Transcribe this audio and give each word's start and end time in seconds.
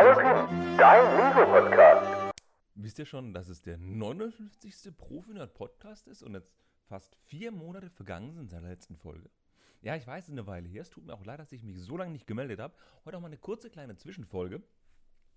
Galaxy, 0.00 0.56
dein 0.78 1.04
Lego-Podcast. 1.18 2.32
Wisst 2.74 2.98
ihr 2.98 3.04
schon, 3.04 3.34
dass 3.34 3.50
es 3.50 3.60
der 3.60 3.76
59. 3.76 4.96
Profi-Nerd 4.96 5.52
Podcast 5.52 6.08
ist 6.08 6.22
und 6.22 6.32
jetzt 6.32 6.54
fast 6.86 7.14
vier 7.26 7.52
Monate 7.52 7.90
vergangen 7.90 8.32
sind 8.32 8.48
seit 8.48 8.62
der 8.62 8.70
letzten 8.70 8.96
Folge? 8.96 9.28
Ja, 9.82 9.96
ich 9.96 10.06
weiß, 10.06 10.24
es 10.24 10.28
ist 10.30 10.32
eine 10.32 10.46
Weile 10.46 10.66
her. 10.68 10.80
Es 10.80 10.88
tut 10.88 11.04
mir 11.04 11.12
auch 11.12 11.26
leid, 11.26 11.38
dass 11.38 11.52
ich 11.52 11.62
mich 11.62 11.78
so 11.78 11.98
lange 11.98 12.12
nicht 12.12 12.26
gemeldet 12.26 12.60
habe. 12.60 12.74
Heute 13.04 13.18
auch 13.18 13.20
mal 13.20 13.26
eine 13.26 13.36
kurze 13.36 13.68
kleine 13.68 13.94
Zwischenfolge. 13.94 14.62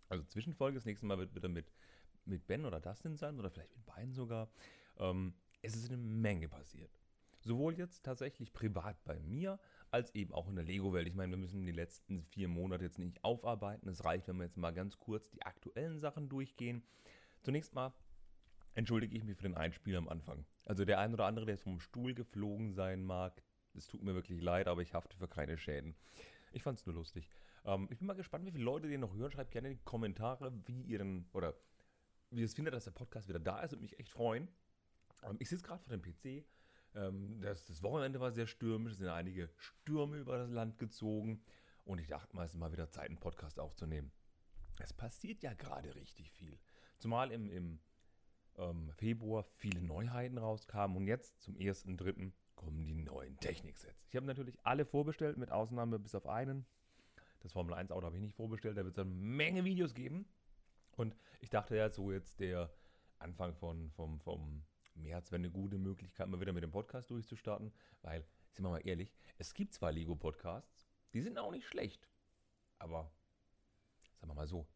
Also 0.07 0.23
Zwischenfolge, 0.23 0.75
das 0.75 0.85
nächste 0.85 1.07
Mal 1.07 1.17
wird 1.17 1.35
wieder 1.35 1.49
mit, 1.49 1.73
mit 2.23 2.47
Ben 2.47 2.63
oder 2.63 2.79
Dustin 2.79 3.17
sein 3.17 3.37
oder 3.37 3.49
vielleicht 3.49 3.75
mit 3.75 3.85
beiden 3.85 4.13
sogar. 4.13 4.49
Ähm, 4.95 5.33
es 5.61 5.75
ist 5.75 5.89
eine 5.89 5.97
Menge 5.97 6.47
passiert. 6.47 6.97
Sowohl 7.41 7.77
jetzt 7.77 8.05
tatsächlich 8.05 8.53
privat 8.53 9.03
bei 9.03 9.19
mir, 9.19 9.59
als 9.93 10.13
eben 10.15 10.33
auch 10.33 10.49
in 10.49 10.55
der 10.55 10.65
Lego-Welt. 10.65 11.07
Ich 11.07 11.13
meine, 11.13 11.31
wir 11.31 11.37
müssen 11.37 11.65
die 11.65 11.71
letzten 11.71 12.23
vier 12.23 12.47
Monate 12.47 12.83
jetzt 12.83 12.97
nicht 12.97 13.23
aufarbeiten. 13.23 13.87
Es 13.87 14.03
reicht, 14.03 14.27
wenn 14.27 14.37
wir 14.37 14.45
jetzt 14.45 14.57
mal 14.57 14.71
ganz 14.71 14.97
kurz 14.97 15.29
die 15.29 15.43
aktuellen 15.43 15.99
Sachen 15.99 16.29
durchgehen. 16.29 16.83
Zunächst 17.43 17.75
mal 17.75 17.93
entschuldige 18.73 19.15
ich 19.15 19.23
mich 19.23 19.37
für 19.37 19.43
den 19.43 19.55
Einspieler 19.55 19.99
am 19.99 20.09
Anfang. 20.09 20.45
Also 20.65 20.83
der 20.83 20.99
ein 20.99 21.13
oder 21.13 21.25
andere, 21.25 21.45
der 21.45 21.55
jetzt 21.55 21.63
vom 21.63 21.79
Stuhl 21.79 22.15
geflogen 22.15 22.73
sein 22.73 23.03
mag, 23.03 23.43
es 23.75 23.87
tut 23.87 24.01
mir 24.01 24.15
wirklich 24.15 24.41
leid, 24.41 24.67
aber 24.67 24.81
ich 24.81 24.95
hafte 24.95 25.15
für 25.15 25.27
keine 25.27 25.57
Schäden. 25.57 25.95
Ich 26.51 26.63
fand 26.63 26.79
es 26.79 26.85
nur 26.87 26.95
lustig. 26.95 27.29
Ähm, 27.63 27.87
ich 27.91 27.99
bin 27.99 28.07
mal 28.07 28.13
gespannt, 28.13 28.45
wie 28.47 28.51
viele 28.51 28.63
Leute 28.63 28.87
den 28.87 29.01
noch 29.01 29.15
hören. 29.15 29.31
Schreibt 29.31 29.51
gerne 29.51 29.69
in 29.69 29.77
die 29.77 29.83
Kommentare, 29.83 30.51
wie 30.65 30.81
ihr 30.81 30.97
denn, 30.97 31.27
oder 31.33 31.53
wie 32.31 32.39
ihr 32.39 32.45
es 32.45 32.55
findet, 32.55 32.73
dass 32.73 32.85
der 32.85 32.91
Podcast 32.91 33.29
wieder 33.29 33.39
da 33.39 33.59
ist. 33.61 33.71
Würde 33.71 33.83
mich 33.83 33.99
echt 33.99 34.09
freuen. 34.09 34.47
Ähm, 35.21 35.37
ich 35.37 35.49
sitze 35.49 35.63
gerade 35.63 35.83
vor 35.83 35.95
dem 35.95 36.01
PC 36.01 36.45
das, 36.93 37.65
das, 37.65 37.81
Wochenende 37.81 38.19
war 38.19 38.31
sehr 38.31 38.47
stürmisch, 38.47 38.93
es 38.93 38.97
sind 38.99 39.07
einige 39.07 39.49
Stürme 39.57 40.17
über 40.17 40.37
das 40.37 40.51
Land 40.51 40.77
gezogen 40.77 41.41
und 41.85 41.99
ich 41.99 42.07
dachte 42.07 42.35
mal, 42.35 42.45
es 42.45 42.53
ist 42.53 42.59
mal 42.59 42.71
wieder 42.71 42.89
Zeit, 42.89 43.09
einen 43.09 43.19
Podcast 43.19 43.59
aufzunehmen. 43.59 44.11
Es 44.79 44.93
passiert 44.93 45.41
ja 45.41 45.53
gerade 45.53 45.95
richtig 45.95 46.31
viel. 46.31 46.59
Zumal 46.97 47.31
im, 47.31 47.49
im 47.49 47.79
ähm, 48.57 48.91
Februar 48.93 49.43
viele 49.43 49.81
Neuheiten 49.81 50.37
rauskamen 50.37 50.97
und 50.97 51.07
jetzt 51.07 51.41
zum 51.41 51.55
1.3. 51.55 52.31
kommen 52.55 52.85
die 52.85 52.93
neuen 52.93 53.37
Techniksets. 53.37 54.05
Ich 54.09 54.15
habe 54.15 54.25
natürlich 54.25 54.57
alle 54.63 54.85
vorbestellt, 54.85 55.37
mit 55.37 55.51
Ausnahme 55.51 55.99
bis 55.99 56.15
auf 56.15 56.27
einen. 56.27 56.65
Das 57.39 57.51
Formel 57.51 57.73
1 57.73 57.91
Auto 57.91 58.05
habe 58.05 58.15
ich 58.15 58.21
nicht 58.21 58.35
vorbestellt, 58.35 58.77
da 58.77 58.85
wird 58.85 58.97
es 58.97 59.03
eine 59.03 59.09
Menge 59.09 59.65
Videos 59.65 59.93
geben. 59.93 60.25
Und 60.95 61.15
ich 61.41 61.49
dachte 61.49 61.75
ja, 61.75 61.89
so 61.89 62.11
jetzt 62.11 62.39
der 62.39 62.71
Anfang 63.17 63.55
von, 63.55 63.89
vom, 63.91 64.19
vom 64.19 64.63
März 64.95 65.31
wäre 65.31 65.39
eine 65.39 65.51
gute 65.51 65.77
Möglichkeit, 65.77 66.27
mal 66.27 66.39
wieder 66.39 66.53
mit 66.53 66.63
dem 66.63 66.71
Podcast 66.71 67.09
durchzustarten, 67.09 67.71
weil, 68.01 68.25
sind 68.51 68.65
wir 68.65 68.69
mal 68.69 68.85
ehrlich, 68.85 69.13
es 69.37 69.53
gibt 69.53 69.73
zwar 69.73 69.91
Lego-Podcasts, 69.91 70.87
die 71.13 71.21
sind 71.21 71.37
auch 71.37 71.51
nicht 71.51 71.65
schlecht, 71.65 72.07
aber 72.79 73.11
sagen 74.15 74.31
wir 74.31 74.35
mal 74.35 74.47
so, 74.47 74.67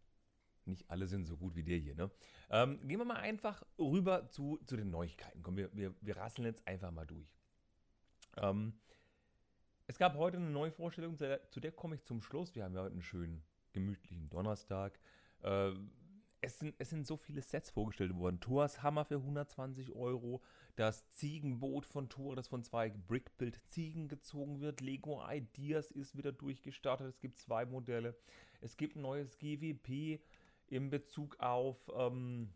nicht 0.66 0.90
alle 0.90 1.08
sind 1.08 1.26
so 1.26 1.38
gut 1.38 1.56
wie 1.56 1.64
der 1.64 1.78
hier. 1.78 1.96
Ne? 1.96 2.12
Ähm, 2.50 2.80
gehen 2.88 3.00
wir 3.00 3.06
mal 3.06 3.18
einfach 3.18 3.64
rüber 3.80 4.30
zu, 4.30 4.60
zu 4.66 4.76
den 4.76 4.90
Neuigkeiten. 4.90 5.42
Komm, 5.42 5.56
wir, 5.56 5.74
wir, 5.74 5.96
wir 6.02 6.18
rasseln 6.18 6.46
jetzt 6.46 6.68
einfach 6.68 6.92
mal 6.92 7.06
durch. 7.06 7.34
Ähm, 8.36 8.74
es 9.88 9.98
gab 9.98 10.16
heute 10.16 10.38
eine 10.38 10.50
neue 10.50 10.72
Vorstellung, 10.72 11.18
zu 11.18 11.26
der, 11.26 11.40
der 11.40 11.72
komme 11.72 11.96
ich 11.96 12.04
zum 12.04 12.22
Schluss. 12.22 12.54
Wir 12.56 12.66
haben 12.66 12.76
ja 12.76 12.82
heute 12.82 12.92
einen 12.92 13.02
schönen, 13.02 13.44
gemütlichen 13.72 14.30
Donnerstag. 14.30 15.00
Äh, 15.42 15.72
es 16.42 16.60
sind, 16.60 16.76
es 16.78 16.90
sind 16.90 17.08
so 17.08 17.18
viele 17.18 17.42
Sets 17.42 17.70
vorgestellt 17.70 18.16
worden. 18.16 18.40
Thors 18.40 18.84
Hammer 18.84 19.06
für 19.06 19.16
120 19.16 19.92
Euro, 19.94 20.42
das 20.76 21.10
Ziegenboot 21.10 21.86
von 21.86 22.10
Thor, 22.10 22.36
das 22.36 22.48
von 22.48 22.64
zwei 22.64 22.90
Brickbuild 22.90 23.60
Ziegen 23.68 24.08
gezogen 24.08 24.62
wird. 24.62 24.82
Lego 24.82 25.24
Ideas 25.30 25.92
ist 25.92 26.16
wieder 26.16 26.32
durchgestartet. 26.32 27.08
Es 27.08 27.20
gibt 27.20 27.38
zwei 27.38 27.66
Modelle. 27.66 28.16
Es 28.62 28.78
gibt 28.78 28.96
ein 28.96 29.02
neues 29.02 29.38
GWP 29.40 30.20
in 30.68 30.90
Bezug 30.90 31.40
auf, 31.40 31.78
ähm, 31.96 32.50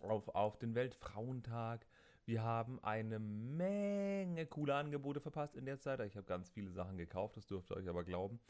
auf, 0.00 0.28
auf 0.34 0.58
den 0.58 0.74
Weltfrauentag. 0.74 1.86
Wir 2.24 2.42
haben 2.42 2.78
eine 2.82 3.18
Menge 3.18 4.46
coole 4.46 4.74
Angebote 4.74 5.20
verpasst 5.20 5.56
in 5.56 5.66
der 5.66 5.80
Zeit. 5.80 6.00
Ich 6.00 6.16
habe 6.16 6.26
ganz 6.26 6.50
viele 6.50 6.70
Sachen 6.70 6.96
gekauft, 6.96 7.36
das 7.36 7.46
dürft 7.46 7.70
ihr 7.70 7.76
euch 7.76 7.88
aber 7.88 8.04
glauben. 8.04 8.40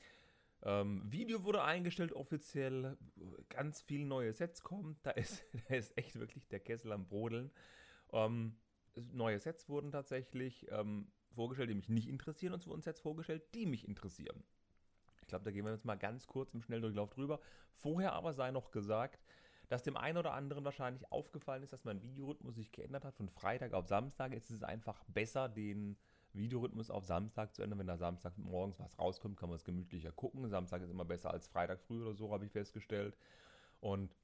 Ähm, 0.64 1.02
Video 1.10 1.42
wurde 1.44 1.64
eingestellt 1.64 2.12
offiziell, 2.12 2.96
ganz 3.48 3.82
viele 3.82 4.06
neue 4.06 4.32
Sets 4.32 4.62
kommen. 4.62 4.98
Da 5.02 5.10
ist, 5.10 5.44
da 5.68 5.74
ist 5.74 5.96
echt 5.98 6.18
wirklich 6.18 6.46
der 6.48 6.60
Kessel 6.60 6.92
am 6.92 7.06
Brodeln. 7.06 7.50
Ähm, 8.12 8.56
neue 9.12 9.38
Sets 9.38 9.68
wurden 9.68 9.90
tatsächlich 9.90 10.66
ähm, 10.70 11.10
vorgestellt, 11.34 11.70
die 11.70 11.74
mich 11.74 11.88
nicht 11.88 12.08
interessieren, 12.08 12.52
und 12.52 12.60
es 12.60 12.66
wurden 12.66 12.82
Sets 12.82 13.00
vorgestellt, 13.00 13.42
die 13.54 13.66
mich 13.66 13.88
interessieren. 13.88 14.44
Ich 15.22 15.28
glaube, 15.28 15.44
da 15.44 15.50
gehen 15.50 15.64
wir 15.64 15.72
jetzt 15.72 15.84
mal 15.84 15.96
ganz 15.96 16.26
kurz 16.26 16.52
im 16.54 16.62
Schnelldurchlauf 16.62 17.10
drüber. 17.10 17.40
Vorher 17.72 18.12
aber 18.12 18.32
sei 18.32 18.50
noch 18.50 18.70
gesagt, 18.70 19.24
dass 19.68 19.82
dem 19.82 19.96
einen 19.96 20.18
oder 20.18 20.34
anderen 20.34 20.64
wahrscheinlich 20.64 21.10
aufgefallen 21.10 21.62
ist, 21.62 21.72
dass 21.72 21.84
mein 21.84 22.02
Videorhythmus 22.02 22.56
sich 22.56 22.72
geändert 22.72 23.04
hat 23.04 23.16
von 23.16 23.30
Freitag 23.30 23.72
auf 23.72 23.86
Samstag. 23.86 24.34
Ist 24.34 24.50
es 24.50 24.62
einfach 24.62 25.02
besser, 25.04 25.48
den 25.48 25.96
Videorhythmus 26.34 26.90
auf 26.90 27.04
Samstag 27.04 27.54
zu 27.54 27.62
ändern. 27.62 27.78
Wenn 27.78 27.86
da 27.86 27.96
Samstag 27.96 28.36
morgens 28.38 28.78
was 28.78 28.98
rauskommt, 28.98 29.36
kann 29.36 29.48
man 29.48 29.56
es 29.56 29.64
gemütlicher 29.64 30.12
gucken. 30.12 30.48
Samstag 30.48 30.82
ist 30.82 30.90
immer 30.90 31.04
besser 31.04 31.30
als 31.30 31.46
Freitag 31.46 31.80
früh 31.80 32.02
oder 32.02 32.14
so, 32.14 32.32
habe 32.32 32.44
ich 32.44 32.52
festgestellt. 32.52 33.16
Und 33.80 34.14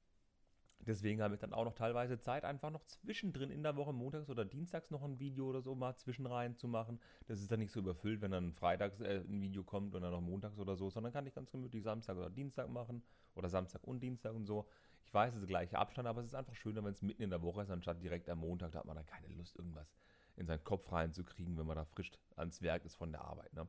deswegen 0.80 1.20
habe 1.20 1.34
ich 1.34 1.40
dann 1.40 1.52
auch 1.52 1.64
noch 1.64 1.74
teilweise 1.74 2.18
Zeit, 2.18 2.44
einfach 2.44 2.70
noch 2.70 2.84
zwischendrin 2.84 3.50
in 3.50 3.62
der 3.62 3.76
Woche, 3.76 3.92
montags 3.92 4.30
oder 4.30 4.44
dienstags 4.44 4.90
noch 4.90 5.02
ein 5.02 5.18
Video 5.18 5.48
oder 5.48 5.60
so 5.60 5.74
mal 5.74 5.94
zwischenrein 5.96 6.56
zu 6.56 6.68
machen. 6.68 7.00
Das 7.26 7.40
ist 7.40 7.50
dann 7.50 7.58
nicht 7.58 7.72
so 7.72 7.80
überfüllt, 7.80 8.20
wenn 8.20 8.30
dann 8.30 8.52
freitags 8.52 9.00
äh, 9.00 9.22
ein 9.28 9.40
Video 9.40 9.62
kommt 9.62 9.94
und 9.94 10.02
dann 10.02 10.12
noch 10.12 10.20
montags 10.20 10.58
oder 10.58 10.76
so, 10.76 10.90
sondern 10.90 11.12
kann 11.12 11.26
ich 11.26 11.34
ganz 11.34 11.50
gemütlich 11.50 11.82
Samstag 11.82 12.16
oder 12.16 12.30
Dienstag 12.30 12.68
machen 12.68 13.02
oder 13.34 13.48
Samstag 13.48 13.84
und 13.84 14.00
Dienstag 14.00 14.34
und 14.34 14.46
so. 14.46 14.66
Ich 15.04 15.14
weiß, 15.14 15.30
es 15.30 15.36
ist 15.36 15.40
der 15.42 15.48
gleiche 15.48 15.78
Abstand, 15.78 16.06
aber 16.06 16.20
es 16.20 16.26
ist 16.26 16.34
einfach 16.34 16.54
schöner, 16.54 16.84
wenn 16.84 16.92
es 16.92 17.02
mitten 17.02 17.22
in 17.22 17.30
der 17.30 17.42
Woche 17.42 17.62
ist, 17.62 17.70
anstatt 17.70 18.02
direkt 18.02 18.28
am 18.28 18.40
Montag, 18.40 18.72
da 18.72 18.80
hat 18.80 18.84
man 18.84 18.96
da 18.96 19.02
keine 19.02 19.28
Lust, 19.28 19.56
irgendwas 19.56 19.94
in 20.38 20.46
seinen 20.46 20.64
Kopf 20.64 20.90
reinzukriegen, 20.92 21.56
wenn 21.58 21.66
man 21.66 21.76
da 21.76 21.84
frisch 21.84 22.10
ans 22.36 22.62
Werk 22.62 22.84
ist 22.84 22.96
von 22.96 23.12
der 23.12 23.22
Arbeit. 23.22 23.52
Ne? 23.52 23.68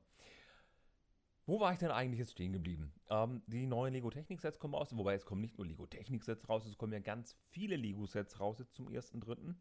Wo 1.45 1.59
war 1.59 1.73
ich 1.73 1.79
denn 1.79 1.89
eigentlich 1.89 2.19
jetzt 2.19 2.33
stehen 2.33 2.53
geblieben? 2.53 2.93
Ähm, 3.09 3.41
die 3.47 3.65
neuen 3.65 3.93
Lego-Technik-Sets 3.93 4.59
kommen 4.59 4.75
raus, 4.75 4.95
wobei 4.95 5.15
es 5.15 5.25
kommen 5.25 5.41
nicht 5.41 5.57
nur 5.57 5.65
Lego-Technik-Sets 5.65 6.47
raus, 6.47 6.65
es 6.67 6.77
kommen 6.77 6.93
ja 6.93 6.99
ganz 6.99 7.35
viele 7.49 7.75
Lego-Sets 7.75 8.39
raus 8.39 8.59
jetzt 8.59 8.75
zum 8.75 8.87
1.3. 8.87 9.55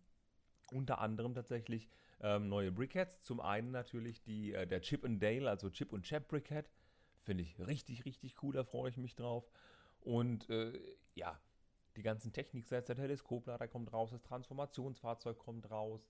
Unter 0.71 1.01
anderem 1.01 1.35
tatsächlich 1.35 1.89
ähm, 2.21 2.51
neue 2.51 2.73
Brickheads. 2.73 3.23
Zum 3.23 3.41
einen 3.41 3.71
natürlich 3.71 4.23
die, 4.23 4.53
äh, 4.53 4.67
der 4.67 4.83
Chip 4.83 5.03
and 5.03 5.23
Dale, 5.23 5.49
also 5.49 5.71
Chip 5.71 5.95
und 5.95 6.03
Chap 6.03 6.29
Brickhead. 6.29 6.71
Finde 7.23 7.43
ich 7.43 7.59
richtig, 7.59 8.05
richtig 8.05 8.43
cool, 8.43 8.53
da 8.53 8.65
freue 8.65 8.91
ich 8.91 8.99
mich 8.99 9.15
drauf. 9.17 9.51
Und 10.01 10.49
äh, 10.51 10.79
ja, 11.15 11.41
die 11.97 12.03
ganzen 12.03 12.33
Technik-Sets, 12.33 12.89
der 12.89 12.97
Teleskoplader 12.97 13.67
kommt 13.67 13.93
raus, 13.93 14.11
das 14.11 14.23
Transformationsfahrzeug 14.23 15.39
kommt 15.39 15.71
raus, 15.71 16.07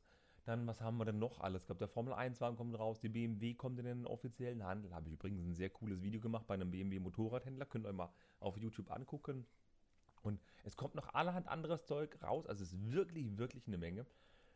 dann, 0.48 0.66
was 0.66 0.80
haben 0.80 0.96
wir 0.96 1.04
denn 1.04 1.18
noch 1.18 1.40
alles? 1.40 1.66
Glaube, 1.66 1.78
der 1.78 1.88
Formel 1.88 2.14
1-Wagen 2.14 2.56
kommt 2.56 2.78
raus, 2.78 3.00
die 3.00 3.08
BMW 3.08 3.54
kommt 3.54 3.78
in 3.78 3.84
den 3.84 4.06
offiziellen 4.06 4.64
Handel. 4.64 4.94
Habe 4.94 5.08
ich 5.08 5.14
übrigens 5.14 5.44
ein 5.44 5.54
sehr 5.54 5.70
cooles 5.70 6.02
Video 6.02 6.20
gemacht 6.20 6.46
bei 6.46 6.54
einem 6.54 6.70
BMW-Motorradhändler. 6.70 7.66
Könnt 7.66 7.84
ihr 7.84 7.90
euch 7.90 7.94
mal 7.94 8.12
auf 8.40 8.56
YouTube 8.56 8.90
angucken. 8.90 9.46
Und 10.22 10.40
es 10.64 10.76
kommt 10.76 10.94
noch 10.94 11.14
allerhand 11.14 11.48
anderes 11.48 11.84
Zeug 11.84 12.18
raus. 12.22 12.46
Also 12.46 12.64
es 12.64 12.72
ist 12.72 12.92
wirklich, 12.92 13.36
wirklich 13.36 13.66
eine 13.66 13.78
Menge. 13.78 14.06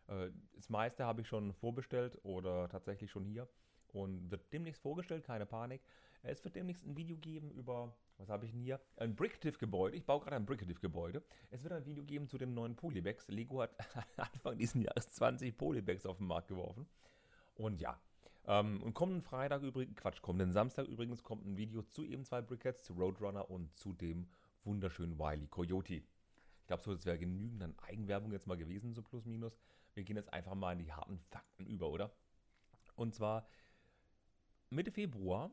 Äh, 0.09 0.31
das 0.55 0.71
meiste 0.71 1.05
habe 1.05 1.21
ich 1.21 1.29
schon 1.29 1.53
vorbestellt 1.53 2.19
oder 2.25 2.69
tatsächlich 2.69 3.11
schon 3.11 3.25
hier 3.25 3.49
und 3.93 4.31
wird 4.31 4.53
demnächst 4.53 4.83
vorgestellt, 4.83 5.25
keine 5.25 5.47
Panik. 5.47 5.83
Es 6.23 6.45
wird 6.45 6.55
demnächst 6.55 6.87
ein 6.87 6.97
Video 6.97 7.17
geben 7.17 7.51
über 7.51 7.93
was 8.23 8.29
habe 8.29 8.47
ich 8.47 8.53
denn 8.53 8.61
hier? 8.61 8.81
Ein 8.99 9.17
Bricktiv-Gebäude. 9.17 9.97
Ich 9.97 10.07
baue 10.07 10.21
gerade 10.21 10.37
ein 10.37 10.47
Bricktiv-Gebäude. 10.47 11.25
Es 11.51 11.65
wird 11.65 11.73
ein 11.73 11.85
Video 11.85 12.05
geben 12.05 12.29
zu 12.29 12.39
den 12.39 12.55
neuen 12.55 12.77
Polybags. 12.77 13.27
Lego 13.27 13.63
hat 13.63 13.75
Anfang 14.17 14.59
dieses 14.59 14.81
Jahres 14.81 15.11
20 15.15 15.57
Polybags 15.59 16.07
auf 16.07 16.19
den 16.19 16.29
Markt 16.29 16.47
geworfen. 16.47 16.87
Und 17.57 17.81
ja. 17.81 18.01
Ähm, 18.47 18.81
und 18.83 18.95
kommenden 18.95 19.23
Freitag 19.23 19.63
übrigens, 19.63 19.97
Quatsch, 19.97 20.23
kommenden 20.23 20.53
Samstag 20.53 20.87
übrigens 20.87 21.25
kommt 21.25 21.45
ein 21.47 21.57
Video 21.57 21.83
zu 21.83 22.05
eben 22.05 22.25
zwei 22.25 22.41
Brickheads, 22.43 22.85
zu 22.85 22.93
Roadrunner 22.93 23.51
und 23.51 23.77
zu 23.77 23.93
dem 23.93 24.29
wunderschönen 24.63 25.19
Wiley 25.19 25.49
Coyote. 25.49 25.95
Ich 25.95 26.67
glaube, 26.69 26.85
so 26.85 26.95
das 26.95 27.05
wäre 27.05 27.19
genügend 27.19 27.63
an 27.63 27.75
Eigenwerbung 27.81 28.31
jetzt 28.31 28.47
mal 28.47 28.57
gewesen, 28.57 28.95
so 28.95 29.03
plus 29.03 29.25
minus. 29.25 29.59
Wir 29.95 30.05
gehen 30.05 30.17
jetzt 30.17 30.33
einfach 30.33 30.55
mal 30.55 30.73
in 30.73 30.79
die 30.79 30.93
harten 30.93 31.19
Fakten 31.19 31.67
über, 31.67 31.91
oder? 31.91 32.13
Und 32.95 33.15
zwar 33.15 33.49
Mitte 34.71 34.93
Februar 34.93 35.51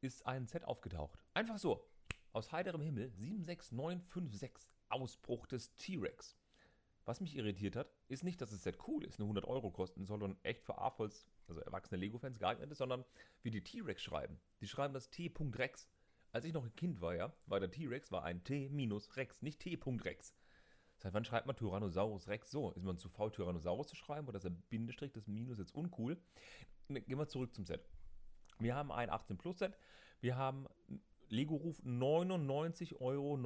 ist 0.00 0.26
ein 0.26 0.46
Set 0.46 0.64
aufgetaucht. 0.64 1.18
Einfach 1.34 1.58
so 1.58 1.88
aus 2.32 2.52
heiterem 2.52 2.82
Himmel 2.82 3.10
76956 3.10 4.68
Ausbruch 4.88 5.46
des 5.46 5.74
T-Rex. 5.74 6.36
Was 7.06 7.20
mich 7.20 7.36
irritiert 7.36 7.76
hat, 7.76 7.88
ist 8.08 8.24
nicht, 8.24 8.40
dass 8.40 8.52
es 8.52 8.64
sehr 8.64 8.74
cool 8.88 9.04
ist, 9.04 9.18
nur 9.18 9.26
100 9.26 9.44
Euro 9.44 9.70
kosten 9.70 10.04
soll 10.04 10.22
und 10.22 10.36
echt 10.44 10.64
für 10.64 10.76
AFOLs, 10.78 11.26
also 11.46 11.60
erwachsene 11.60 12.00
Lego-Fans 12.00 12.38
geeignet 12.38 12.70
ist, 12.70 12.78
sondern 12.78 13.04
wie 13.42 13.50
die 13.50 13.62
T-Rex 13.62 14.02
schreiben. 14.02 14.40
Die 14.60 14.66
schreiben 14.66 14.92
das 14.92 15.08
T.Rex. 15.10 15.88
Als 16.32 16.44
ich 16.44 16.52
noch 16.52 16.64
ein 16.64 16.74
Kind 16.74 17.00
war, 17.00 17.14
ja, 17.14 17.32
war 17.46 17.60
der 17.60 17.70
T-Rex 17.70 18.10
war 18.10 18.24
ein 18.24 18.42
T-Rex, 18.42 19.40
nicht 19.42 19.60
T.Rex. 19.60 20.34
Seit 20.98 21.14
wann 21.14 21.24
schreibt 21.24 21.46
man 21.46 21.56
Tyrannosaurus 21.56 22.26
Rex 22.26 22.50
so? 22.50 22.72
Ist 22.72 22.84
man 22.84 22.98
zu 22.98 23.08
faul, 23.08 23.30
Tyrannosaurus 23.30 23.86
zu 23.86 23.96
schreiben 23.96 24.26
oder 24.28 24.38
ist 24.38 24.44
der 24.44 24.50
Bindestrich, 24.50 25.12
das 25.12 25.26
Minus 25.26 25.58
jetzt 25.58 25.74
uncool? 25.74 26.18
Ne, 26.88 27.02
gehen 27.02 27.18
wir 27.18 27.28
zurück 27.28 27.54
zum 27.54 27.66
Set. 27.66 27.88
Wir 28.58 28.74
haben 28.74 28.92
ein 28.92 29.10
18 29.10 29.36
Plus 29.36 29.58
Set. 29.58 29.76
Wir 30.20 30.36
haben 30.36 30.66
Lego 31.28 31.56
ruft 31.56 31.82
99,99 31.84 33.00
Euro 33.00 33.36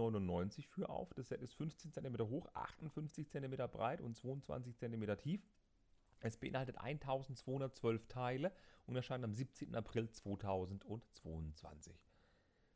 für 0.68 0.88
auf. 0.88 1.14
Das 1.14 1.28
Set 1.28 1.40
ist 1.40 1.54
15 1.54 1.92
cm 1.92 2.18
hoch, 2.28 2.46
58 2.54 3.28
cm 3.28 3.56
breit 3.70 4.00
und 4.00 4.14
22 4.14 4.76
cm 4.76 5.16
tief. 5.18 5.40
Es 6.20 6.36
beinhaltet 6.36 6.76
1212 6.78 8.06
Teile 8.08 8.52
und 8.86 8.96
erscheint 8.96 9.24
am 9.24 9.32
17. 9.32 9.74
April 9.74 10.10
2022. 10.10 11.94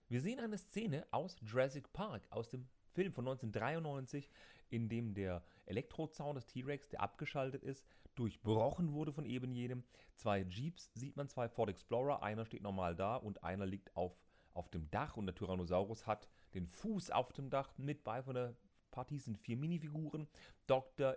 Wir 0.09 0.21
sehen 0.23 0.41
eine 0.41 0.57
Szene 0.57 1.07
aus 1.11 1.37
Jurassic 1.43 1.93
Park, 1.93 2.27
aus 2.31 2.49
dem 2.49 2.69
Film 2.95 3.13
von 3.13 3.27
1993, 3.27 4.31
in 4.71 4.89
dem 4.89 5.15
der 5.15 5.43
Elektrozaun 5.67 6.37
des 6.37 6.47
T-Rex, 6.47 6.89
der 6.89 7.01
abgeschaltet 7.01 7.63
ist, 7.63 7.87
durchbrochen 8.15 8.93
wurde 8.93 9.13
von 9.13 9.27
eben 9.27 9.53
jenem. 9.53 9.85
Zwei 10.15 10.43
Jeeps 10.43 10.91
sieht 10.95 11.17
man, 11.17 11.29
zwei 11.29 11.49
Ford 11.49 11.69
Explorer, 11.69 12.23
einer 12.23 12.45
steht 12.45 12.63
normal 12.63 12.95
da 12.95 13.17
und 13.17 13.43
einer 13.43 13.67
liegt 13.67 13.95
auf, 13.97 14.17
auf 14.53 14.69
dem 14.71 14.91
Dach 14.91 15.17
und 15.17 15.27
der 15.27 15.35
Tyrannosaurus 15.35 16.07
hat 16.07 16.29
den 16.55 16.67
Fuß 16.67 17.11
auf 17.11 17.33
dem 17.33 17.51
Dach. 17.51 17.77
Mit 17.77 18.05
bei 18.05 18.23
von 18.23 18.35
der 18.35 18.57
Partie 18.91 19.19
sind 19.19 19.39
vier 19.39 19.57
Minifiguren. 19.57 20.29
Dr. 20.67 21.17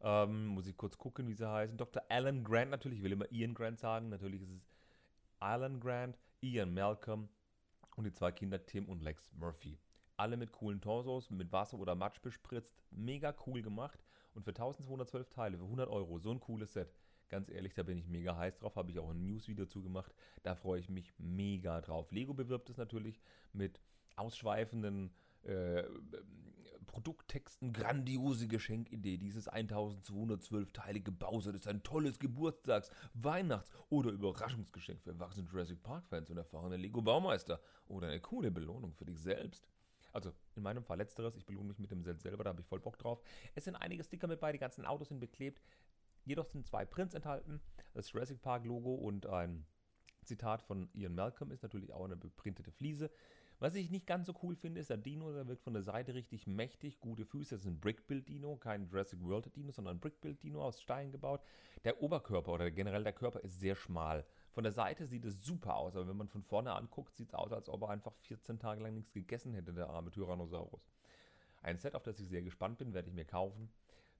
Ähm, 0.00 0.46
muss 0.46 0.66
ich 0.66 0.76
kurz 0.76 0.98
gucken, 0.98 1.26
wie 1.28 1.34
sie 1.34 1.50
heißen. 1.50 1.78
Dr. 1.78 2.02
Alan 2.08 2.44
Grant 2.44 2.70
natürlich, 2.70 2.98
ich 2.98 3.04
will 3.04 3.12
immer 3.12 3.30
Ian 3.32 3.54
Grant 3.54 3.78
sagen. 3.78 4.10
Natürlich 4.10 4.42
ist 4.42 4.50
es 4.50 4.70
Alan 5.40 5.80
Grant, 5.80 6.18
Ian 6.42 6.72
Malcolm 6.74 7.28
und 7.96 8.04
die 8.04 8.12
zwei 8.12 8.30
Kinder 8.30 8.64
Tim 8.64 8.88
und 8.88 9.02
Lex 9.02 9.32
Murphy. 9.32 9.78
Alle 10.18 10.36
mit 10.36 10.50
coolen 10.50 10.80
Torsos, 10.80 11.30
mit 11.30 11.52
Wasser 11.52 11.78
oder 11.78 11.94
Matsch 11.94 12.20
bespritzt. 12.20 12.82
Mega 12.90 13.34
cool 13.46 13.62
gemacht. 13.62 14.04
Und 14.34 14.42
für 14.42 14.50
1212 14.50 15.30
Teile, 15.30 15.58
für 15.58 15.64
100 15.64 15.88
Euro, 15.88 16.18
so 16.18 16.32
ein 16.32 16.40
cooles 16.40 16.72
Set. 16.72 16.92
Ganz 17.28 17.48
ehrlich, 17.48 17.74
da 17.74 17.84
bin 17.84 17.98
ich 17.98 18.08
mega 18.08 18.36
heiß 18.36 18.58
drauf. 18.58 18.74
Habe 18.74 18.90
ich 18.90 18.98
auch 18.98 19.10
ein 19.10 19.24
News-Video 19.24 19.66
zugemacht. 19.66 20.12
Da 20.42 20.56
freue 20.56 20.80
ich 20.80 20.88
mich 20.88 21.12
mega 21.18 21.80
drauf. 21.80 22.10
Lego 22.10 22.34
bewirbt 22.34 22.68
es 22.68 22.78
natürlich 22.78 23.20
mit 23.52 23.80
ausschweifenden 24.16 25.12
äh, 25.44 25.84
Produkttexten. 26.86 27.72
Grandiose 27.72 28.48
Geschenkidee. 28.48 29.18
Dieses 29.18 29.48
1212-teilige 29.48 31.12
Bowser 31.12 31.54
ist 31.54 31.68
ein 31.68 31.84
tolles 31.84 32.18
Geburtstags-, 32.18 32.90
Weihnachts- 33.14 33.70
oder 33.88 34.10
Überraschungsgeschenk 34.10 35.00
für 35.02 35.10
erwachsene 35.10 35.46
Jurassic 35.48 35.80
Park-Fans 35.84 36.28
und 36.30 36.38
erfahrene 36.38 36.76
Lego-Baumeister. 36.76 37.60
Oder 37.86 38.08
eine 38.08 38.20
coole 38.20 38.50
Belohnung 38.50 38.94
für 38.94 39.04
dich 39.04 39.20
selbst. 39.20 39.68
Also 40.12 40.32
in 40.56 40.62
meinem 40.62 40.82
Fall 40.82 40.98
letzteres, 40.98 41.36
ich 41.36 41.46
belohne 41.46 41.68
mich 41.68 41.78
mit 41.78 41.90
dem 41.90 42.02
Set 42.02 42.20
selber, 42.20 42.44
da 42.44 42.50
habe 42.50 42.60
ich 42.60 42.66
voll 42.66 42.80
Bock 42.80 42.98
drauf. 42.98 43.20
Es 43.54 43.64
sind 43.64 43.76
einige 43.76 44.02
Sticker 44.02 44.26
mit 44.26 44.40
bei, 44.40 44.52
die 44.52 44.58
ganzen 44.58 44.84
Autos 44.84 45.08
sind 45.08 45.20
beklebt. 45.20 45.62
Jedoch 46.24 46.46
sind 46.46 46.66
zwei 46.66 46.84
Prints 46.84 47.14
enthalten, 47.14 47.60
das 47.94 48.12
Jurassic 48.12 48.42
Park 48.42 48.64
Logo 48.64 48.94
und 48.94 49.26
ein 49.26 49.64
Zitat 50.24 50.62
von 50.62 50.88
Ian 50.92 51.14
Malcolm 51.14 51.50
ist 51.50 51.62
natürlich 51.62 51.92
auch 51.92 52.04
eine 52.04 52.16
beprintete 52.16 52.70
Fliese. 52.70 53.10
Was 53.60 53.74
ich 53.74 53.90
nicht 53.90 54.06
ganz 54.06 54.26
so 54.26 54.34
cool 54.42 54.54
finde, 54.54 54.80
ist 54.80 54.90
der 54.90 54.98
Dino, 54.98 55.32
der 55.32 55.48
wirkt 55.48 55.64
von 55.64 55.72
der 55.72 55.82
Seite 55.82 56.14
richtig 56.14 56.46
mächtig, 56.46 57.00
gute 57.00 57.24
Füße. 57.24 57.56
Das 57.56 57.62
ist 57.62 57.66
ein 57.66 57.80
Brickbuild-Dino, 57.80 58.56
kein 58.56 58.86
Jurassic 58.86 59.20
World-Dino, 59.20 59.72
sondern 59.72 59.96
ein 59.96 60.00
Brickbuild-Dino 60.00 60.62
aus 60.62 60.80
Stein 60.80 61.10
gebaut. 61.10 61.42
Der 61.82 62.00
Oberkörper 62.00 62.52
oder 62.52 62.70
generell 62.70 63.02
der 63.02 63.12
Körper 63.12 63.40
ist 63.40 63.58
sehr 63.58 63.74
schmal. 63.74 64.24
Von 64.58 64.64
der 64.64 64.72
Seite 64.72 65.06
sieht 65.06 65.24
es 65.24 65.44
super 65.44 65.76
aus, 65.76 65.94
aber 65.94 66.08
wenn 66.08 66.16
man 66.16 66.26
von 66.26 66.42
vorne 66.42 66.74
anguckt, 66.74 67.14
sieht 67.14 67.28
es 67.28 67.34
aus, 67.34 67.52
als 67.52 67.68
ob 67.68 67.82
er 67.82 67.90
einfach 67.90 68.12
14 68.22 68.58
Tage 68.58 68.82
lang 68.82 68.92
nichts 68.92 69.12
gegessen 69.12 69.54
hätte, 69.54 69.72
der 69.72 69.88
arme 69.88 70.10
Tyrannosaurus. 70.10 70.90
Ein 71.62 71.78
Set, 71.78 71.94
auf 71.94 72.02
das 72.02 72.18
ich 72.18 72.28
sehr 72.28 72.42
gespannt 72.42 72.78
bin, 72.78 72.92
werde 72.92 73.06
ich 73.08 73.14
mir 73.14 73.24
kaufen. 73.24 73.70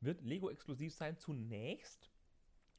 Wird 0.01 0.23
Lego 0.23 0.49
exklusiv 0.49 0.95
sein 0.95 1.19
zunächst. 1.19 2.13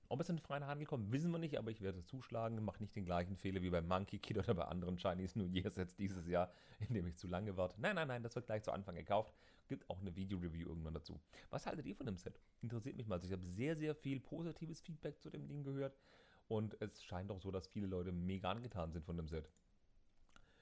Ob 0.07 0.21
es 0.21 0.29
in 0.29 0.37
den 0.37 0.41
freien 0.41 0.67
Handel 0.67 0.87
kommt, 0.87 1.11
wissen 1.11 1.31
wir 1.31 1.37
nicht, 1.37 1.57
aber 1.57 1.69
ich 1.69 1.81
werde 1.81 2.01
zuschlagen. 2.05 2.63
Mache 2.63 2.81
nicht 2.81 2.95
den 2.95 3.03
gleichen 3.03 3.35
Fehler 3.35 3.61
wie 3.61 3.69
bei 3.69 3.81
Monkey 3.81 4.19
Kid 4.19 4.37
oder 4.37 4.53
bei 4.53 4.63
anderen 4.63 4.95
Chinese 4.97 5.37
New 5.37 5.47
Year 5.47 5.69
Sets 5.69 5.97
dieses 5.97 6.27
Jahr, 6.27 6.53
indem 6.87 7.07
ich 7.07 7.17
zu 7.17 7.27
lange 7.27 7.57
warte. 7.57 7.75
Nein, 7.81 7.95
nein, 7.95 8.07
nein, 8.07 8.23
das 8.23 8.35
wird 8.35 8.45
gleich 8.45 8.63
zu 8.63 8.71
Anfang 8.71 8.95
gekauft. 8.95 9.35
Gibt 9.67 9.89
auch 9.89 9.99
eine 9.99 10.15
Video-Review 10.15 10.69
irgendwann 10.69 10.93
dazu. 10.93 11.19
Was 11.49 11.65
haltet 11.65 11.85
ihr 11.87 11.95
von 11.97 12.05
dem 12.05 12.15
Set? 12.15 12.39
Interessiert 12.61 12.95
mich 12.95 13.07
mal. 13.07 13.15
Also 13.15 13.27
ich 13.27 13.33
habe 13.33 13.45
sehr, 13.45 13.75
sehr 13.75 13.95
viel 13.95 14.21
positives 14.21 14.79
Feedback 14.79 15.19
zu 15.19 15.29
dem 15.29 15.45
Ding 15.45 15.61
gehört. 15.61 15.97
Und 16.49 16.81
es 16.81 17.03
scheint 17.03 17.31
auch 17.31 17.39
so, 17.39 17.51
dass 17.51 17.67
viele 17.67 17.85
Leute 17.87 18.11
mega 18.11 18.49
angetan 18.49 18.91
sind 18.91 19.05
von 19.05 19.15
dem 19.15 19.27
Set. 19.27 19.49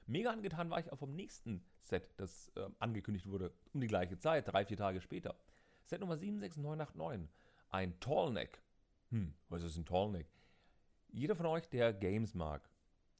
Mega 0.05 0.31
angetan 0.31 0.69
war 0.69 0.79
ich 0.79 0.91
auch 0.91 0.99
vom 0.99 1.15
nächsten 1.15 1.63
Set, 1.79 2.11
das 2.17 2.49
äh, 2.55 2.69
angekündigt 2.79 3.25
wurde, 3.27 3.53
um 3.73 3.79
die 3.79 3.87
gleiche 3.87 4.19
Zeit, 4.19 4.47
drei, 4.47 4.65
vier 4.65 4.77
Tage 4.77 5.01
später. 5.01 5.35
Set 5.85 6.01
Nummer 6.01 6.17
76989. 6.17 7.29
Ein 7.69 7.97
Tallneck. 8.01 8.61
Hm, 9.09 9.33
was 9.47 9.63
ist 9.63 9.77
ein 9.77 9.85
Tallneck? 9.85 10.27
Jeder 11.07 11.37
von 11.37 11.45
euch, 11.45 11.69
der 11.69 11.93
Games 11.93 12.35
mag, 12.35 12.69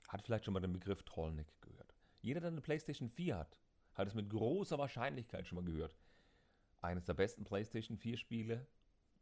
hat 0.10 0.22
vielleicht 0.22 0.44
schon 0.44 0.54
mal 0.54 0.60
den 0.60 0.74
Begriff 0.74 1.04
Tallneck 1.04 1.48
gehört. 1.62 1.94
Jeder, 2.20 2.42
der 2.42 2.52
eine 2.52 2.62
PlayStation 2.62 3.10
4 3.10 3.38
hat, 3.38 3.58
hat 3.94 4.10
es 4.10 4.14
mit 4.14 4.30
großer 4.30 4.78
Wahrscheinlichkeit 4.78 5.48
schon 5.48 5.56
mal 5.56 5.66
gehört. 5.66 5.98
Eines 6.82 7.06
der 7.06 7.14
besten 7.14 7.46
PlayStation 7.46 7.98
4 7.98 8.18
Spiele 8.18 8.68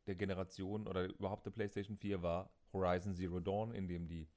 der 0.07 0.15
Generation 0.15 0.87
oder 0.87 1.05
überhaupt 1.05 1.45
der 1.45 1.51
PlayStation 1.51 1.97
4 1.97 2.21
war 2.23 2.49
Horizon 2.75 3.15
Zero 3.15 3.39
Dawn, 3.39 3.73
in 3.73 3.87
dem 3.87 4.07
die 4.07 4.27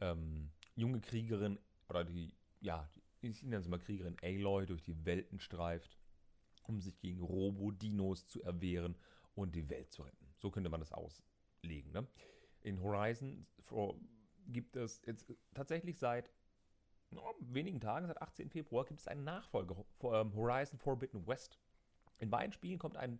ähm, 0.00 0.50
junge 0.76 1.00
Kriegerin 1.00 1.58
oder 1.88 2.04
die, 2.04 2.34
ja, 2.60 2.88
ich 3.20 3.42
nenne 3.42 3.56
es 3.56 3.68
mal 3.68 3.78
Kriegerin 3.78 4.16
Aloy 4.22 4.66
durch 4.66 4.82
die 4.82 5.04
Welten 5.04 5.40
streift, 5.40 5.98
um 6.64 6.80
sich 6.80 6.98
gegen 7.00 7.20
Robo-Dinos 7.20 8.26
zu 8.26 8.42
erwehren 8.42 8.96
und 9.34 9.54
die 9.54 9.68
Welt 9.68 9.90
zu 9.90 10.02
retten. 10.02 10.34
So 10.38 10.50
könnte 10.50 10.70
man 10.70 10.80
das 10.80 10.92
auslegen. 10.92 11.92
Ne? 11.92 12.06
In 12.62 12.82
Horizon 12.82 13.46
gibt 14.46 14.76
es 14.76 15.02
jetzt 15.06 15.32
tatsächlich 15.54 15.98
seit 15.98 16.30
oh, 17.16 17.34
wenigen 17.40 17.80
Tagen, 17.80 18.06
seit 18.06 18.20
18. 18.20 18.50
Februar, 18.50 18.84
gibt 18.84 19.00
es 19.00 19.08
einen 19.08 19.24
Nachfolger, 19.24 19.84
ähm, 20.02 20.34
Horizon 20.34 20.78
Forbidden 20.78 21.26
West. 21.26 21.58
In 22.18 22.30
beiden 22.30 22.52
Spielen 22.52 22.78
kommt 22.78 22.96
ein 22.96 23.18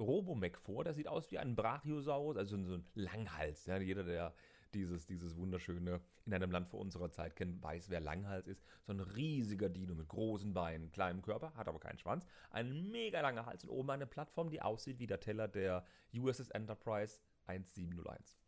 Robomech 0.00 0.56
vor, 0.56 0.84
der 0.84 0.94
sieht 0.94 1.08
aus 1.08 1.30
wie 1.30 1.38
ein 1.38 1.54
Brachiosaurus, 1.54 2.36
also 2.36 2.62
so 2.62 2.74
ein 2.74 2.84
Langhals. 2.94 3.66
Ja, 3.66 3.78
jeder, 3.78 4.04
der 4.04 4.34
dieses, 4.74 5.06
dieses 5.06 5.36
wunderschöne 5.36 6.00
in 6.26 6.34
einem 6.34 6.50
Land 6.50 6.68
vor 6.68 6.80
unserer 6.80 7.10
Zeit 7.10 7.36
kennt, 7.36 7.62
weiß, 7.62 7.90
wer 7.90 8.00
Langhals 8.00 8.46
ist. 8.46 8.62
So 8.82 8.92
ein 8.92 9.00
riesiger 9.00 9.68
Dino 9.68 9.94
mit 9.94 10.08
großen 10.08 10.52
Beinen, 10.52 10.90
kleinem 10.92 11.22
Körper, 11.22 11.54
hat 11.54 11.68
aber 11.68 11.80
keinen 11.80 11.98
Schwanz, 11.98 12.26
ein 12.50 12.90
mega 12.90 13.20
langer 13.20 13.46
Hals 13.46 13.64
und 13.64 13.70
oben 13.70 13.90
eine 13.90 14.06
Plattform, 14.06 14.50
die 14.50 14.62
aussieht 14.62 14.98
wie 14.98 15.06
der 15.06 15.20
Teller 15.20 15.48
der 15.48 15.84
USS 16.14 16.50
Enterprise 16.50 17.20
1701. 17.46 18.40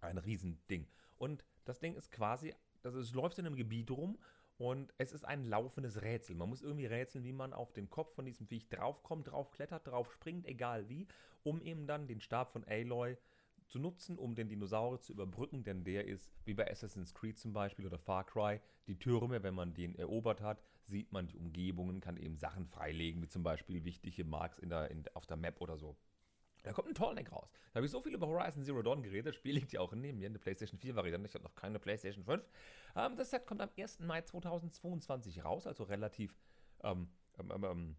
Ein 0.00 0.18
Riesending. 0.18 0.88
Und 1.16 1.44
das 1.64 1.80
Ding 1.80 1.94
ist 1.94 2.10
quasi, 2.10 2.54
also 2.82 2.98
es 2.98 3.12
läuft 3.14 3.38
in 3.38 3.46
einem 3.46 3.56
Gebiet 3.56 3.90
rum 3.90 4.18
und 4.58 4.92
es 4.98 5.12
ist 5.12 5.24
ein 5.24 5.44
laufendes 5.44 6.02
Rätsel. 6.02 6.34
Man 6.34 6.48
muss 6.48 6.62
irgendwie 6.62 6.86
rätseln, 6.86 7.24
wie 7.24 7.32
man 7.32 7.52
auf 7.52 7.72
den 7.72 7.90
Kopf 7.90 8.14
von 8.14 8.24
diesem 8.24 8.46
Viech 8.46 8.68
draufkommt, 8.68 9.28
draufklettert, 9.28 9.86
drauf 9.86 10.12
springt, 10.12 10.46
egal 10.46 10.88
wie, 10.88 11.06
um 11.42 11.60
eben 11.60 11.86
dann 11.86 12.06
den 12.06 12.20
Stab 12.20 12.52
von 12.52 12.64
Aloy 12.64 13.16
zu 13.66 13.78
nutzen, 13.78 14.18
um 14.18 14.34
den 14.34 14.48
Dinosaurier 14.48 15.00
zu 15.00 15.12
überbrücken, 15.12 15.64
denn 15.64 15.84
der 15.84 16.06
ist, 16.06 16.30
wie 16.44 16.54
bei 16.54 16.70
Assassin's 16.70 17.14
Creed 17.14 17.38
zum 17.38 17.52
Beispiel 17.52 17.86
oder 17.86 17.98
Far 17.98 18.24
Cry, 18.24 18.60
die 18.86 18.98
Türme, 18.98 19.42
wenn 19.42 19.54
man 19.54 19.74
den 19.74 19.94
erobert 19.96 20.40
hat, 20.40 20.62
sieht 20.84 21.12
man 21.12 21.26
die 21.26 21.36
Umgebungen, 21.36 22.00
kann 22.00 22.16
eben 22.16 22.36
Sachen 22.36 22.66
freilegen, 22.66 23.20
wie 23.22 23.28
zum 23.28 23.42
Beispiel 23.42 23.84
wichtige 23.84 24.24
Marks 24.24 24.58
in 24.58 24.68
der, 24.68 24.90
in, 24.90 25.04
auf 25.14 25.26
der 25.26 25.36
Map 25.36 25.60
oder 25.60 25.76
so. 25.76 25.96
Da 26.66 26.72
kommt 26.72 26.88
ein 26.88 26.94
Tallneck 26.94 27.30
raus. 27.30 27.48
Da 27.70 27.76
habe 27.76 27.86
ich 27.86 27.92
so 27.92 28.00
viel 28.00 28.12
über 28.12 28.26
Horizon 28.26 28.64
Zero 28.64 28.82
Dawn 28.82 29.00
geredet. 29.00 29.28
Das 29.28 29.36
Spiel 29.36 29.54
liegt 29.54 29.72
ja 29.72 29.80
auch 29.80 29.92
neben 29.92 30.18
mir, 30.18 30.26
eine 30.26 30.40
PlayStation 30.40 30.80
4 30.80 30.96
Variante. 30.96 31.28
Ich 31.28 31.34
habe 31.34 31.44
noch 31.44 31.54
keine 31.54 31.78
PlayStation 31.78 32.24
5. 32.24 32.44
Ähm, 32.96 33.16
das 33.16 33.30
Set 33.30 33.46
kommt 33.46 33.60
am 33.60 33.70
1. 33.78 34.00
Mai 34.00 34.22
2022 34.22 35.44
raus, 35.44 35.68
also 35.68 35.84
relativ 35.84 36.36
ähm, 36.82 37.08
ähm, 37.38 37.52
ähm, 37.54 37.64
ähm, 37.64 37.96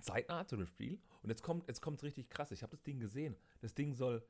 zeitnah 0.00 0.46
zu 0.46 0.56
dem 0.56 0.64
Spiel. 0.64 0.98
Und 1.22 1.28
jetzt 1.28 1.42
kommt 1.42 1.68
es 1.68 1.78
jetzt 1.78 2.02
richtig 2.02 2.30
krass. 2.30 2.50
Ich 2.50 2.62
habe 2.62 2.70
das 2.70 2.82
Ding 2.82 2.98
gesehen. 2.98 3.36
Das 3.60 3.74
Ding 3.74 3.92
soll 3.92 4.26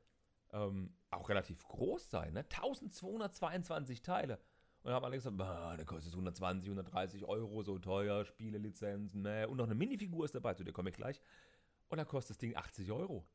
ähm, 0.52 0.92
auch 1.10 1.28
relativ 1.28 1.68
groß 1.68 2.10
sein. 2.10 2.32
Ne? 2.32 2.40
1222 2.40 4.02
Teile. 4.02 4.40
Und 4.82 4.90
haben 4.90 5.04
alle 5.04 5.18
gesagt, 5.18 5.38
der 5.38 5.84
kostet 5.84 6.14
120, 6.14 6.68
130 6.68 7.24
Euro, 7.26 7.62
so 7.62 7.78
teuer, 7.78 8.24
Spielelizenzen, 8.24 9.22
ne? 9.22 9.48
Und 9.48 9.58
noch 9.58 9.66
eine 9.66 9.74
Minifigur 9.76 10.24
ist 10.24 10.34
dabei, 10.34 10.54
zu 10.54 10.64
der 10.64 10.72
komme 10.72 10.90
ich 10.90 10.96
gleich. 10.96 11.20
Und 11.88 11.98
da 11.98 12.04
kostet 12.04 12.30
das 12.30 12.38
Ding 12.38 12.56
80 12.56 12.90
Euro. 12.90 13.26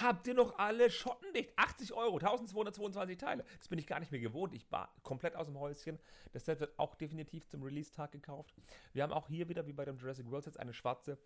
Habt 0.00 0.28
ihr 0.28 0.34
noch 0.34 0.58
alle 0.58 0.90
schottendicht? 0.90 1.52
80 1.56 1.92
Euro, 1.92 2.18
1222 2.18 3.16
Teile. 3.16 3.44
Das 3.58 3.68
bin 3.68 3.80
ich 3.80 3.86
gar 3.86 3.98
nicht 3.98 4.12
mehr 4.12 4.20
gewohnt. 4.20 4.54
Ich 4.54 4.70
war 4.70 4.94
komplett 5.02 5.34
aus 5.34 5.46
dem 5.46 5.58
Häuschen. 5.58 5.98
Das 6.32 6.44
Set 6.44 6.60
wird 6.60 6.78
auch 6.78 6.94
definitiv 6.94 7.48
zum 7.48 7.64
Release-Tag 7.64 8.12
gekauft. 8.12 8.54
Wir 8.92 9.02
haben 9.02 9.12
auch 9.12 9.26
hier 9.26 9.48
wieder, 9.48 9.66
wie 9.66 9.72
bei 9.72 9.84
dem 9.84 9.96
Jurassic 9.98 10.30
World 10.30 10.44
Set, 10.44 10.60
eine 10.60 10.72
schwarze, 10.72 11.18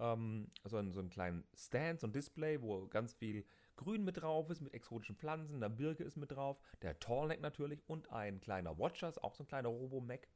ähm, 0.00 0.50
also 0.64 0.78
einen, 0.78 0.90
so 0.90 0.98
einen 0.98 1.10
kleinen 1.10 1.44
Stand, 1.54 2.00
so 2.00 2.08
ein 2.08 2.12
Display, 2.12 2.60
wo 2.60 2.88
ganz 2.88 3.14
viel 3.14 3.44
Grün 3.76 4.02
mit 4.02 4.20
drauf 4.20 4.50
ist, 4.50 4.62
mit 4.62 4.74
exotischen 4.74 5.14
Pflanzen. 5.14 5.60
Der 5.60 5.68
Birke 5.68 6.02
ist 6.02 6.16
mit 6.16 6.32
drauf. 6.32 6.58
Der 6.82 6.98
Tallneck 6.98 7.40
natürlich 7.40 7.80
und 7.86 8.10
ein 8.10 8.40
kleiner 8.40 8.76
Watcher, 8.78 9.12
auch 9.22 9.36
so 9.36 9.44
ein 9.44 9.46
kleiner 9.46 9.68
Robo-Mac, 9.68 10.26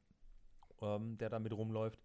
ähm, 0.81 1.17
der 1.17 1.29
da 1.29 1.39
mit 1.39 1.51
rumläuft. 1.51 1.99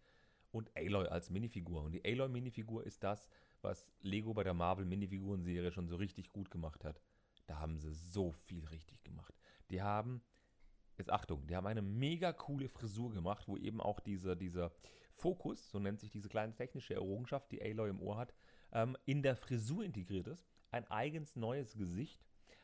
Und 0.51 0.77
Aloy 0.77 1.07
als 1.07 1.31
Minifigur. 1.31 1.83
Und 1.83 1.93
die 1.93 2.05
Aloy-Minifigur 2.05 2.85
ist 2.85 3.05
das, 3.05 3.29
was 3.63 3.87
Lego 4.01 4.35
bei 4.35 4.45
der 4.45 4.55
Marvel 4.55 4.85
Minifiguren-Serie 4.85 5.73
schon 5.73 5.89
so 5.89 5.97
richtig 5.97 6.31
gut 6.31 6.51
gemacht 6.51 6.85
hat. 6.85 7.01
Da 7.47 7.59
haben 7.59 7.79
sie 7.79 7.93
so 7.93 8.33
viel 8.33 8.65
richtig 8.67 9.03
gemacht. 9.05 9.35
Die 9.71 9.83
haben 9.83 10.23
Jetzt 10.99 11.13
Achtung, 11.13 11.47
die 11.47 11.55
haben 11.55 11.67
eine 11.69 11.81
mega 11.81 12.33
coole 12.33 12.69
Frisur 12.69 13.13
gemacht, 13.13 13.47
wo 13.47 13.57
eben 13.57 13.81
auch 13.81 14.01
dieser, 14.01 14.35
dieser 14.35 14.73
Fokus, 15.15 15.71
so 15.71 15.79
nennt 15.79 16.01
sich 16.01 16.11
diese 16.11 16.29
kleine 16.29 16.55
technische 16.55 16.95
Errungenschaft, 16.95 17.53
die 17.53 17.63
Aloy 17.63 17.89
im 17.89 18.03
Ohr 18.03 18.19
hat, 18.19 18.35
ähm, 18.73 18.97
in 19.05 19.23
der 19.23 19.37
Frisur 19.37 19.85
integriert 19.85 20.27
ist. 20.27 20.45
Ein 20.73 20.91
eigens 20.91 21.37
neues 21.37 21.77
Gesicht, 21.77 22.21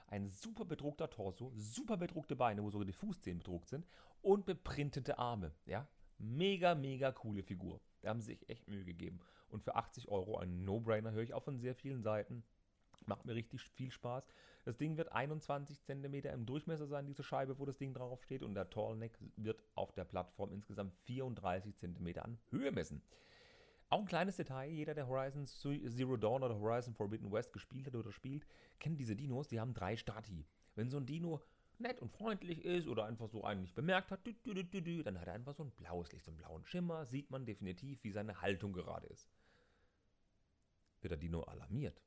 ein 0.08 0.28
super 0.28 0.64
bedruckter 0.64 1.08
Torso, 1.08 1.52
super 1.54 1.96
bedruckte 1.96 2.34
Beine, 2.34 2.62
wo 2.64 2.70
sogar 2.70 2.84
die 2.84 2.92
Fußzehen 2.92 3.38
bedruckt 3.38 3.68
sind 3.68 3.86
und 4.20 4.46
beprintete 4.46 5.16
Arme. 5.18 5.54
Ja, 5.64 5.86
mega, 6.18 6.75
mega 6.75 7.12
coole 7.12 7.42
Figur. 7.42 7.80
Da 8.02 8.11
haben 8.11 8.21
sie 8.21 8.33
sich 8.35 8.49
echt 8.49 8.68
Mühe 8.68 8.85
gegeben. 8.85 9.21
Und 9.49 9.62
für 9.62 9.76
80 9.76 10.09
Euro 10.09 10.38
ein 10.38 10.64
No-Brainer 10.64 11.12
höre 11.12 11.23
ich 11.23 11.35
auch 11.35 11.42
von 11.42 11.59
sehr 11.59 11.75
vielen 11.75 12.02
Seiten. 12.02 12.44
Macht 13.06 13.25
mir 13.25 13.35
richtig 13.35 13.62
viel 13.62 13.90
Spaß. 13.90 14.26
Das 14.64 14.78
Ding 14.78 14.97
wird 14.97 15.12
21 15.12 15.83
cm 15.83 16.14
im 16.14 16.47
Durchmesser 16.47 16.87
sein, 16.87 17.06
diese 17.06 17.23
Scheibe, 17.23 17.59
wo 17.59 17.66
das 17.66 17.76
Ding 17.76 17.92
drauf 17.92 18.23
steht. 18.23 18.42
Und 18.42 18.54
der 18.54 18.71
Tallneck 18.71 19.18
wird 19.37 19.62
auf 19.75 19.92
der 19.92 20.04
Plattform 20.04 20.52
insgesamt 20.52 20.94
34 21.04 21.76
cm 21.76 22.18
an 22.18 22.38
Höhe 22.50 22.73
messen. 22.73 23.02
Auch 23.90 24.00
ein 24.00 24.06
kleines 24.06 24.37
Detail, 24.37 24.71
jeder, 24.71 24.94
der 24.94 25.06
Horizon 25.06 25.47
Zero 25.47 26.16
Dawn 26.16 26.42
oder 26.42 26.59
Horizon 26.59 26.94
Forbidden 26.94 27.30
West 27.30 27.52
gespielt 27.52 27.87
hat 27.87 27.94
oder 27.94 28.11
spielt, 28.11 28.47
kennt 28.80 28.99
diese 28.99 29.14
Dinos, 29.14 29.49
die 29.49 29.61
haben 29.61 29.75
drei 29.75 29.97
Stati. 29.97 30.47
Wenn 30.75 30.90
so 30.90 30.97
ein 30.97 31.06
Dino 31.06 31.40
nett 31.81 32.00
und 32.00 32.11
freundlich 32.11 32.64
ist 32.64 32.88
oder 32.88 33.04
einfach 33.04 33.28
so 33.28 33.45
einen 33.45 33.62
nicht 33.62 33.75
bemerkt 33.75 34.11
hat, 34.11 34.21
dann 34.26 35.21
hat 35.21 35.26
er 35.26 35.35
einfach 35.35 35.54
so 35.54 35.64
ein 35.64 35.71
blaues 35.71 36.12
Licht, 36.12 36.25
so 36.25 36.31
einen 36.31 36.38
blauen 36.38 36.64
Schimmer, 36.64 37.04
sieht 37.07 37.31
man 37.31 37.47
definitiv, 37.47 38.02
wie 38.04 38.11
seine 38.11 38.40
Haltung 38.40 38.73
gerade 38.73 39.07
ist. 39.09 39.31
Wird 41.00 41.12
der 41.12 41.19
Dino 41.19 41.43
alarmiert, 41.43 42.02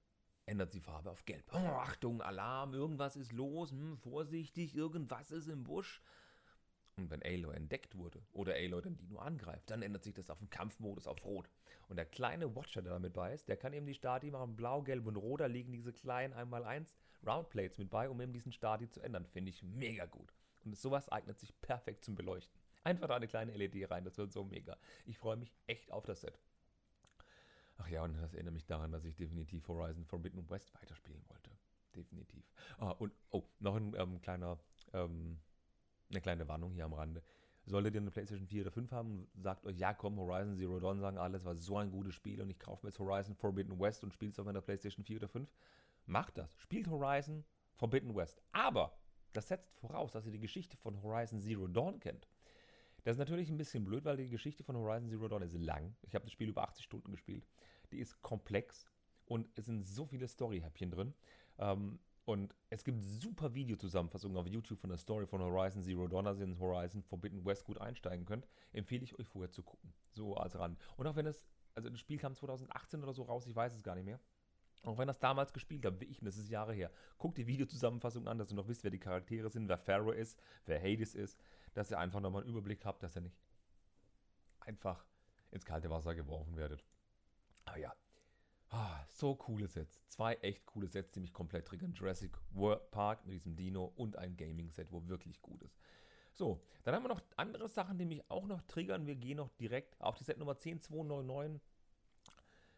ändert 0.46 0.74
die 0.74 0.82
Farbe 0.82 1.12
auf 1.12 1.26
gelb. 1.26 1.46
Oh, 1.54 1.58
Achtung, 1.58 2.22
Alarm, 2.22 2.74
irgendwas 2.74 3.16
ist 3.16 3.32
los, 3.32 3.72
hm, 3.72 3.98
vorsichtig, 3.98 4.76
irgendwas 4.76 5.32
ist 5.32 5.48
im 5.48 5.64
Busch. 5.64 6.02
Und 6.98 7.12
wenn 7.12 7.22
Aloy 7.22 7.56
entdeckt 7.56 7.96
wurde 7.96 8.24
oder 8.34 8.56
Aloy 8.56 8.82
den 8.82 8.98
Dino 8.98 9.20
angreift, 9.20 9.70
dann 9.70 9.84
ändert 9.84 10.04
sich 10.04 10.16
das 10.16 10.32
auf 10.32 10.40
den 10.40 10.50
Kampfmodus 10.50 11.06
auf 11.06 11.24
Rot. 11.24 11.48
Und 11.90 11.98
der 11.98 12.06
kleine 12.06 12.56
Watcher, 12.56 12.82
der 12.82 12.94
damit 12.94 13.16
ist, 13.34 13.48
der 13.48 13.56
kann 13.56 13.74
eben 13.74 13.86
die 13.86 13.94
Stati 13.94 14.32
machen, 14.32 14.56
blau, 14.56 14.82
gelb 14.82 15.06
und 15.06 15.16
rot. 15.16 15.42
Da 15.42 15.46
liegen 15.46 15.72
diese 15.72 15.94
kleinen 15.94 16.34
1x1 16.34 16.96
Roundplates 17.28 17.78
mit 17.78 17.90
bei, 17.90 18.10
um 18.10 18.22
eben 18.22 18.34
diesen 18.34 18.52
Stati 18.52 18.90
zu 18.90 19.02
ändern. 19.02 19.26
Finde 19.26 19.50
ich 19.50 19.64
mega 19.64 20.06
gut. 20.06 20.34
Und 20.64 20.76
sowas 20.78 21.10
eignet 21.10 21.40
sich 21.40 21.60
perfekt 21.62 22.04
zum 22.04 22.16
Beleuchten. 22.16 22.60
Einfach 22.84 23.08
da 23.08 23.16
eine 23.16 23.28
kleine 23.28 23.54
LED 23.56 23.90
rein, 23.92 24.06
das 24.06 24.18
wird 24.18 24.32
so 24.32 24.44
mega. 24.44 24.78
Ich 25.06 25.18
freue 25.18 25.36
mich 25.36 25.54
echt 25.68 25.92
auf 25.92 26.06
das 26.06 26.22
Set. 26.22 26.40
Ach 27.78 27.88
ja, 27.90 28.04
und 28.04 28.18
das 28.18 28.34
erinnert 28.34 28.54
mich 28.54 28.66
daran, 28.66 28.92
dass 28.92 29.06
ich 29.06 29.16
definitiv 29.16 29.68
Horizon 29.68 30.06
Forbidden 30.06 30.50
West 30.50 30.74
weiterspielen 30.74 31.24
wollte. 31.28 31.52
Definitiv. 31.96 32.50
Ah, 32.78 32.92
und, 32.92 33.14
oh, 33.32 33.44
noch 33.60 33.76
ein 33.76 33.94
ähm, 33.98 34.22
kleiner, 34.22 34.58
ähm, 34.94 35.40
eine 36.10 36.22
kleine 36.22 36.48
Warnung 36.48 36.72
hier 36.72 36.86
am 36.86 36.94
Rande. 36.94 37.24
Solltet 37.66 37.96
ihr 37.96 38.02
eine 38.02 38.12
PlayStation 38.12 38.48
4 38.48 38.62
oder 38.62 38.72
5 38.72 38.92
haben, 38.92 39.28
sagt 39.36 39.66
euch, 39.66 39.78
ja 39.78 39.94
komm, 39.94 40.18
Horizon 40.18 40.56
Zero 40.56 40.80
Dawn 40.80 41.02
sagen 41.02 41.18
alles, 41.18 41.44
war 41.44 41.56
so 41.56 41.78
ein 41.78 41.92
gutes 41.92 42.16
Spiel 42.16 42.42
und 42.42 42.50
ich 42.50 42.60
kaufe 42.60 42.86
mir 42.86 42.92
jetzt 42.92 43.00
Horizon 43.00 43.36
Forbidden 43.36 43.78
West 43.80 44.04
und 44.04 44.14
spiele 44.14 44.32
es 44.32 44.40
auf 44.40 44.46
meiner 44.46 44.62
PlayStation 44.62 45.04
4 45.04 45.18
oder 45.18 45.28
5. 45.28 45.50
Macht 46.08 46.38
das. 46.38 46.58
Spielt 46.58 46.88
Horizon 46.88 47.46
Forbidden 47.76 48.16
West. 48.16 48.42
Aber 48.52 48.98
das 49.34 49.50
setzt 49.50 49.76
voraus, 49.76 50.12
dass 50.12 50.26
ihr 50.26 50.32
die 50.32 50.40
Geschichte 50.40 50.78
von 50.78 51.02
Horizon 51.04 51.40
Zero 51.40 51.68
Dawn 51.68 52.00
kennt. 52.00 52.28
Das 53.04 53.16
ist 53.16 53.20
natürlich 53.20 53.50
ein 53.50 53.58
bisschen 53.58 53.86
blöd, 53.86 54.04
weil 54.06 54.18
die 54.18 54.30
Geschichte 54.30 54.64
von 54.64 54.76
Horizon 54.76 55.10
Zero 55.10 55.28
Dawn 55.28 55.42
ist 55.42 55.54
lang. 55.54 55.96
Ich 56.02 56.16
habe 56.16 56.26
das 56.26 56.32
Spiel 56.32 56.50
über 56.50 56.64
80 56.64 56.84
Stunden 56.84 57.12
gespielt. 57.12 57.46
Die 57.92 58.00
ist 58.00 58.22
komplex 58.22 58.86
und 59.26 59.48
es 59.56 59.66
sind 59.66 59.86
so 59.86 60.06
viele 60.06 60.28
Story-Häppchen 60.28 60.92
drin. 60.92 61.14
Ähm, 61.58 62.00
und 62.26 62.56
es 62.70 62.84
gibt 62.84 63.02
super 63.04 63.54
Videozusammenfassungen 63.54 64.38
auf 64.38 64.48
YouTube 64.48 64.80
von 64.80 64.90
der 64.90 64.98
Story 64.98 65.26
von 65.28 65.42
Horizon 65.42 65.84
Zero 65.84 66.08
Dawn, 66.08 66.28
also 66.28 66.44
in 66.44 66.60
Horizon 66.60 67.02
Forbidden 67.02 67.46
West 67.46 67.64
gut 67.64 67.80
einsteigen 67.80 68.26
könnt. 68.26 68.48
Empfehle 68.74 69.04
ich 69.04 69.18
euch 69.18 69.28
vorher 69.28 69.52
zu 69.52 69.64
gucken. 69.64 69.94
So 70.12 70.36
als 70.36 70.58
ran. 70.60 70.78
Und 70.98 71.08
auch 71.08 71.16
wenn 71.16 71.26
es, 71.26 71.48
also 71.76 71.90
das 71.90 72.00
Spiel 72.00 72.18
kam 72.18 72.34
2018 72.34 73.04
oder 73.04 73.14
so 73.14 73.24
raus, 73.24 73.46
ich 73.46 73.56
weiß 73.56 73.74
es 73.76 73.84
gar 73.84 73.96
nicht 73.96 74.06
mehr. 74.06 74.20
Auch 74.84 74.98
wenn 74.98 75.08
das 75.08 75.20
damals 75.20 75.54
gespielt 75.54 75.86
habt, 75.86 76.00
wie 76.00 76.06
ich, 76.06 76.22
und 76.22 76.26
das 76.26 76.38
ist 76.38 76.50
Jahre 76.50 76.74
her, 76.74 76.92
guckt 77.18 77.38
die 77.38 77.48
Videozusammenfassung 77.48 78.28
an, 78.28 78.38
dass 78.38 78.52
ihr 78.52 78.56
noch 78.56 78.68
wisst, 78.68 78.84
wer 78.84 78.92
die 78.92 79.00
Charaktere 79.00 79.50
sind, 79.50 79.68
wer 79.68 79.78
Pharaoh 79.78 80.12
ist, 80.12 80.40
wer 80.66 80.80
Hades 80.80 81.16
ist, 81.16 81.40
dass 81.74 81.92
ihr 81.92 82.00
einfach 82.00 82.20
nochmal 82.20 82.44
einen 82.44 82.52
Überblick 82.52 82.86
habt, 82.86 83.04
dass 83.04 83.18
ihr 83.18 83.22
nicht 83.22 83.38
einfach 84.60 85.06
ins 85.52 85.66
kalte 85.66 85.90
Wasser 85.90 86.16
geworfen 86.16 86.56
werdet. 86.56 86.84
Aber 87.66 87.78
ja, 87.78 87.94
ah, 88.70 89.04
so 89.08 89.36
coole 89.36 89.68
Sets. 89.68 90.06
Zwei 90.08 90.36
echt 90.36 90.66
coole 90.66 90.88
Sets, 90.88 91.12
die 91.12 91.20
mich 91.20 91.34
komplett 91.34 91.66
triggern. 91.66 91.94
Jurassic 91.94 92.38
World 92.52 92.92
Park 92.92 93.26
mit 93.26 93.36
diesem 93.36 93.56
Dino 93.56 93.92
und 93.96 94.18
ein 94.18 94.38
Gaming-Set, 94.38 94.92
wo 94.92 95.08
wirklich 95.08 95.42
gut 95.42 95.62
ist. 95.64 95.78
So, 96.34 96.62
dann 96.84 96.94
haben 96.94 97.04
wir 97.04 97.10
noch 97.10 97.24
andere 97.36 97.68
Sachen, 97.68 97.98
die 97.98 98.06
mich 98.06 98.30
auch 98.30 98.46
noch 98.46 98.62
triggern. 98.64 99.08
Wir 99.08 99.16
gehen 99.16 99.38
noch 99.38 99.50
direkt 99.58 100.00
auf 100.00 100.16
die 100.16 100.24
Set 100.24 100.38
Nummer 100.38 100.56
10299. 100.56 101.62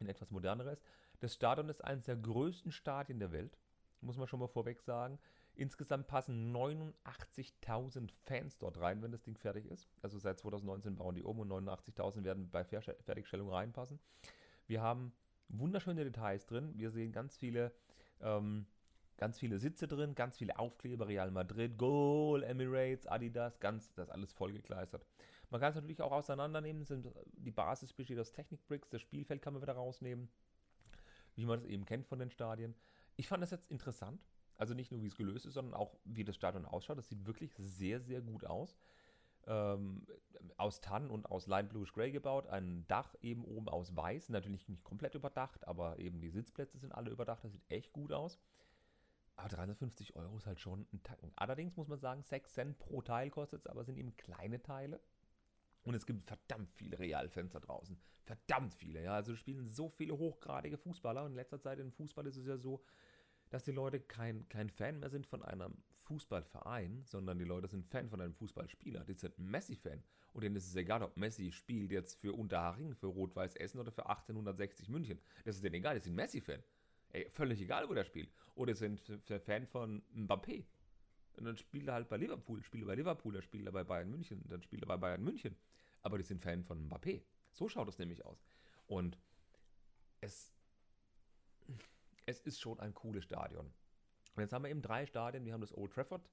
In 0.00 0.08
etwas 0.08 0.30
moderneres. 0.30 0.80
Das 1.20 1.34
Stadion 1.34 1.68
ist 1.68 1.84
eines 1.84 2.06
der 2.06 2.16
größten 2.16 2.72
Stadien 2.72 3.18
der 3.18 3.32
Welt. 3.32 3.58
Muss 4.00 4.16
man 4.16 4.26
schon 4.26 4.40
mal 4.40 4.48
vorweg 4.48 4.82
sagen. 4.82 5.18
Insgesamt 5.56 6.08
passen 6.08 6.54
89.000 6.54 8.10
Fans 8.24 8.58
dort 8.58 8.80
rein, 8.80 9.02
wenn 9.02 9.12
das 9.12 9.22
Ding 9.22 9.36
fertig 9.36 9.66
ist. 9.66 9.88
Also 10.02 10.18
seit 10.18 10.40
2019 10.40 10.96
bauen 10.96 11.14
die 11.14 11.22
um 11.22 11.38
und 11.38 11.48
89.000 11.48 12.24
werden 12.24 12.50
bei 12.50 12.64
Fertigstellung 12.64 13.48
reinpassen. 13.50 14.00
Wir 14.66 14.82
haben 14.82 15.12
wunderschöne 15.48 16.02
Details 16.02 16.46
drin. 16.46 16.72
Wir 16.76 16.90
sehen 16.90 17.12
ganz 17.12 17.36
viele, 17.36 17.72
ähm, 18.20 18.66
ganz 19.16 19.38
viele 19.38 19.58
Sitze 19.58 19.86
drin, 19.86 20.16
ganz 20.16 20.36
viele 20.36 20.58
Aufkleber, 20.58 21.06
Real 21.06 21.30
Madrid, 21.30 21.78
Goal, 21.78 22.42
Emirates, 22.42 23.06
Adidas, 23.06 23.60
ganz, 23.60 23.92
das 23.94 24.10
alles 24.10 24.32
vollgekleistert. 24.32 25.06
Man 25.50 25.60
kann 25.60 25.70
es 25.70 25.76
natürlich 25.76 26.02
auch 26.02 26.10
auseinandernehmen. 26.10 26.84
Sind, 26.84 27.08
die 27.32 27.52
Basis 27.52 27.92
besteht 27.92 28.18
aus 28.18 28.32
Technikbricks, 28.32 28.88
das 28.88 29.02
Spielfeld 29.02 29.40
kann 29.40 29.52
man 29.52 29.62
wieder 29.62 29.74
rausnehmen, 29.74 30.28
wie 31.36 31.46
man 31.46 31.60
das 31.60 31.68
eben 31.68 31.84
kennt 31.84 32.08
von 32.08 32.18
den 32.18 32.30
Stadien. 32.30 32.74
Ich 33.14 33.28
fand 33.28 33.40
das 33.40 33.52
jetzt 33.52 33.70
interessant. 33.70 34.20
Also 34.56 34.74
nicht 34.74 34.92
nur, 34.92 35.02
wie 35.02 35.06
es 35.06 35.16
gelöst 35.16 35.46
ist, 35.46 35.54
sondern 35.54 35.74
auch, 35.74 35.96
wie 36.04 36.24
das 36.24 36.36
Stadion 36.36 36.64
ausschaut. 36.64 36.98
Das 36.98 37.08
sieht 37.08 37.26
wirklich 37.26 37.54
sehr, 37.56 38.00
sehr 38.00 38.20
gut 38.20 38.44
aus. 38.44 38.76
Ähm, 39.46 40.06
aus 40.56 40.80
Tannen 40.80 41.10
und 41.10 41.26
aus 41.30 41.46
Light 41.46 41.68
Bluish 41.68 41.92
Gray 41.92 42.12
gebaut. 42.12 42.46
Ein 42.46 42.86
Dach 42.86 43.14
eben 43.20 43.44
oben 43.44 43.68
aus 43.68 43.94
Weiß. 43.94 44.28
Natürlich 44.28 44.68
nicht 44.68 44.84
komplett 44.84 45.14
überdacht, 45.14 45.66
aber 45.66 45.98
eben 45.98 46.20
die 46.20 46.30
Sitzplätze 46.30 46.78
sind 46.78 46.92
alle 46.92 47.10
überdacht. 47.10 47.44
Das 47.44 47.52
sieht 47.52 47.68
echt 47.70 47.92
gut 47.92 48.12
aus. 48.12 48.38
Aber 49.36 49.48
350 49.48 50.14
Euro 50.14 50.36
ist 50.36 50.46
halt 50.46 50.60
schon 50.60 50.86
ein 50.92 51.02
Tacken. 51.02 51.32
Allerdings 51.34 51.76
muss 51.76 51.88
man 51.88 51.98
sagen, 51.98 52.22
6 52.22 52.52
Cent 52.52 52.78
pro 52.78 53.02
Teil 53.02 53.30
kostet 53.30 53.60
es, 53.60 53.66
aber 53.66 53.84
sind 53.84 53.98
eben 53.98 54.16
kleine 54.16 54.62
Teile. 54.62 55.00
Und 55.82 55.94
es 55.94 56.06
gibt 56.06 56.24
verdammt 56.24 56.70
viele 56.72 56.98
Realfans 56.98 57.52
da 57.52 57.60
draußen. 57.60 57.98
Verdammt 58.22 58.72
viele, 58.72 59.02
ja. 59.02 59.14
Also 59.14 59.34
spielen 59.34 59.68
so 59.68 59.88
viele 59.88 60.16
hochgradige 60.16 60.78
Fußballer. 60.78 61.24
Und 61.24 61.32
in 61.32 61.36
letzter 61.36 61.60
Zeit 61.60 61.78
im 61.78 61.92
Fußball 61.92 62.26
ist 62.26 62.36
es 62.36 62.46
ja 62.46 62.56
so, 62.56 62.82
dass 63.54 63.62
die 63.62 63.70
Leute 63.70 64.00
kein, 64.00 64.48
kein 64.48 64.68
Fan 64.68 64.98
mehr 64.98 65.10
sind 65.10 65.28
von 65.28 65.44
einem 65.44 65.76
Fußballverein, 66.06 67.04
sondern 67.04 67.38
die 67.38 67.44
Leute 67.44 67.68
sind 67.68 67.86
Fan 67.86 68.10
von 68.10 68.20
einem 68.20 68.34
Fußballspieler. 68.34 69.04
Die 69.04 69.14
sind 69.14 69.38
Messi-Fan. 69.38 70.02
Und 70.32 70.42
denen 70.42 70.56
ist 70.56 70.66
es 70.66 70.74
egal, 70.74 71.04
ob 71.04 71.16
Messi 71.16 71.52
spielt 71.52 71.92
jetzt 71.92 72.20
für 72.20 72.32
Unterhaching, 72.32 72.96
für 72.96 73.06
Rot-Weiß 73.06 73.54
Essen 73.54 73.78
oder 73.78 73.92
für 73.92 74.08
1860 74.08 74.88
München. 74.88 75.20
Das 75.44 75.54
ist 75.54 75.62
denen 75.62 75.76
egal, 75.76 75.94
die 75.94 76.02
sind 76.02 76.16
Messi-Fan. 76.16 76.64
Ey, 77.10 77.30
völlig 77.30 77.60
egal, 77.60 77.88
wo 77.88 77.94
der 77.94 78.02
spielt. 78.02 78.28
Oder 78.56 78.74
sind 78.74 79.00
Fan 79.44 79.68
von 79.68 80.02
Mbappé. 80.12 80.64
Und 81.36 81.44
dann 81.44 81.56
spielt 81.56 81.86
er 81.86 81.94
halt 81.94 82.08
bei 82.08 82.16
Liverpool, 82.16 82.60
spielt 82.64 82.82
er 82.82 82.88
bei 82.88 82.96
Liverpool, 82.96 83.34
dann 83.34 83.42
spielt 83.42 83.66
er 83.66 83.72
bei 83.72 83.84
Bayern 83.84 84.10
München, 84.10 84.42
dann 84.48 84.62
spielt 84.62 84.82
er 84.82 84.88
bei 84.88 84.96
Bayern 84.96 85.22
München. 85.22 85.56
Aber 86.02 86.18
die 86.18 86.24
sind 86.24 86.42
Fan 86.42 86.64
von 86.64 86.88
Mbappé. 86.88 87.22
So 87.52 87.68
schaut 87.68 87.88
es 87.88 87.98
nämlich 88.00 88.26
aus. 88.26 88.44
Und 88.88 89.16
es 90.20 90.53
es 92.26 92.40
ist 92.40 92.60
schon 92.60 92.80
ein 92.80 92.94
cooles 92.94 93.24
Stadion. 93.24 93.72
Und 94.34 94.42
jetzt 94.42 94.52
haben 94.52 94.64
wir 94.64 94.70
eben 94.70 94.82
drei 94.82 95.06
Stadien. 95.06 95.44
Wir 95.44 95.52
haben 95.52 95.60
das 95.60 95.76
Old 95.76 95.92
Trafford 95.92 96.28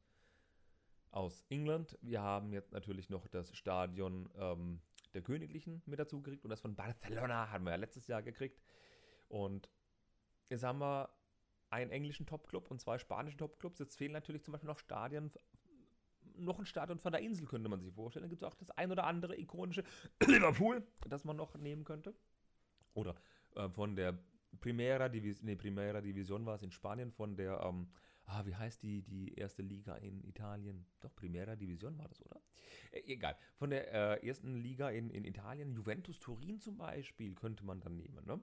aus 1.11 1.43
England. 1.49 1.97
Wir 2.01 2.21
haben 2.21 2.53
jetzt 2.53 2.71
natürlich 2.71 3.09
noch 3.09 3.27
das 3.27 3.55
Stadion 3.55 4.29
ähm, 4.35 4.81
der 5.13 5.21
Königlichen 5.21 5.81
mit 5.85 5.99
dazu 5.99 6.21
gekriegt. 6.21 6.43
Und 6.43 6.49
das 6.49 6.61
von 6.61 6.75
Barcelona 6.75 7.49
haben 7.51 7.65
wir 7.65 7.71
ja 7.71 7.77
letztes 7.77 8.07
Jahr 8.07 8.23
gekriegt. 8.23 8.61
Und 9.27 9.69
jetzt 10.49 10.63
haben 10.63 10.79
wir 10.79 11.09
einen 11.69 11.91
englischen 11.91 12.25
Topclub 12.25 12.69
und 12.71 12.81
zwei 12.81 12.97
spanische 12.97 13.37
Topclubs. 13.37 13.79
Jetzt 13.79 13.97
fehlen 13.97 14.13
natürlich 14.13 14.43
zum 14.43 14.53
Beispiel 14.53 14.69
noch 14.69 14.79
Stadien. 14.79 15.31
Noch 16.35 16.59
ein 16.59 16.65
Stadion 16.65 16.97
von 16.97 17.11
der 17.11 17.21
Insel 17.21 17.45
könnte 17.45 17.69
man 17.69 17.81
sich 17.81 17.93
vorstellen. 17.93 18.23
Dann 18.23 18.29
gibt 18.29 18.41
es 18.41 18.47
auch 18.47 18.55
das 18.55 18.71
ein 18.71 18.91
oder 18.91 19.05
andere 19.05 19.39
ikonische 19.39 19.83
Liverpool, 20.25 20.85
das 21.07 21.23
man 21.23 21.35
noch 21.35 21.55
nehmen 21.55 21.83
könnte. 21.83 22.15
Oder 22.93 23.15
äh, 23.55 23.69
von 23.69 23.95
der 23.95 24.17
Primera 24.59 25.09
Division, 25.09 25.45
nee, 25.45 25.55
Primera 25.55 26.01
Division 26.01 26.45
war 26.45 26.55
es 26.55 26.63
in 26.63 26.71
Spanien, 26.71 27.11
von 27.11 27.35
der, 27.35 27.61
ähm, 27.63 27.89
ah, 28.25 28.45
wie 28.45 28.55
heißt 28.55 28.83
die, 28.83 29.01
die 29.01 29.33
erste 29.33 29.61
Liga 29.61 29.95
in 29.95 30.23
Italien? 30.23 30.85
Doch, 30.99 31.15
Primera 31.15 31.55
Division 31.55 31.97
war 31.97 32.07
das, 32.07 32.21
oder? 32.21 32.41
Äh, 32.91 33.01
egal. 33.05 33.37
Von 33.55 33.69
der 33.69 34.21
äh, 34.21 34.27
ersten 34.27 34.55
Liga 34.55 34.89
in, 34.89 35.09
in 35.09 35.25
Italien, 35.25 35.73
Juventus 35.73 36.19
Turin 36.19 36.59
zum 36.59 36.77
Beispiel, 36.77 37.33
könnte 37.33 37.65
man 37.65 37.79
dann 37.79 37.95
nehmen, 37.95 38.25
ne? 38.25 38.41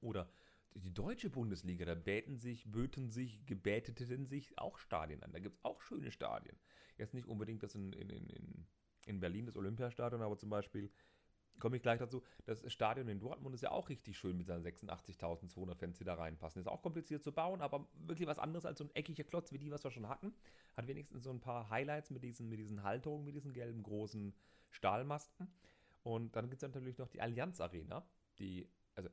Oder 0.00 0.30
die 0.74 0.94
deutsche 0.94 1.30
Bundesliga, 1.30 1.84
da 1.84 1.94
bäten 1.94 2.38
sich, 2.38 2.70
böten 2.70 3.10
sich, 3.10 3.44
gebäteten 3.46 4.26
sich 4.26 4.56
auch 4.58 4.78
Stadien 4.78 5.22
an. 5.22 5.32
Da 5.32 5.38
gibt 5.40 5.56
es 5.56 5.64
auch 5.64 5.80
schöne 5.80 6.10
Stadien. 6.10 6.56
Jetzt 6.96 7.14
nicht 7.14 7.26
unbedingt 7.26 7.62
das 7.62 7.74
in, 7.74 7.92
in, 7.92 8.10
in, 8.10 8.66
in 9.06 9.20
Berlin, 9.20 9.46
das 9.46 9.56
Olympiastadion, 9.56 10.22
aber 10.22 10.38
zum 10.38 10.50
Beispiel 10.50 10.90
komme 11.58 11.76
ich 11.76 11.82
gleich 11.82 11.98
dazu. 11.98 12.22
Das 12.46 12.62
Stadion 12.72 13.08
in 13.08 13.20
Dortmund 13.20 13.54
ist 13.54 13.62
ja 13.62 13.70
auch 13.70 13.88
richtig 13.88 14.16
schön 14.16 14.36
mit 14.36 14.46
seinen 14.46 14.64
86.200 14.64 15.74
Fans, 15.74 15.98
die 15.98 16.04
da 16.04 16.14
reinpassen. 16.14 16.60
Ist 16.60 16.68
auch 16.68 16.82
kompliziert 16.82 17.22
zu 17.22 17.32
bauen, 17.32 17.60
aber 17.60 17.86
wirklich 18.06 18.28
was 18.28 18.38
anderes 18.38 18.64
als 18.64 18.78
so 18.78 18.84
ein 18.84 18.94
eckiger 18.94 19.24
Klotz 19.24 19.52
wie 19.52 19.58
die, 19.58 19.70
was 19.70 19.84
wir 19.84 19.90
schon 19.90 20.08
hatten. 20.08 20.34
Hat 20.76 20.86
wenigstens 20.86 21.24
so 21.24 21.30
ein 21.30 21.40
paar 21.40 21.70
Highlights 21.70 22.10
mit 22.10 22.22
diesen, 22.22 22.48
mit 22.48 22.58
diesen 22.58 22.82
Halterungen, 22.82 23.24
mit 23.24 23.34
diesen 23.34 23.52
gelben 23.52 23.82
großen 23.82 24.34
Stahlmasten. 24.70 25.48
Und 26.02 26.36
dann 26.36 26.48
gibt 26.48 26.62
es 26.62 26.68
natürlich 26.68 26.98
noch 26.98 27.08
die 27.08 27.20
Allianz 27.20 27.60
Arena, 27.60 28.06
die, 28.38 28.68
also 28.94 29.10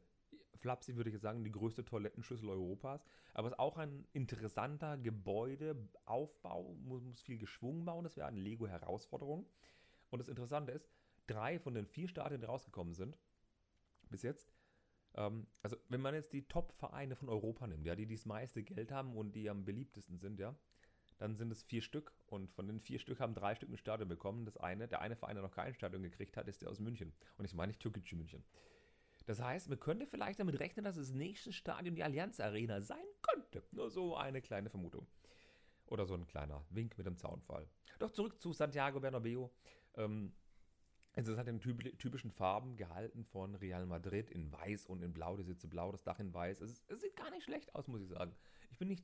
Flapsi 0.58 0.96
würde 0.96 1.10
ich 1.10 1.20
sagen, 1.20 1.44
die 1.44 1.52
größte 1.52 1.84
Toilettenschüssel 1.84 2.50
Europas. 2.50 3.06
Aber 3.34 3.48
es 3.48 3.54
ist 3.54 3.60
auch 3.60 3.78
ein 3.78 4.08
interessanter 4.14 4.98
Gebäudeaufbau, 4.98 6.76
muss, 6.84 7.04
muss 7.04 7.22
viel 7.22 7.38
geschwungen 7.38 7.86
bauen. 7.86 8.04
Das 8.04 8.16
wäre 8.16 8.28
eine 8.28 8.40
Lego-Herausforderung. 8.40 9.46
Und 10.10 10.20
das 10.20 10.30
Interessante 10.30 10.72
ist, 10.72 10.90
drei 11.28 11.60
von 11.60 11.74
den 11.74 11.86
vier 11.86 12.08
Stadien, 12.08 12.42
die 12.42 12.48
rausgekommen 12.48 12.94
sind, 12.94 13.18
bis 14.10 14.22
jetzt, 14.22 14.54
ähm, 15.16 15.48
also 15.62 15.78
wenn 15.90 16.02
man 16.02 16.14
jetzt 16.14 16.34
die 16.34 16.48
Top-Vereine 16.48 17.16
von 17.16 17.30
Europa 17.30 17.68
nimmt, 17.68 17.86
ja, 17.86 17.96
die 17.96 18.08
das 18.08 18.26
meiste 18.26 18.64
Geld 18.64 18.92
haben 18.92 19.16
und 19.16 19.34
die 19.36 19.50
am 19.50 19.66
beliebtesten 19.66 20.20
sind, 20.20 20.40
ja, 20.40 20.56
dann 21.18 21.36
sind 21.36 21.52
es 21.52 21.64
vier 21.64 21.82
Stück 21.82 22.14
und 22.26 22.52
von 22.52 22.68
den 22.68 22.82
vier 22.82 23.00
Stück 23.00 23.20
haben 23.20 23.34
drei 23.34 23.56
Stück 23.56 23.70
ein 23.70 23.78
Stadion 23.78 24.10
bekommen. 24.10 24.46
Das 24.46 24.58
eine, 24.58 24.88
der 24.88 25.02
eine 25.02 25.16
Verein, 25.16 25.36
der 25.36 25.44
noch 25.44 25.52
kein 25.52 25.74
Stadion 25.74 26.04
gekriegt 26.04 26.36
hat, 26.36 26.48
ist 26.48 26.62
der 26.62 26.70
aus 26.70 26.80
München. 26.80 27.14
Und 27.38 27.46
ich 27.46 27.54
meine 27.54 27.70
nicht 27.70 27.80
türkische 27.80 28.18
München. 28.18 28.44
Das 29.26 29.42
heißt, 29.42 29.70
man 29.70 29.80
könnte 29.80 30.06
vielleicht 30.06 30.40
damit 30.40 30.60
rechnen, 30.60 30.84
dass 30.84 30.98
das 30.98 31.12
nächste 31.12 31.54
Stadion 31.54 31.96
die 31.96 32.04
Allianz 32.04 32.40
Arena 32.40 32.82
sein 32.82 33.06
könnte. 33.22 33.64
Nur 33.72 33.90
so 33.90 34.16
eine 34.16 34.42
kleine 34.42 34.70
Vermutung. 34.70 35.08
Oder 35.88 36.06
so 36.06 36.16
ein 36.16 36.28
kleiner 36.28 36.66
Wink 36.70 36.98
mit 36.98 37.08
dem 37.08 37.18
Zaunfall. 37.18 37.68
Doch 38.00 38.12
zurück 38.12 38.42
zu 38.42 38.52
Santiago 38.54 39.00
Bernabeo. 39.00 39.52
Ähm, 39.96 40.34
also 41.16 41.32
es 41.32 41.38
hat 41.38 41.48
den 41.48 41.60
typischen 41.60 42.32
Farben 42.32 42.76
gehalten 42.76 43.24
von 43.24 43.56
Real 43.56 43.86
Madrid 43.86 44.30
in 44.30 44.52
weiß 44.52 44.86
und 44.86 45.02
in 45.02 45.14
blau, 45.14 45.38
die 45.38 45.44
Sitze 45.44 45.68
blau, 45.68 45.92
das 45.92 46.04
Dach 46.04 46.20
in 46.20 46.34
weiß. 46.34 46.62
Es, 46.62 46.84
es 46.88 47.02
sieht 47.02 47.16
gar 47.16 47.32
nicht 47.32 47.44
schlecht 47.44 47.74
aus, 47.74 47.88
muss 47.88 48.02
ich 48.02 48.10
sagen. 48.10 48.36
Ich 48.70 48.78
bin 48.78 48.88
nicht 48.88 49.04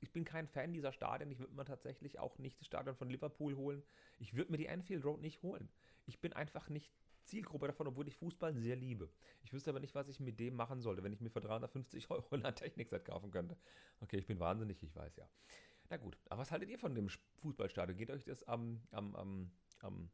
ich 0.00 0.12
bin 0.12 0.24
kein 0.24 0.46
Fan 0.46 0.72
dieser 0.72 0.92
Stadien. 0.92 1.30
Ich 1.30 1.38
würde 1.38 1.54
mir 1.54 1.64
tatsächlich 1.64 2.18
auch 2.18 2.38
nicht 2.38 2.60
das 2.60 2.66
Stadion 2.66 2.96
von 2.96 3.08
Liverpool 3.08 3.56
holen. 3.56 3.82
Ich 4.18 4.34
würde 4.34 4.52
mir 4.52 4.58
die 4.58 4.68
Anfield 4.68 5.04
Road 5.04 5.20
nicht 5.20 5.42
holen. 5.42 5.68
Ich 6.04 6.20
bin 6.20 6.32
einfach 6.32 6.68
nicht 6.68 6.92
Zielgruppe 7.24 7.66
davon, 7.66 7.88
obwohl 7.88 8.06
ich 8.06 8.16
Fußball 8.16 8.54
sehr 8.54 8.76
liebe. 8.76 9.10
Ich 9.42 9.52
wüsste 9.52 9.70
aber 9.70 9.80
nicht, 9.80 9.94
was 9.94 10.08
ich 10.08 10.20
mit 10.20 10.38
dem 10.38 10.54
machen 10.54 10.80
sollte, 10.80 11.02
wenn 11.02 11.12
ich 11.12 11.20
mir 11.20 11.30
für 11.30 11.40
350 11.40 12.10
Euro 12.10 12.26
ein 12.30 12.54
Technikset 12.54 13.04
kaufen 13.04 13.30
könnte. 13.30 13.56
Okay, 14.00 14.18
ich 14.18 14.26
bin 14.26 14.38
wahnsinnig, 14.38 14.82
ich 14.82 14.94
weiß 14.94 15.16
ja. 15.16 15.28
Na 15.88 15.96
gut, 15.96 16.16
aber 16.28 16.42
was 16.42 16.50
haltet 16.50 16.68
ihr 16.68 16.78
von 16.78 16.94
dem 16.94 17.08
Fußballstadion? 17.38 17.96
Geht 17.96 18.10
euch 18.10 18.24
das 18.24 18.42
am, 18.44 18.82
am, 18.90 19.14
am, 19.16 19.50
am 19.80 20.10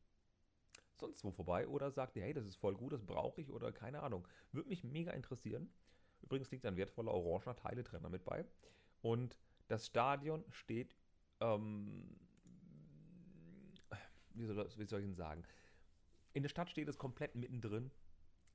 sonst 1.02 1.24
wo 1.24 1.32
vorbei 1.32 1.66
oder 1.66 1.90
sagt 1.90 2.16
ihr, 2.16 2.22
hey, 2.22 2.32
das 2.32 2.46
ist 2.46 2.56
voll 2.56 2.74
gut, 2.74 2.92
das 2.92 3.04
brauche 3.04 3.40
ich 3.40 3.50
oder 3.50 3.72
keine 3.72 4.02
Ahnung. 4.02 4.26
Würde 4.52 4.68
mich 4.68 4.84
mega 4.84 5.12
interessieren. 5.12 5.68
Übrigens 6.22 6.50
liegt 6.50 6.64
ein 6.64 6.76
wertvoller 6.76 7.12
orangener 7.12 7.56
Teiletrenner 7.56 8.08
mit 8.08 8.24
bei. 8.24 8.44
Und 9.00 9.38
das 9.68 9.86
Stadion 9.86 10.44
steht, 10.50 10.96
ähm, 11.40 12.16
wie, 14.34 14.46
soll, 14.46 14.68
wie 14.76 14.86
soll 14.86 15.00
ich 15.00 15.06
denn 15.06 15.14
sagen? 15.14 15.42
In 16.32 16.42
der 16.42 16.48
Stadt 16.48 16.70
steht 16.70 16.88
es 16.88 16.98
komplett 16.98 17.34
mittendrin. 17.34 17.90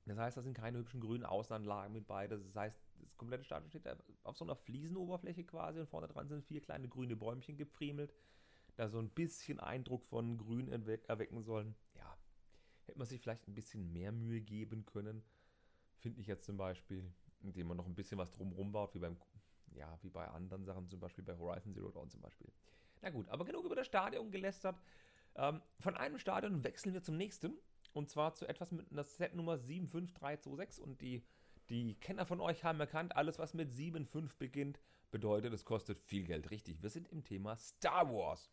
Das 0.06 0.18
heißt, 0.18 0.38
da 0.38 0.42
sind 0.42 0.54
keine 0.54 0.78
hübschen 0.78 1.02
grünen 1.02 1.26
Außenanlagen 1.26 1.92
mit 1.92 2.08
bei. 2.08 2.28
Das 2.28 2.56
heißt, 2.56 2.80
das 3.02 3.18
komplette 3.18 3.44
Stadion 3.44 3.70
steht 3.70 3.86
auf 4.24 4.38
so 4.38 4.46
einer 4.46 4.56
Fliesenoberfläche 4.56 5.44
quasi 5.44 5.80
und 5.82 5.88
vorne 5.88 6.08
dran 6.08 6.30
sind 6.30 6.46
vier 6.46 6.62
kleine 6.62 6.88
grüne 6.88 7.18
Bäumchen 7.18 7.58
gepfriemelt, 7.58 8.14
da 8.78 8.88
so 8.88 9.00
ein 9.00 9.10
bisschen 9.10 9.60
Eindruck 9.60 10.06
von 10.06 10.38
Grün 10.38 10.70
erwecken 10.70 11.44
sollen. 11.44 11.76
Ja, 11.96 12.18
hätte 12.88 12.98
man 12.98 13.08
sich 13.08 13.22
vielleicht 13.22 13.48
ein 13.48 13.54
bisschen 13.54 13.92
mehr 13.92 14.12
Mühe 14.12 14.42
geben 14.42 14.86
können, 14.86 15.24
finde 15.98 16.22
ich 16.22 16.28
jetzt 16.28 16.46
zum 16.46 16.58
Beispiel, 16.58 17.12
indem 17.42 17.68
man 17.68 17.78
noch 17.78 17.86
ein 17.86 17.96
bisschen 17.96 18.18
was 18.18 18.32
drumherum 18.32 18.72
baut, 18.72 18.94
wie 18.94 19.00
beim, 19.00 19.18
ja, 19.74 19.98
wie 20.02 20.10
bei 20.10 20.28
anderen 20.28 20.64
Sachen, 20.64 20.88
zum 20.88 21.00
Beispiel 21.00 21.24
bei 21.24 21.38
Horizon 21.38 21.74
Zero 21.74 21.92
Dawn 21.92 22.10
zum 22.10 22.22
Beispiel. 22.22 22.52
Na 23.02 23.10
gut, 23.10 23.30
aber 23.30 23.46
genug 23.46 23.66
über 23.66 23.76
das 23.76 23.88
Stadion 23.88 24.32
gelästert. 24.32 24.82
Ähm, 25.36 25.62
von 25.80 25.96
einem 25.96 26.18
Stadion 26.18 26.64
wechseln 26.64 26.94
wir 26.94 27.04
zum 27.04 27.18
nächsten. 27.18 27.58
Und 27.94 28.10
zwar 28.10 28.34
zu 28.34 28.48
etwas 28.48 28.72
mit 28.72 28.92
einer 28.92 29.04
Setnummer 29.04 29.58
75326. 29.58 30.84
Und 30.84 31.02
die, 31.02 31.24
die 31.70 31.96
Kenner 31.96 32.26
von 32.26 32.42
euch 32.42 32.64
haben 32.64 32.80
erkannt, 32.80 33.16
alles 33.16 33.40
was 33.40 33.54
mit 33.54 33.72
75 33.72 34.38
beginnt, 34.38 34.80
bedeutet, 35.12 35.54
es 35.54 35.66
kostet 35.66 36.00
viel 36.02 36.26
Geld. 36.26 36.52
Richtig, 36.52 36.82
wir 36.82 36.90
sind 36.90 37.08
im 37.10 37.24
Thema 37.24 37.56
Star 37.58 38.12
Wars. 38.12 38.52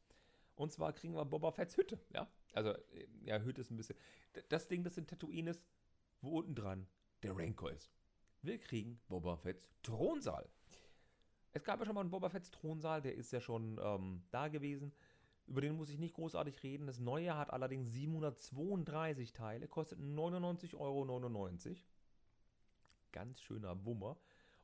Und 0.57 0.73
zwar 0.73 0.92
kriegen 0.92 1.14
wir 1.14 1.25
Boba 1.25 1.51
Fett's 1.51 1.77
Hütte. 1.77 1.99
Ja, 2.12 2.29
also, 2.55 2.71
äh, 2.71 3.07
ja, 3.25 3.38
Hütte 3.40 3.61
ist 3.61 3.71
ein 3.71 3.77
bisschen. 3.77 3.97
Das 4.49 4.69
Ding, 4.69 4.83
das 4.83 4.97
in 4.97 5.07
Tatooine 5.07 5.51
ist, 5.51 5.62
wo 6.21 6.38
unten 6.38 6.55
dran 6.55 6.87
der 7.23 7.37
Rancor 7.37 7.73
ist. 7.73 7.90
Wir 8.43 8.59
kriegen 8.59 9.01
Boba 9.09 9.37
Fett's 9.37 9.69
Thronsaal. 9.83 10.49
Es 11.53 11.64
gab 11.64 11.79
ja 11.79 11.87
schon 11.87 11.95
mal 11.95 12.03
einen 12.03 12.11
Boba 12.11 12.29
Fett's 12.29 12.51
Thronsaal, 12.51 13.01
der 13.01 13.14
ist 13.14 13.33
ja 13.33 13.40
schon 13.40 13.79
ähm, 13.83 14.23
da 14.31 14.49
gewesen. 14.49 14.93
Über 15.47 15.61
den 15.61 15.77
muss 15.77 15.90
ich 15.90 15.99
nicht 15.99 16.14
großartig 16.14 16.62
reden. 16.62 16.87
Das 16.87 16.99
neue 16.99 17.37
hat 17.37 17.51
allerdings 17.53 17.93
732 17.93 19.33
Teile, 19.33 19.69
kostet 19.69 19.99
99,99 20.01 20.79
Euro. 20.79 21.05
Ganz 23.12 23.40
schöner 23.40 23.85
Wummer. 23.85 24.19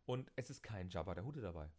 Und 0.07 0.33
es 0.37 0.51
ist 0.51 0.63
kein 0.63 0.89
Jabba 0.89 1.15
der 1.15 1.25
Hutte 1.25 1.41
dabei. 1.41 1.71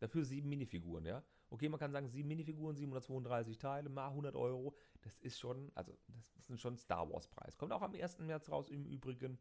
Dafür 0.00 0.24
sieben 0.24 0.48
Minifiguren, 0.48 1.06
ja. 1.06 1.22
Okay, 1.50 1.68
man 1.68 1.80
kann 1.80 1.92
sagen, 1.92 2.08
sieben 2.08 2.28
Minifiguren, 2.28 2.76
732 2.76 3.58
Teile, 3.58 3.88
mal 3.88 4.08
100 4.08 4.36
Euro. 4.36 4.74
Das 5.02 5.18
ist 5.18 5.38
schon, 5.38 5.72
also, 5.74 5.96
das 6.36 6.50
ist 6.50 6.60
schon 6.60 6.76
Star 6.76 7.10
Wars 7.10 7.28
Preis. 7.28 7.56
Kommt 7.56 7.72
auch 7.72 7.82
am 7.82 7.94
1. 7.94 8.18
März 8.20 8.50
raus 8.50 8.68
im 8.68 8.84
Übrigen. 8.84 9.38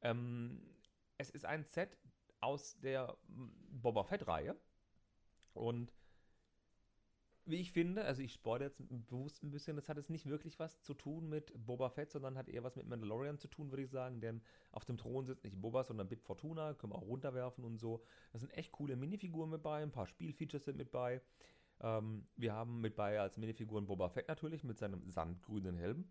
Ähm, 0.00 0.62
es 1.18 1.30
ist 1.30 1.44
ein 1.44 1.64
Set 1.64 1.98
aus 2.40 2.78
der 2.80 3.16
Boba 3.70 4.04
Fett-Reihe. 4.04 4.56
Und 5.52 5.92
wie 7.44 7.56
ich 7.56 7.72
finde, 7.72 8.04
also 8.04 8.22
ich 8.22 8.32
spoilere 8.32 8.68
jetzt 8.68 8.82
bewusst 8.88 9.42
ein 9.42 9.50
bisschen, 9.50 9.76
das 9.76 9.88
hat 9.88 9.96
jetzt 9.96 10.10
nicht 10.10 10.26
wirklich 10.26 10.58
was 10.58 10.80
zu 10.82 10.94
tun 10.94 11.28
mit 11.28 11.52
Boba 11.66 11.90
Fett, 11.90 12.12
sondern 12.12 12.38
hat 12.38 12.48
eher 12.48 12.62
was 12.62 12.76
mit 12.76 12.86
Mandalorian 12.86 13.38
zu 13.38 13.48
tun, 13.48 13.70
würde 13.70 13.82
ich 13.82 13.90
sagen, 13.90 14.20
denn 14.20 14.42
auf 14.70 14.84
dem 14.84 14.96
Thron 14.96 15.26
sitzt 15.26 15.44
nicht 15.44 15.60
Boba, 15.60 15.82
sondern 15.82 16.08
Bib 16.08 16.22
Fortuna, 16.22 16.74
können 16.74 16.92
wir 16.92 16.98
auch 16.98 17.06
runterwerfen 17.06 17.64
und 17.64 17.78
so. 17.78 18.04
Das 18.32 18.42
sind 18.42 18.50
echt 18.50 18.72
coole 18.72 18.96
Minifiguren 18.96 19.50
mit 19.50 19.62
bei, 19.62 19.82
ein 19.82 19.90
paar 19.90 20.06
Spielfeatures 20.06 20.64
sind 20.64 20.76
mit 20.76 20.92
bei. 20.92 21.20
Ähm, 21.80 22.28
wir 22.36 22.52
haben 22.52 22.80
mit 22.80 22.94
bei 22.94 23.18
als 23.18 23.36
Minifiguren 23.38 23.86
Boba 23.86 24.08
Fett 24.08 24.28
natürlich 24.28 24.62
mit 24.62 24.78
seinem 24.78 25.10
sandgrünen 25.10 25.76
Helm 25.76 26.08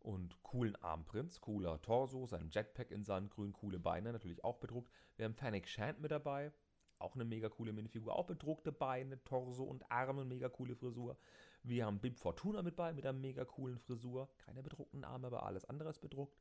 und 0.00 0.40
coolen 0.42 0.76
Armprints, 0.76 1.40
cooler 1.40 1.80
Torso, 1.80 2.26
sein 2.26 2.50
Jetpack 2.50 2.90
in 2.90 3.04
sandgrün, 3.04 3.52
coole 3.52 3.78
Beine 3.78 4.12
natürlich 4.12 4.44
auch 4.44 4.58
bedruckt. 4.58 4.92
Wir 5.16 5.24
haben 5.24 5.34
Fennec 5.34 5.66
Shand 5.66 6.00
mit 6.00 6.10
dabei, 6.10 6.52
auch 6.98 7.14
eine 7.14 7.24
mega 7.24 7.48
coole 7.48 7.72
Minifigur. 7.72 8.14
Auch 8.14 8.26
bedruckte 8.26 8.72
Beine, 8.72 9.22
Torso 9.24 9.64
und 9.64 9.90
Arme, 9.90 10.24
mega 10.24 10.48
coole 10.48 10.74
Frisur. 10.74 11.16
Wir 11.62 11.86
haben 11.86 11.98
Bib 11.98 12.16
Fortuna 12.16 12.62
mit 12.62 12.76
bei, 12.76 12.92
mit 12.92 13.04
einer 13.04 13.18
mega 13.18 13.44
coolen 13.44 13.78
Frisur. 13.78 14.28
Keine 14.38 14.62
bedruckten 14.62 15.04
Arme, 15.04 15.26
aber 15.26 15.44
alles 15.44 15.64
andere 15.64 15.90
ist 15.90 16.00
bedruckt. 16.00 16.38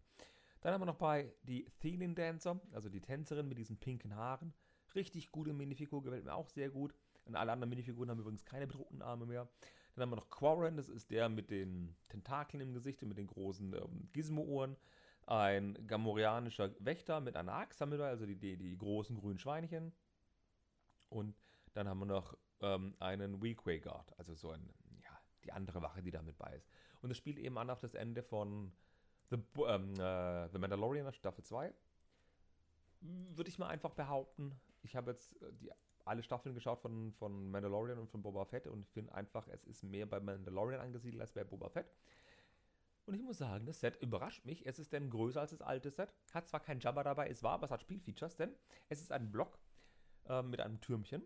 Dann 0.61 0.73
haben 0.73 0.81
wir 0.81 0.85
noch 0.85 0.97
bei 0.97 1.31
die 1.43 1.65
Thelan 1.79 2.15
Dancer, 2.15 2.59
also 2.71 2.89
die 2.89 3.01
Tänzerin 3.01 3.47
mit 3.47 3.57
diesen 3.57 3.77
pinken 3.77 4.15
Haaren. 4.15 4.53
Richtig 4.95 5.31
gute 5.31 5.53
Minifigur, 5.53 6.03
gefällt 6.03 6.25
mir 6.25 6.33
auch 6.33 6.49
sehr 6.49 6.69
gut. 6.69 6.93
Und 7.25 7.35
alle 7.35 7.51
anderen 7.51 7.69
Minifiguren 7.69 8.09
haben 8.09 8.19
übrigens 8.19 8.45
keine 8.45 8.67
bedruckten 8.67 9.01
Arme 9.01 9.25
mehr. 9.25 9.47
Dann 9.95 10.03
haben 10.03 10.09
wir 10.11 10.17
noch 10.17 10.29
Quarren, 10.29 10.77
das 10.77 10.89
ist 10.89 11.09
der 11.09 11.29
mit 11.29 11.49
den 11.49 11.95
Tentakeln 12.09 12.61
im 12.61 12.73
Gesicht 12.73 13.01
und 13.01 13.09
mit 13.09 13.17
den 13.17 13.27
großen 13.27 13.73
ähm, 13.73 14.09
Gizmo-Ohren. 14.13 14.75
Ein 15.25 15.87
gamorianischer 15.87 16.71
Wächter 16.79 17.19
mit 17.19 17.35
einer 17.35 17.53
Axt 17.53 17.81
haben 17.81 17.91
wir 17.91 17.97
da, 17.97 18.07
also 18.07 18.25
die, 18.25 18.35
die, 18.35 18.57
die 18.57 18.77
großen 18.77 19.15
grünen 19.15 19.39
Schweinchen. 19.39 19.91
Und 21.09 21.35
Dann 21.73 21.87
haben 21.87 21.99
wir 21.99 22.05
noch 22.05 22.37
ähm, 22.61 22.95
einen 22.99 23.41
Weequay 23.41 23.79
Guard, 23.79 24.17
also 24.17 24.33
so 24.33 24.51
ein, 24.51 24.73
ja, 25.03 25.19
die 25.43 25.51
andere 25.51 25.81
Wache, 25.81 26.01
die 26.01 26.11
da 26.11 26.21
mit 26.21 26.37
bei 26.37 26.55
ist. 26.55 26.69
Und 27.01 27.11
es 27.11 27.17
spielt 27.17 27.37
eben 27.37 27.57
an 27.57 27.69
auf 27.69 27.79
das 27.79 27.93
Ende 27.93 28.23
von 28.23 28.71
The, 29.29 29.37
ähm, 29.67 29.93
äh, 29.99 30.49
The 30.49 30.57
Mandalorian 30.57 31.11
Staffel 31.13 31.43
2. 31.43 31.73
Würde 33.01 33.49
ich 33.49 33.59
mal 33.59 33.67
einfach 33.67 33.91
behaupten. 33.91 34.59
Ich 34.81 34.95
habe 34.95 35.11
jetzt 35.11 35.39
äh, 35.41 35.51
die, 35.53 35.71
alle 36.05 36.23
Staffeln 36.23 36.53
geschaut 36.53 36.79
von, 36.79 37.11
von 37.13 37.49
Mandalorian 37.49 37.97
und 37.97 38.09
von 38.09 38.21
Boba 38.21 38.45
Fett 38.45 38.67
und 38.67 38.87
finde 38.87 39.13
einfach, 39.13 39.47
es 39.47 39.63
ist 39.65 39.83
mehr 39.83 40.05
bei 40.05 40.19
Mandalorian 40.19 40.79
angesiedelt 40.79 41.21
als 41.21 41.33
bei 41.33 41.43
Boba 41.43 41.69
Fett. 41.69 41.91
Und 43.05 43.13
ich 43.13 43.21
muss 43.21 43.37
sagen, 43.37 43.65
das 43.65 43.79
Set 43.79 44.01
überrascht 44.01 44.45
mich. 44.45 44.65
Es 44.65 44.79
ist 44.79 44.91
denn 44.93 45.09
größer 45.09 45.41
als 45.41 45.51
das 45.51 45.61
alte 45.61 45.91
Set. 45.91 46.13
Hat 46.33 46.47
zwar 46.47 46.59
kein 46.59 46.79
Jabba 46.79 47.03
dabei, 47.03 47.29
es 47.29 47.43
war, 47.43 47.53
aber 47.53 47.65
es 47.65 47.71
hat 47.71 47.81
Spielfeatures, 47.81 48.35
denn 48.35 48.55
es 48.89 49.01
ist 49.01 49.11
ein 49.11 49.31
Block 49.31 49.59
äh, 50.27 50.41
mit 50.41 50.59
einem 50.61 50.81
Türmchen. 50.81 51.23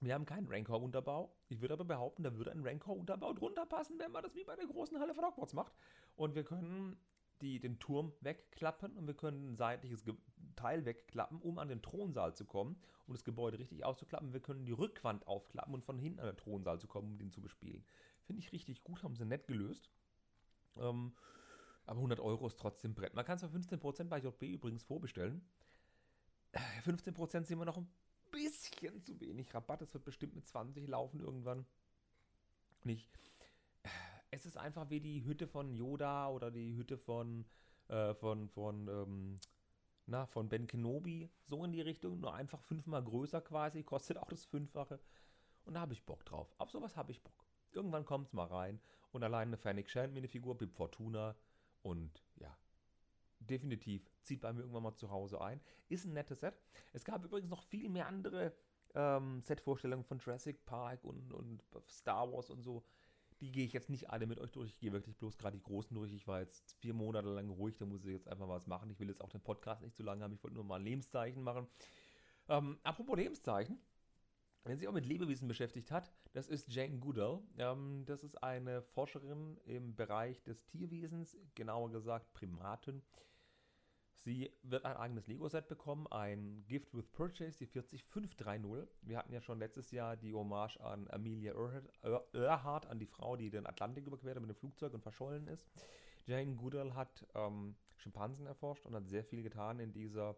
Wir 0.00 0.14
haben 0.14 0.24
keinen 0.24 0.48
Rancor-Unterbau. 0.48 1.36
Ich 1.48 1.60
würde 1.60 1.74
aber 1.74 1.84
behaupten, 1.84 2.22
da 2.22 2.34
würde 2.34 2.52
ein 2.52 2.66
Rancor-Unterbau 2.66 3.34
drunter 3.34 3.66
passen, 3.66 3.98
wenn 3.98 4.12
man 4.12 4.22
das 4.22 4.34
wie 4.34 4.44
bei 4.44 4.56
der 4.56 4.66
großen 4.66 4.98
Halle 4.98 5.14
von 5.14 5.24
Hogwarts 5.24 5.52
macht. 5.52 5.74
Und 6.16 6.34
wir 6.34 6.44
können 6.44 6.96
die, 7.42 7.60
den 7.60 7.78
Turm 7.78 8.12
wegklappen 8.20 8.96
und 8.96 9.06
wir 9.06 9.14
können 9.14 9.52
ein 9.52 9.56
seitliches 9.56 10.04
Teil 10.56 10.84
wegklappen, 10.84 11.40
um 11.40 11.58
an 11.58 11.68
den 11.68 11.82
Thronsaal 11.82 12.34
zu 12.34 12.44
kommen, 12.44 12.80
um 13.06 13.14
das 13.14 13.24
Gebäude 13.24 13.58
richtig 13.58 13.84
auszuklappen. 13.84 14.32
Wir 14.32 14.40
können 14.40 14.64
die 14.64 14.72
Rückwand 14.72 15.26
aufklappen 15.26 15.74
und 15.74 15.84
von 15.84 15.98
hinten 15.98 16.20
an 16.20 16.26
den 16.26 16.36
Thronsaal 16.36 16.78
zu 16.78 16.86
kommen, 16.86 17.12
um 17.12 17.18
den 17.18 17.30
zu 17.30 17.40
bespielen. 17.40 17.84
Finde 18.24 18.40
ich 18.40 18.52
richtig 18.52 18.82
gut, 18.84 19.02
haben 19.02 19.16
sie 19.16 19.24
nett 19.24 19.46
gelöst. 19.46 19.90
Ähm, 20.78 21.12
aber 21.86 21.98
100 21.98 22.20
Euro 22.20 22.46
ist 22.46 22.58
trotzdem 22.58 22.94
Brett. 22.94 23.14
Man 23.14 23.24
kann 23.24 23.36
es 23.36 23.42
für 23.42 23.48
15% 23.48 24.04
bei 24.04 24.18
JB 24.18 24.42
übrigens 24.42 24.82
vorbestellen. 24.82 25.42
15% 26.84 27.44
sind 27.44 27.58
wir 27.58 27.64
noch 27.64 27.76
ein 27.76 27.88
bisschen 28.30 29.02
zu 29.02 29.20
wenig 29.20 29.52
Rabatt. 29.54 29.82
Es 29.82 29.92
wird 29.94 30.04
bestimmt 30.04 30.34
mit 30.34 30.46
20 30.46 30.86
laufen 30.88 31.20
irgendwann. 31.20 31.66
Nicht. 32.84 33.10
Es 34.30 34.46
ist 34.46 34.56
einfach 34.56 34.90
wie 34.90 35.00
die 35.00 35.24
Hütte 35.24 35.46
von 35.46 35.74
Yoda 35.74 36.28
oder 36.28 36.50
die 36.50 36.76
Hütte 36.76 36.98
von, 36.98 37.44
äh, 37.88 38.14
von, 38.14 38.48
von, 38.48 38.88
ähm, 38.88 39.40
na, 40.06 40.26
von 40.26 40.48
Ben 40.48 40.66
Kenobi. 40.66 41.30
So 41.46 41.64
in 41.64 41.72
die 41.72 41.80
Richtung. 41.80 42.20
Nur 42.20 42.34
einfach 42.34 42.62
fünfmal 42.62 43.02
größer 43.02 43.40
quasi. 43.40 43.82
Kostet 43.82 44.18
auch 44.18 44.28
das 44.28 44.44
Fünffache. 44.44 45.00
Und 45.64 45.74
da 45.74 45.80
habe 45.80 45.92
ich 45.92 46.04
Bock 46.04 46.24
drauf. 46.24 46.54
Auf 46.58 46.70
sowas 46.70 46.96
habe 46.96 47.12
ich 47.12 47.22
Bock. 47.22 47.44
Irgendwann 47.72 48.04
kommt 48.04 48.28
es 48.28 48.32
mal 48.32 48.46
rein. 48.46 48.80
Und 49.12 49.22
allein 49.24 49.48
eine 49.48 49.56
Fennec 49.56 49.90
Shand 49.90 50.14
Minifigur, 50.14 50.56
Bib 50.56 50.72
Fortuna 50.74 51.36
und 51.82 52.22
ja, 52.36 52.56
definitiv 53.40 54.09
zieht 54.22 54.40
bei 54.40 54.52
mir 54.52 54.60
irgendwann 54.60 54.82
mal 54.82 54.94
zu 54.94 55.10
Hause 55.10 55.40
ein. 55.40 55.60
Ist 55.88 56.04
ein 56.04 56.12
nettes 56.12 56.40
Set. 56.40 56.54
Es 56.92 57.04
gab 57.04 57.24
übrigens 57.24 57.50
noch 57.50 57.62
viel 57.62 57.88
mehr 57.88 58.06
andere 58.06 58.54
ähm, 58.94 59.42
Set-Vorstellungen 59.42 60.04
von 60.04 60.18
Jurassic 60.18 60.64
Park 60.64 61.04
und, 61.04 61.32
und 61.32 61.62
Star 61.88 62.30
Wars 62.32 62.50
und 62.50 62.62
so. 62.62 62.84
Die 63.40 63.50
gehe 63.50 63.64
ich 63.64 63.72
jetzt 63.72 63.88
nicht 63.88 64.10
alle 64.10 64.26
mit 64.26 64.38
euch 64.38 64.52
durch. 64.52 64.70
Ich 64.70 64.78
gehe 64.78 64.92
wirklich 64.92 65.16
bloß 65.16 65.38
gerade 65.38 65.56
die 65.56 65.62
großen 65.62 65.94
durch. 65.94 66.12
Ich 66.12 66.26
war 66.26 66.40
jetzt 66.40 66.76
vier 66.80 66.92
Monate 66.92 67.28
lang 67.28 67.48
ruhig, 67.48 67.76
da 67.76 67.86
muss 67.86 68.04
ich 68.04 68.12
jetzt 68.12 68.28
einfach 68.28 68.48
was 68.48 68.66
machen. 68.66 68.90
Ich 68.90 69.00
will 69.00 69.08
jetzt 69.08 69.22
auch 69.22 69.30
den 69.30 69.40
Podcast 69.40 69.82
nicht 69.82 69.96
zu 69.96 70.02
lange 70.02 70.22
haben. 70.22 70.34
Ich 70.34 70.42
wollte 70.42 70.56
nur 70.56 70.64
mal 70.64 70.76
ein 70.76 70.84
Lebenszeichen 70.84 71.42
machen. 71.42 71.66
Ähm, 72.48 72.78
apropos 72.82 73.16
Lebenszeichen 73.16 73.80
wenn 74.64 74.78
sich 74.78 74.88
auch 74.88 74.92
mit 74.92 75.06
Lebewesen 75.06 75.48
beschäftigt 75.48 75.90
hat, 75.90 76.12
das 76.32 76.48
ist 76.48 76.68
Jane 76.68 76.98
Goodall. 76.98 77.40
Ähm, 77.58 78.04
das 78.06 78.22
ist 78.22 78.42
eine 78.42 78.82
Forscherin 78.82 79.58
im 79.64 79.94
Bereich 79.96 80.42
des 80.42 80.64
Tierwesens, 80.64 81.36
genauer 81.54 81.90
gesagt 81.90 82.32
Primaten. 82.34 83.02
Sie 84.22 84.52
wird 84.62 84.84
ein 84.84 84.96
eigenes 84.96 85.26
Lego-Set 85.28 85.66
bekommen, 85.68 86.06
ein 86.08 86.64
Gift 86.68 86.94
with 86.94 87.06
Purchase, 87.08 87.56
die 87.58 87.66
40530. 87.66 88.86
Wir 89.02 89.16
hatten 89.16 89.32
ja 89.32 89.40
schon 89.40 89.58
letztes 89.58 89.90
Jahr 89.92 90.14
die 90.16 90.34
Hommage 90.34 90.78
an 90.78 91.08
Amelia 91.10 91.54
Earhart, 92.34 92.86
an 92.86 92.98
die 92.98 93.06
Frau, 93.06 93.36
die 93.36 93.48
den 93.48 93.66
Atlantik 93.66 94.06
überquert 94.06 94.36
hat 94.36 94.42
mit 94.42 94.50
dem 94.50 94.56
Flugzeug 94.56 94.92
und 94.92 95.00
verschollen 95.00 95.46
ist. 95.46 95.66
Jane 96.26 96.54
Goodall 96.54 96.94
hat 96.94 97.26
ähm, 97.34 97.76
Schimpansen 97.96 98.46
erforscht 98.46 98.84
und 98.84 98.94
hat 98.94 99.08
sehr 99.08 99.24
viel 99.24 99.42
getan 99.42 99.80
in 99.80 99.92
dieser 99.92 100.36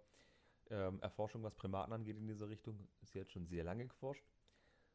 ähm, 0.70 1.00
Erforschung, 1.00 1.42
was 1.42 1.56
Primaten 1.56 1.92
angeht, 1.92 2.16
in 2.16 2.28
dieser 2.28 2.48
Richtung. 2.48 2.88
Sie 3.02 3.20
hat 3.20 3.32
schon 3.32 3.46
sehr 3.46 3.64
lange 3.64 3.88
geforscht. 3.88 4.24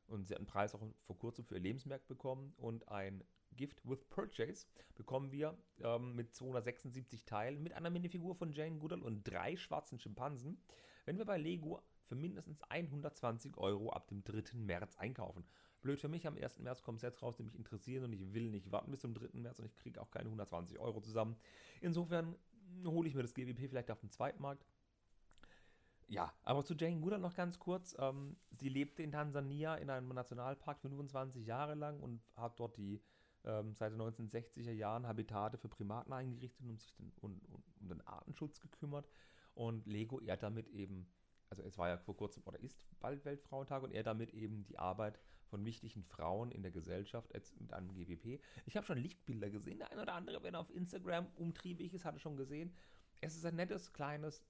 Und 0.08 0.28
sie 0.28 0.34
hat 0.34 0.40
einen 0.40 0.48
Preis 0.48 0.74
auch 0.74 0.82
vor 1.06 1.18
kurzem 1.18 1.46
für 1.46 1.56
ihr 1.56 1.62
Lebenswerk 1.62 2.08
bekommen. 2.08 2.54
Und 2.58 2.88
ein 2.90 3.24
Gift 3.56 3.82
with 3.88 4.06
Purchase 4.10 4.68
bekommen 4.96 5.32
wir 5.32 5.58
ähm, 5.82 6.16
mit 6.16 6.34
276 6.34 7.26
Teilen, 7.26 7.64
mit 7.64 7.74
einer 7.74 7.90
Minifigur 7.90 8.36
von 8.36 8.52
Jane 8.52 8.78
Goodall 8.78 9.02
und 9.02 9.24
drei 9.24 9.56
schwarzen 9.58 10.00
Schimpansen, 10.00 10.62
wenn 11.06 11.18
wir 11.18 11.26
bei 11.26 11.38
Lego 11.38 11.82
für 12.06 12.16
mindestens 12.16 12.62
120 12.64 13.58
Euro 13.58 13.92
ab 13.92 14.08
dem 14.08 14.24
3. 14.24 14.58
März 14.58 14.96
einkaufen. 14.96 15.46
Blöd 15.82 16.00
für 16.00 16.08
mich, 16.08 16.26
am 16.26 16.38
1. 16.38 16.60
März 16.60 16.82
kommen 16.82 16.98
Sets 16.98 17.22
raus, 17.22 17.36
die 17.38 17.44
mich 17.44 17.56
interessieren 17.56 18.06
und 18.06 18.14
ich 18.14 18.34
will 18.34 18.50
nicht 18.50 18.72
warten 18.72 18.92
bis 18.92 19.02
zum 19.02 19.14
3. 19.14 19.40
März 19.40 19.60
und 19.60 19.66
ich 19.66 19.76
kriege 19.76 20.02
auch 20.02 20.12
keine 20.12 20.26
120 20.26 20.80
Euro 20.80 21.02
zusammen. 21.02 21.36
Insofern 21.82 22.36
hole 22.86 23.08
ich 23.08 23.16
mir 23.16 23.22
das 23.22 23.34
GWP 23.34 23.70
vielleicht 23.70 23.92
auf 23.92 24.00
dem 24.00 24.10
Zweitmarkt. 24.10 24.66
Ja, 26.08 26.34
aber 26.44 26.64
zu 26.64 26.74
Jane 26.74 27.02
Goodall 27.02 27.20
noch 27.20 27.36
ganz 27.36 27.60
kurz. 27.60 27.96
Ähm, 28.00 28.38
sie 28.52 28.70
lebte 28.70 29.04
in 29.04 29.12
Tansania 29.12 29.76
in 29.76 29.90
einem 29.90 30.08
Nationalpark 30.08 30.80
25 30.80 31.46
Jahre 31.46 31.76
lang 31.76 32.00
und 32.00 32.22
hat 32.36 32.60
dort 32.60 32.78
die 32.78 33.02
ähm, 33.44 33.74
seit 33.74 33.92
den 33.92 34.02
1960er 34.02 34.72
Jahren 34.72 35.06
Habitate 35.06 35.58
für 35.58 35.68
Primaten 35.68 36.14
eingerichtet 36.14 36.66
und 36.66 36.80
sich 36.80 36.94
den, 36.96 37.12
und, 37.22 37.42
um 37.82 37.88
den 37.88 38.06
Artenschutz 38.08 38.60
gekümmert. 38.62 39.10
Und 39.54 39.86
Lego 39.86 40.20
ehrt 40.20 40.44
damit 40.44 40.70
eben, 40.70 41.10
also 41.50 41.64
es 41.64 41.78
war 41.78 41.90
ja 41.90 41.98
vor 41.98 42.16
kurzem 42.16 42.44
oder 42.46 42.60
ist 42.60 42.86
bald 43.00 43.26
Weltfrauentag 43.26 43.84
und 43.84 43.92
er 43.92 44.04
damit 44.04 44.34
eben 44.34 44.64
die 44.64 44.80
Arbeit 44.80 45.20
von 45.48 45.66
wichtigen 45.66 46.04
Frauen 46.04 46.52
in 46.52 46.62
der 46.62 46.72
Gesellschaft 46.72 47.34
jetzt 47.34 47.60
mit 47.60 47.74
einem 47.74 47.94
GWP. 47.94 48.40
Ich 48.66 48.78
habe 48.78 48.86
schon 48.86 48.98
Lichtbilder 48.98 49.50
gesehen. 49.50 49.80
Der 49.80 49.92
eine 49.92 50.02
oder 50.02 50.14
andere, 50.14 50.44
wenn 50.44 50.54
er 50.54 50.60
auf 50.60 50.74
Instagram 50.74 51.28
umtriebig 51.36 51.94
ist, 51.94 52.06
hatte 52.06 52.20
schon 52.20 52.38
gesehen. 52.38 52.74
Es 53.22 53.36
ist 53.36 53.46
ein 53.46 53.56
nettes, 53.56 53.94
kleines 53.94 54.44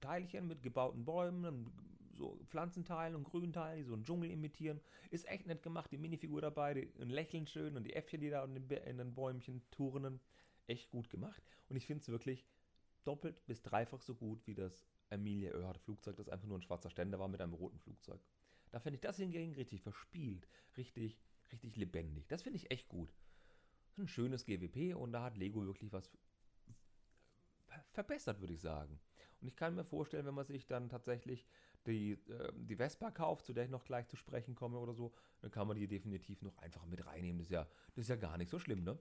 Teilchen 0.00 0.46
mit 0.46 0.62
gebauten 0.62 1.04
Bäumen, 1.04 1.70
so 2.14 2.38
Pflanzenteilen 2.48 3.14
und 3.14 3.24
Grünteilen, 3.24 3.78
die 3.78 3.84
so 3.84 3.94
einen 3.94 4.04
Dschungel 4.04 4.30
imitieren. 4.30 4.80
Ist 5.10 5.28
echt 5.28 5.46
nett 5.46 5.62
gemacht, 5.62 5.90
die 5.90 5.98
Minifigur 5.98 6.40
dabei, 6.40 6.74
die, 6.74 6.92
ein 7.00 7.10
Lächeln 7.10 7.46
schön 7.46 7.76
und 7.76 7.84
die 7.84 7.94
Äffchen, 7.94 8.20
die 8.20 8.30
da 8.30 8.44
in 8.44 8.54
den, 8.54 8.68
in 8.84 8.98
den 8.98 9.14
Bäumchen 9.14 9.62
turnen. 9.70 10.20
Echt 10.66 10.90
gut 10.90 11.08
gemacht. 11.08 11.42
Und 11.68 11.76
ich 11.76 11.86
finde 11.86 12.02
es 12.02 12.08
wirklich 12.08 12.46
doppelt 13.04 13.46
bis 13.46 13.62
dreifach 13.62 14.02
so 14.02 14.14
gut 14.14 14.46
wie 14.46 14.54
das 14.54 14.86
Amelia 15.10 15.52
Earhart 15.52 15.78
Flugzeug, 15.78 16.16
das 16.16 16.28
einfach 16.28 16.46
nur 16.46 16.58
ein 16.58 16.62
schwarzer 16.62 16.90
Ständer 16.90 17.18
war 17.18 17.28
mit 17.28 17.40
einem 17.40 17.54
roten 17.54 17.78
Flugzeug. 17.78 18.20
Da 18.70 18.80
finde 18.80 18.96
ich 18.96 19.00
das 19.00 19.16
hingegen 19.16 19.54
richtig 19.54 19.80
verspielt, 19.80 20.46
richtig, 20.76 21.18
richtig 21.50 21.76
lebendig. 21.76 22.28
Das 22.28 22.42
finde 22.42 22.58
ich 22.58 22.70
echt 22.70 22.88
gut. 22.88 23.14
Ein 23.96 24.08
schönes 24.08 24.44
GWP 24.44 24.94
und 24.94 25.12
da 25.12 25.22
hat 25.24 25.38
Lego 25.38 25.64
wirklich 25.64 25.92
was 25.92 26.10
verbessert, 27.90 28.40
würde 28.40 28.54
ich 28.54 28.60
sagen. 28.60 29.00
Und 29.40 29.48
ich 29.48 29.56
kann 29.56 29.74
mir 29.74 29.84
vorstellen, 29.84 30.26
wenn 30.26 30.34
man 30.34 30.46
sich 30.46 30.66
dann 30.66 30.88
tatsächlich 30.88 31.46
die, 31.86 32.12
äh, 32.12 32.52
die 32.54 32.76
Vespa 32.76 33.10
kauft, 33.10 33.46
zu 33.46 33.52
der 33.52 33.64
ich 33.64 33.70
noch 33.70 33.84
gleich 33.84 34.08
zu 34.08 34.16
sprechen 34.16 34.54
komme 34.54 34.78
oder 34.78 34.94
so, 34.94 35.12
dann 35.40 35.50
kann 35.50 35.68
man 35.68 35.76
die 35.76 35.86
definitiv 35.86 36.42
noch 36.42 36.56
einfach 36.58 36.84
mit 36.86 37.06
reinnehmen. 37.06 37.38
Das 37.38 37.46
ist 37.46 37.52
ja, 37.52 37.66
das 37.94 38.04
ist 38.04 38.08
ja 38.08 38.16
gar 38.16 38.36
nicht 38.36 38.50
so 38.50 38.58
schlimm, 38.58 38.84
ne? 38.84 38.98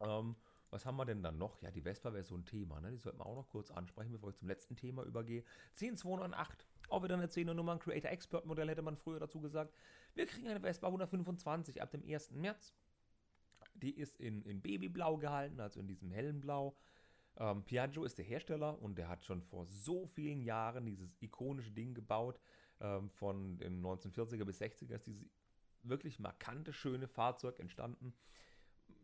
Ähm, 0.00 0.36
was 0.70 0.84
haben 0.84 0.96
wir 0.96 1.04
denn 1.04 1.22
dann 1.22 1.38
noch? 1.38 1.62
Ja, 1.62 1.70
die 1.70 1.80
Vespa 1.80 2.12
wäre 2.12 2.24
so 2.24 2.36
ein 2.36 2.44
Thema, 2.44 2.80
ne? 2.80 2.90
Die 2.90 2.98
sollten 2.98 3.18
wir 3.18 3.26
auch 3.26 3.36
noch 3.36 3.48
kurz 3.48 3.70
ansprechen, 3.70 4.12
bevor 4.12 4.30
ich 4.30 4.36
zum 4.36 4.48
letzten 4.48 4.76
Thema 4.76 5.04
übergehe. 5.04 5.44
10208. 5.74 6.66
Auch 6.88 7.02
wieder 7.02 7.14
eine 7.14 7.26
10er 7.26 7.54
Nummer, 7.54 7.72
ein 7.72 7.78
Creator 7.78 8.10
Expert 8.10 8.46
Modell 8.46 8.68
hätte 8.68 8.82
man 8.82 8.96
früher 8.96 9.20
dazu 9.20 9.40
gesagt. 9.40 9.74
Wir 10.14 10.26
kriegen 10.26 10.48
eine 10.48 10.60
Vespa 10.60 10.86
125 10.88 11.82
ab 11.82 11.90
dem 11.90 12.02
1. 12.02 12.32
März. 12.32 12.74
Die 13.74 13.96
ist 13.96 14.16
in, 14.18 14.42
in 14.42 14.60
Babyblau 14.60 15.18
gehalten, 15.18 15.60
also 15.60 15.80
in 15.80 15.86
diesem 15.86 16.10
hellen 16.10 16.40
Blau. 16.40 16.76
Ähm, 17.38 17.64
Piaggio 17.64 18.04
ist 18.04 18.18
der 18.18 18.24
Hersteller 18.24 18.80
und 18.80 18.96
der 18.96 19.08
hat 19.08 19.24
schon 19.24 19.42
vor 19.42 19.66
so 19.66 20.06
vielen 20.06 20.42
Jahren 20.42 20.86
dieses 20.86 21.16
ikonische 21.20 21.70
Ding 21.70 21.94
gebaut. 21.94 22.40
Ähm, 22.80 23.10
von 23.10 23.58
den 23.58 23.84
1940er 23.84 24.44
bis 24.44 24.60
60er 24.60 24.94
ist 24.94 25.06
dieses 25.06 25.30
wirklich 25.82 26.18
markante, 26.18 26.72
schöne 26.72 27.08
Fahrzeug 27.08 27.58
entstanden. 27.60 28.14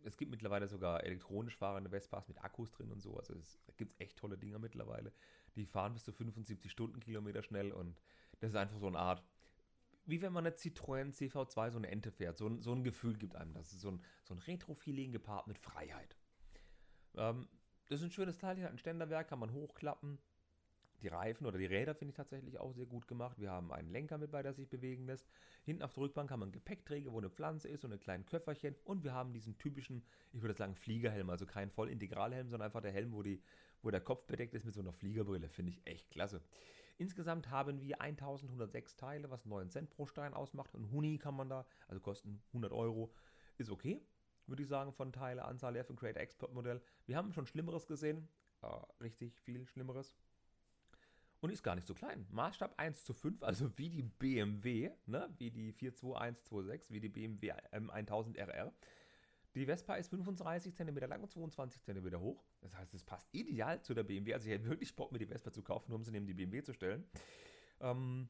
Es 0.05 0.17
gibt 0.17 0.31
mittlerweile 0.31 0.67
sogar 0.69 1.05
elektronisch 1.05 1.57
fahrende 1.57 1.91
Vespas 1.91 2.27
mit 2.29 2.43
Akkus 2.43 2.71
drin 2.73 2.91
und 2.91 3.01
so. 3.01 3.17
Also 3.17 3.35
es, 3.35 3.61
gibt 3.77 4.01
echt 4.01 4.19
tolle 4.19 4.37
Dinger 4.37 4.59
mittlerweile. 4.59 5.13
Die 5.57 5.67
fahren 5.67 5.95
bis 5.95 6.05
zu 6.05 6.13
75 6.13 6.71
Stundenkilometer 6.71 7.43
schnell 7.43 7.73
und 7.73 8.01
das 8.41 8.51
ist 8.51 8.57
einfach 8.57 8.79
so 8.79 8.87
eine 8.87 8.99
Art, 8.99 9.23
wie 10.05 10.21
wenn 10.21 10.33
man 10.33 10.47
eine 10.47 10.57
Citroën 10.57 11.15
CV2 11.15 11.71
so 11.71 11.79
eine 11.79 11.89
Ente 11.89 12.11
fährt. 12.11 12.37
So 12.37 12.49
ein, 12.49 12.63
so 12.63 12.73
ein 12.73 12.83
Gefühl 12.83 13.17
gibt 13.17 13.37
einem 13.37 13.53
das. 13.55 13.73
ist 13.73 13.81
so 13.81 13.91
ein, 13.91 14.05
so 14.25 14.35
ein 14.35 14.39
Retro-Feeling 14.39 15.13
gepaart 15.13 15.47
mit 15.47 15.59
Freiheit. 15.59 16.17
Ähm, 17.15 17.49
das 17.93 18.01
ist 18.01 18.07
ein 18.07 18.11
schönes 18.11 18.39
Teil, 18.39 18.57
hier 18.57 18.65
hat 18.65 18.73
ein 18.73 18.79
Ständerwerk, 18.79 19.29
kann 19.29 19.39
man 19.39 19.53
hochklappen. 19.53 20.19
Die 21.03 21.09
Reifen 21.09 21.47
oder 21.47 21.59
die 21.59 21.67
Räder 21.67 21.95
finde 21.95 22.13
ich 22.13 22.17
tatsächlich 22.17 22.59
auch 22.59 22.73
sehr 22.73 22.87
gut 22.87 23.07
gemacht. 23.07 23.39
Wir 23.39 23.51
haben 23.51 23.71
einen 23.71 23.91
Lenker 23.91 24.17
mit 24.17 24.31
bei, 24.31 24.43
der 24.43 24.55
sich 24.55 24.69
bewegen 24.69 25.05
lässt. 25.05 25.29
Hinten 25.65 25.83
auf 25.83 25.93
der 25.93 26.05
Rückbank 26.05 26.31
haben 26.31 26.41
wir 26.41 26.45
einen 26.45 26.53
Gepäckträger, 26.53 27.13
wo 27.13 27.19
eine 27.19 27.29
Pflanze 27.29 27.69
ist 27.69 27.85
und 27.85 27.93
ein 27.93 28.01
kleines 28.01 28.27
Köfferchen. 28.27 28.77
Und 28.85 29.05
wir 29.05 29.13
haben 29.13 29.33
diesen 29.35 29.59
typischen, 29.59 30.05
ich 30.33 30.41
würde 30.41 30.55
sagen, 30.55 30.75
Fliegerhelm. 30.75 31.29
Also 31.29 31.45
kein 31.45 31.71
voll 31.71 31.91
Integralhelm, 31.91 32.49
sondern 32.49 32.67
einfach 32.67 32.81
der 32.81 32.93
Helm, 32.93 33.13
wo, 33.13 33.23
die, 33.23 33.43
wo 33.83 33.91
der 33.91 34.01
Kopf 34.01 34.25
bedeckt 34.27 34.55
ist 34.55 34.65
mit 34.65 34.75
so 34.75 34.81
einer 34.81 34.93
Fliegerbrille. 34.93 35.49
Finde 35.51 35.73
ich 35.73 35.85
echt 35.85 36.09
klasse. 36.11 36.41
Insgesamt 36.99 37.51
haben 37.51 37.83
wir 37.83 38.01
1106 38.01 38.97
Teile, 38.97 39.29
was 39.29 39.45
9 39.45 39.71
Cent 39.71 39.91
pro 39.91 40.07
Stein 40.07 40.35
ausmacht. 40.35 40.75
Ein 40.75 40.91
Huni 40.93 41.19
kann 41.19 41.35
man 41.35 41.51
da, 41.51 41.67
also 41.89 42.01
kosten 42.01 42.41
100 42.49 42.73
Euro, 42.73 43.13
ist 43.59 43.71
okay, 43.71 44.01
würde 44.47 44.63
ich 44.63 44.69
sagen, 44.69 44.93
von 44.93 45.13
Teile, 45.13 45.45
Anzahl 45.45 45.75
her 45.75 45.85
für 45.85 45.93
ein 45.93 45.97
Creator 45.97 46.23
Expert 46.23 46.53
Modell. 46.53 46.81
Wir 47.07 47.17
haben 47.17 47.33
schon 47.33 47.47
Schlimmeres 47.47 47.87
gesehen, 47.87 48.29
äh, 48.63 48.67
richtig 49.01 49.41
viel 49.41 49.67
Schlimmeres. 49.67 50.15
Und 51.41 51.51
ist 51.51 51.65
gar 51.65 51.75
nicht 51.75 51.89
so 51.89 51.95
klein. 51.95 52.25
Maßstab 52.31 52.79
1 52.79 53.05
zu 53.05 53.15
5, 53.15 53.43
also 53.43 53.77
wie 53.77 53.91
die 53.91 54.03
BMW, 54.03 54.91
ne? 55.07 55.29
wie 55.39 55.51
die 55.51 55.73
42126, 55.73 56.91
wie 56.91 57.01
die 57.01 57.09
BMW 57.09 57.53
M1000 57.73 58.37
RR. 58.37 58.73
Die 59.55 59.67
Vespa 59.67 59.97
ist 59.97 60.09
35 60.09 60.75
cm 60.75 60.97
lang 60.99 61.21
und 61.21 61.31
22 61.31 61.83
cm 61.83 62.21
hoch. 62.21 62.45
Das 62.61 62.75
heißt, 62.75 62.95
es 62.95 63.03
passt 63.03 63.29
ideal 63.33 63.83
zu 63.83 63.93
der 63.93 64.05
BMW. 64.05 64.35
Also 64.35 64.47
ich 64.47 64.55
hätte 64.55 64.67
wirklich 64.67 64.95
Bock, 64.95 65.13
mir 65.13 65.19
die 65.19 65.27
Vespa 65.27 65.53
zu 65.53 65.63
kaufen, 65.63 65.91
nur 65.91 65.99
um 65.99 66.05
sie 66.05 66.13
neben 66.13 66.27
die 66.27 66.35
BMW 66.35 66.63
zu 66.63 66.73
stellen. 66.73 67.05
Ähm, 67.81 68.29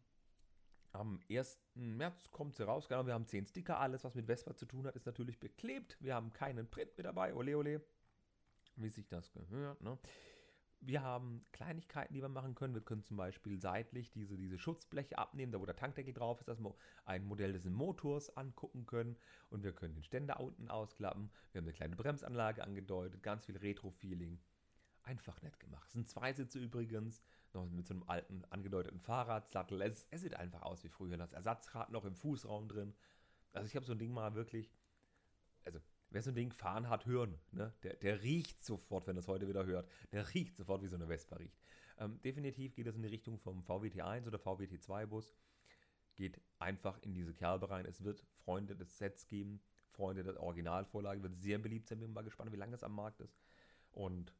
am 0.92 1.20
1. 1.30 1.58
März 1.74 2.30
kommt 2.30 2.56
sie 2.56 2.64
raus. 2.64 2.88
Genau, 2.88 3.06
wir 3.06 3.14
haben 3.14 3.26
10 3.26 3.46
Sticker. 3.46 3.78
Alles, 3.78 4.04
was 4.04 4.14
mit 4.14 4.26
Vespa 4.26 4.54
zu 4.54 4.66
tun 4.66 4.86
hat, 4.86 4.96
ist 4.96 5.06
natürlich 5.06 5.40
beklebt. 5.40 5.96
Wir 6.00 6.14
haben 6.14 6.32
keinen 6.32 6.68
Print 6.68 6.96
mit 6.96 7.06
dabei. 7.06 7.34
Ole, 7.34 7.56
ole. 7.56 7.82
Wie 8.76 8.88
sich 8.88 9.08
das 9.08 9.32
gehört. 9.32 9.82
Ne? 9.82 9.98
Wir 10.80 11.02
haben 11.02 11.46
Kleinigkeiten, 11.52 12.12
die 12.12 12.22
wir 12.22 12.28
machen 12.28 12.54
können. 12.54 12.74
Wir 12.74 12.80
können 12.80 13.04
zum 13.04 13.16
Beispiel 13.16 13.60
seitlich 13.60 14.10
diese, 14.10 14.36
diese 14.36 14.58
Schutzbleche 14.58 15.16
abnehmen, 15.16 15.52
da 15.52 15.60
wo 15.60 15.66
der 15.66 15.76
Tankdeckel 15.76 16.12
drauf 16.12 16.40
ist, 16.40 16.48
dass 16.48 16.58
wir 16.58 16.74
ein 17.04 17.24
Modell 17.24 17.52
des 17.52 17.64
Motors 17.66 18.36
angucken 18.36 18.84
können. 18.84 19.16
Und 19.48 19.62
wir 19.62 19.72
können 19.72 19.94
den 19.94 20.02
Ständer 20.02 20.40
unten 20.40 20.68
ausklappen. 20.68 21.30
Wir 21.52 21.60
haben 21.60 21.66
eine 21.66 21.74
kleine 21.74 21.96
Bremsanlage 21.96 22.64
angedeutet, 22.64 23.22
ganz 23.22 23.46
viel 23.46 23.56
Retro-Feeling. 23.56 24.40
Einfach 25.04 25.40
nett 25.42 25.58
gemacht. 25.60 25.86
Es 25.86 25.92
sind 25.92 26.08
zwei 26.08 26.32
Sitze 26.32 26.58
übrigens, 26.58 27.22
noch 27.54 27.68
mit 27.70 27.86
so 27.86 27.94
einem 27.94 28.02
alten 28.04 28.44
angedeuteten 28.50 29.00
Fahrradsattel. 29.00 29.80
Es, 29.82 30.06
es 30.10 30.22
sieht 30.22 30.34
einfach 30.34 30.62
aus 30.62 30.84
wie 30.84 30.88
früher. 30.88 31.16
Das 31.16 31.32
Ersatzrad 31.32 31.90
noch 31.90 32.04
im 32.04 32.14
Fußraum 32.14 32.68
drin. 32.68 32.94
Also 33.52 33.66
ich 33.66 33.76
habe 33.76 33.86
so 33.86 33.92
ein 33.92 33.98
Ding 33.98 34.12
mal 34.12 34.34
wirklich, 34.34 34.70
also 35.64 35.78
wer 36.10 36.22
so 36.22 36.30
ein 36.30 36.34
Ding 36.34 36.52
fahren 36.52 36.88
hat, 36.88 37.06
hören. 37.06 37.38
Ne? 37.52 37.72
Der, 37.82 37.94
der 37.94 38.22
riecht 38.22 38.64
sofort, 38.64 39.06
wenn 39.06 39.16
er 39.16 39.20
es 39.20 39.28
heute 39.28 39.48
wieder 39.48 39.66
hört. 39.66 39.88
Der 40.12 40.32
riecht 40.34 40.56
sofort, 40.56 40.82
wie 40.82 40.88
so 40.88 40.96
eine 40.96 41.06
Vespa 41.06 41.36
riecht. 41.36 41.58
Ähm, 41.98 42.20
definitiv 42.22 42.74
geht 42.74 42.86
es 42.86 42.96
in 42.96 43.02
die 43.02 43.08
Richtung 43.08 43.38
vom 43.38 43.62
VWT1 43.62 44.26
oder 44.26 44.38
VWT2-Bus. 44.38 45.34
Geht 46.14 46.40
einfach 46.58 46.98
in 47.02 47.14
diese 47.14 47.32
Kerbe 47.32 47.70
rein. 47.70 47.86
Es 47.86 48.04
wird 48.04 48.24
Freunde 48.44 48.76
des 48.76 48.98
Sets 48.98 49.26
geben, 49.26 49.62
Freunde 49.90 50.22
der 50.22 50.40
Originalvorlage. 50.42 51.22
Wird 51.22 51.36
sehr 51.36 51.58
beliebt 51.58 51.88
sein. 51.88 52.00
Bin 52.00 52.12
mal 52.12 52.22
gespannt, 52.24 52.52
wie 52.52 52.56
lange 52.56 52.74
es 52.74 52.82
am 52.82 52.94
Markt 52.94 53.20
ist. 53.20 53.38
Und 53.92 54.34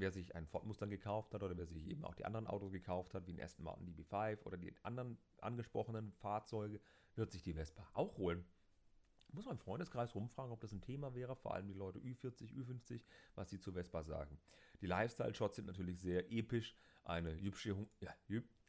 wer 0.00 0.10
sich 0.10 0.34
einen 0.34 0.46
Ford 0.46 0.64
Mustang 0.64 0.90
gekauft 0.90 1.34
hat 1.34 1.42
oder 1.42 1.56
wer 1.56 1.66
sich 1.66 1.86
eben 1.88 2.04
auch 2.04 2.14
die 2.14 2.24
anderen 2.24 2.46
Autos 2.46 2.72
gekauft 2.72 3.14
hat, 3.14 3.26
wie 3.26 3.32
den 3.32 3.42
Aston 3.42 3.64
Martin 3.64 3.86
DB5 3.86 4.44
oder 4.44 4.56
die 4.56 4.74
anderen 4.82 5.18
angesprochenen 5.40 6.12
Fahrzeuge, 6.12 6.80
wird 7.14 7.30
sich 7.30 7.42
die 7.42 7.54
Vespa 7.54 7.88
auch 7.94 8.16
holen. 8.18 8.44
Muss 9.32 9.44
meinem 9.44 9.58
Freundeskreis 9.58 10.14
rumfragen, 10.14 10.52
ob 10.52 10.60
das 10.60 10.72
ein 10.72 10.80
Thema 10.80 11.14
wäre, 11.14 11.36
vor 11.36 11.54
allem 11.54 11.68
die 11.68 11.74
Leute 11.74 11.98
Ü40, 11.98 12.54
Ü50, 12.54 13.02
was 13.34 13.50
sie 13.50 13.60
zu 13.60 13.72
Vespa 13.72 14.02
sagen. 14.02 14.38
Die 14.80 14.86
Lifestyle-Shots 14.86 15.56
sind 15.56 15.66
natürlich 15.66 16.00
sehr 16.00 16.32
episch. 16.32 16.74
Eine 17.04 17.38
hübsche, 17.38 17.76
ja, 18.00 18.14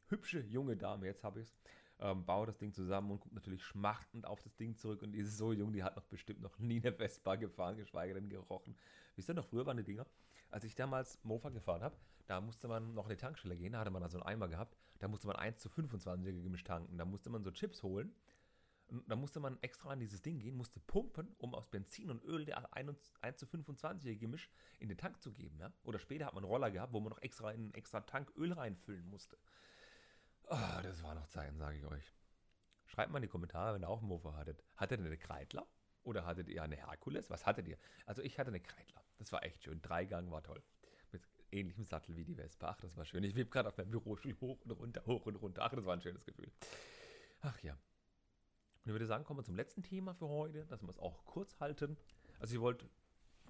hübsche 0.07 0.41
junge 0.41 0.75
Dame, 0.75 1.05
jetzt 1.05 1.23
habe 1.23 1.41
ich 1.41 1.47
es, 1.47 1.55
ähm, 1.99 2.25
baut 2.25 2.47
das 2.47 2.57
Ding 2.57 2.73
zusammen 2.73 3.11
und 3.11 3.19
guckt 3.19 3.35
natürlich 3.35 3.63
schmachtend 3.63 4.25
auf 4.25 4.41
das 4.41 4.55
Ding 4.55 4.75
zurück 4.75 5.01
und 5.01 5.11
die 5.11 5.19
ist 5.19 5.37
so 5.37 5.53
jung, 5.53 5.73
die 5.73 5.83
hat 5.83 5.95
noch 5.95 6.05
bestimmt 6.05 6.41
noch 6.41 6.57
nie 6.57 6.81
eine 6.81 6.93
Vespa 6.93 7.35
gefahren, 7.35 7.77
geschweige 7.77 8.13
denn 8.13 8.29
gerochen. 8.29 8.75
Wisst 9.15 9.29
ihr 9.29 9.33
noch, 9.33 9.45
früher 9.45 9.65
waren 9.65 9.77
die 9.77 9.83
Dinger, 9.83 10.05
als 10.49 10.63
ich 10.63 10.75
damals 10.75 11.19
Mofa 11.23 11.49
gefahren 11.49 11.81
habe, 11.81 11.97
da 12.27 12.41
musste 12.41 12.67
man 12.67 12.93
noch 12.93 13.05
in 13.05 13.11
die 13.11 13.17
Tankstelle 13.17 13.57
gehen, 13.57 13.73
da 13.73 13.79
hatte 13.79 13.91
man 13.91 14.01
da 14.01 14.09
so 14.09 14.17
einen 14.17 14.27
Eimer 14.27 14.47
gehabt, 14.47 14.77
da 14.99 15.07
musste 15.07 15.27
man 15.27 15.35
1 15.35 15.59
zu 15.59 15.69
25 15.69 16.43
gemischt 16.43 16.67
tanken, 16.67 16.97
da 16.97 17.05
musste 17.05 17.29
man 17.29 17.43
so 17.43 17.51
Chips 17.51 17.83
holen 17.83 18.13
da 19.07 19.15
musste 19.15 19.39
man 19.39 19.57
extra 19.61 19.89
an 19.89 19.99
dieses 19.99 20.21
Ding 20.21 20.39
gehen, 20.39 20.55
musste 20.55 20.79
pumpen, 20.79 21.35
um 21.37 21.53
aus 21.53 21.67
Benzin 21.67 22.09
und 22.09 22.23
Öl 22.23 22.45
der 22.45 22.73
1 22.73 23.13
zu 23.35 23.45
25 23.45 24.19
Gemisch 24.19 24.49
in 24.79 24.89
den 24.89 24.97
Tank 24.97 25.21
zu 25.21 25.31
geben. 25.31 25.59
Ja? 25.59 25.71
Oder 25.83 25.99
später 25.99 26.25
hat 26.25 26.33
man 26.33 26.43
einen 26.43 26.51
Roller 26.51 26.71
gehabt, 26.71 26.93
wo 26.93 26.99
man 26.99 27.11
noch 27.11 27.21
extra 27.21 27.51
in 27.51 27.61
einen 27.61 27.73
extra 27.73 28.01
Tank 28.01 28.31
Öl 28.35 28.51
reinfüllen 28.53 29.07
musste. 29.07 29.37
Oh, 30.45 30.81
das 30.81 31.03
war 31.03 31.13
noch 31.13 31.27
Zeiten, 31.27 31.57
sage 31.57 31.77
ich 31.77 31.85
euch. 31.85 32.13
Schreibt 32.85 33.11
mal 33.11 33.19
in 33.19 33.23
die 33.23 33.27
Kommentare, 33.27 33.75
wenn 33.75 33.83
ihr 33.83 33.89
auch 33.89 33.99
einen 33.99 34.07
Mofa 34.07 34.35
hattet. 34.35 34.63
Hattet 34.75 34.99
ihr 34.99 35.05
eine 35.05 35.17
Kreidler? 35.17 35.67
Oder 36.03 36.25
hattet 36.25 36.49
ihr 36.49 36.63
eine 36.63 36.75
Herkules? 36.75 37.29
Was 37.29 37.45
hattet 37.45 37.67
ihr? 37.67 37.77
Also 38.07 38.23
ich 38.23 38.39
hatte 38.39 38.49
eine 38.49 38.59
Kreidler. 38.59 38.98
Das 39.19 39.31
war 39.31 39.43
echt 39.43 39.63
schön. 39.63 39.81
Dreigang 39.81 40.31
war 40.31 40.41
toll. 40.41 40.63
Mit 41.11 41.21
ähnlichem 41.51 41.83
Sattel 41.83 42.15
wie 42.15 42.23
die 42.23 42.35
Vespa. 42.35 42.69
Ach, 42.69 42.79
das 42.79 42.97
war 42.97 43.05
schön. 43.05 43.23
Ich 43.23 43.35
wieb 43.35 43.51
gerade 43.51 43.67
auf 43.69 43.77
meinem 43.77 43.91
Bürostuhl 43.91 44.35
hoch 44.41 44.59
und 44.61 44.71
runter, 44.71 45.05
hoch 45.05 45.25
und 45.25 45.35
runter. 45.35 45.61
Ach, 45.63 45.73
das 45.73 45.85
war 45.85 45.93
ein 45.93 46.01
schönes 46.01 46.25
Gefühl. 46.25 46.51
Ach 47.41 47.59
ja. 47.61 47.73
Und 47.73 48.85
ich 48.85 48.91
würde 48.93 49.05
sagen, 49.05 49.25
kommen 49.25 49.39
wir 49.39 49.43
zum 49.43 49.55
letzten 49.55 49.83
Thema 49.83 50.13
für 50.15 50.27
heute, 50.27 50.65
dass 50.65 50.81
wir 50.81 50.89
es 50.89 50.97
auch 50.97 51.25
kurz 51.25 51.59
halten. 51.59 51.97
Also 52.39 52.55
ihr 52.55 52.61
wollt 52.61 52.85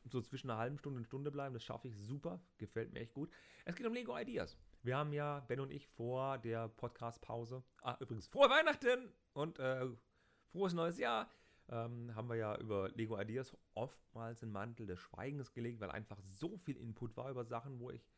so 0.06 0.22
zwischen 0.22 0.50
einer 0.50 0.60
halben 0.60 0.78
Stunde 0.80 0.98
und 0.98 1.06
Stunde 1.06 1.32
bleiben, 1.32 1.54
das 1.54 1.64
schaffe 1.64 1.88
ich 1.88 1.96
super, 1.96 2.42
gefällt 2.58 2.94
mir 2.94 3.02
echt 3.02 3.14
gut. 3.14 3.30
Es 3.66 3.76
geht 3.76 3.86
um 3.86 3.94
Lego 3.94 4.18
Ideas. 4.18 4.58
Wir 4.82 4.98
haben 4.98 5.14
ja, 5.14 5.42
Ben 5.42 5.60
und 5.60 5.72
ich, 5.72 5.88
vor 5.88 6.38
der 6.38 6.70
Podcast-Pause, 6.70 7.64
ah, 7.82 7.98
übrigens, 8.00 8.28
frohe 8.28 8.50
Weihnachten 8.50 9.12
und 9.34 9.60
äh, 9.60 9.88
frohes 10.52 10.74
neues 10.74 10.98
Jahr, 10.98 11.30
ähm, 11.70 12.14
haben 12.16 12.30
wir 12.30 12.36
ja 12.36 12.58
über 12.58 12.90
Lego 12.90 13.20
Ideas 13.20 13.56
oftmals 13.76 14.40
den 14.40 14.52
Mantel 14.52 14.86
des 14.86 15.00
Schweigens 15.00 15.54
gelegt, 15.54 15.80
weil 15.80 15.92
einfach 15.92 16.20
so 16.22 16.58
viel 16.58 16.78
Input 16.78 17.16
war 17.16 17.30
über 17.30 17.46
Sachen, 17.46 17.80
wo 17.80 17.92
ich 17.92 18.10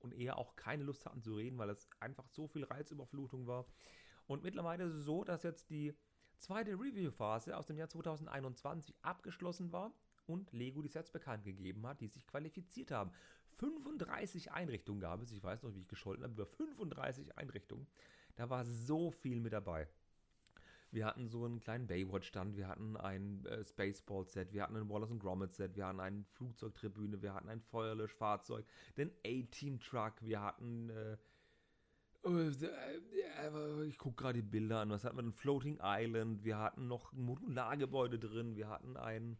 und 0.00 0.14
eher 0.14 0.38
auch 0.38 0.54
keine 0.56 0.84
Lust 0.84 1.04
hatten 1.06 1.22
zu 1.22 1.34
reden, 1.34 1.58
weil 1.58 1.70
es 1.70 1.88
einfach 2.00 2.28
so 2.28 2.46
viel 2.46 2.64
Reizüberflutung 2.64 3.46
war. 3.46 3.66
Und 4.26 4.42
mittlerweile 4.42 4.84
ist 4.84 4.94
es 4.94 5.04
so, 5.04 5.24
dass 5.24 5.42
jetzt 5.42 5.70
die 5.70 5.94
zweite 6.38 6.72
Review-Phase 6.72 7.56
aus 7.56 7.66
dem 7.66 7.78
Jahr 7.78 7.88
2021 7.88 8.94
abgeschlossen 9.02 9.72
war 9.72 9.92
und 10.26 10.52
Lego 10.52 10.82
die 10.82 10.88
Sets 10.88 11.10
bekannt 11.10 11.44
gegeben 11.44 11.86
hat, 11.86 12.00
die 12.00 12.08
sich 12.08 12.26
qualifiziert 12.26 12.90
haben. 12.90 13.10
35 13.56 14.52
Einrichtungen 14.52 15.00
gab 15.00 15.20
es, 15.22 15.32
ich 15.32 15.42
weiß 15.42 15.62
noch, 15.62 15.74
wie 15.74 15.80
ich 15.80 15.88
gescholten 15.88 16.22
habe, 16.22 16.34
über 16.34 16.46
35 16.46 17.36
Einrichtungen. 17.36 17.88
Da 18.36 18.48
war 18.50 18.64
so 18.64 19.10
viel 19.10 19.40
mit 19.40 19.52
dabei. 19.52 19.88
Wir 20.90 21.06
hatten 21.06 21.28
so 21.28 21.44
einen 21.44 21.60
kleinen 21.60 21.86
Baywatch-Stand, 21.86 22.56
wir 22.56 22.66
hatten 22.66 22.96
ein 22.96 23.44
äh, 23.46 23.62
Spaceball-Set, 23.62 24.52
wir 24.52 24.62
hatten 24.62 24.76
ein 24.76 24.88
Wallace 24.88 25.18
Gromit-Set, 25.18 25.76
wir 25.76 25.86
hatten 25.86 26.00
eine 26.00 26.24
Flugzeugtribüne, 26.32 27.20
wir 27.20 27.34
hatten 27.34 27.48
ein 27.48 27.60
Feuerlöschfahrzeug, 27.60 28.64
den 28.96 29.10
A-Team-Truck, 29.26 30.14
wir 30.22 30.40
hatten 30.40 30.90
äh, 30.90 31.16
äh, 32.24 33.84
ich 33.86 33.98
gucke 33.98 34.22
gerade 34.22 34.42
die 34.42 34.48
Bilder 34.48 34.80
an. 34.80 34.90
Was 34.90 35.04
hatten 35.04 35.16
wir 35.16 35.22
denn? 35.22 35.32
Floating 35.32 35.78
Island. 35.82 36.44
Wir 36.44 36.58
hatten 36.58 36.88
noch 36.88 37.12
ein 37.12 37.22
Modulargebäude 37.22 38.18
drin. 38.18 38.56
Wir 38.56 38.68
hatten 38.68 38.96
ein. 38.96 39.38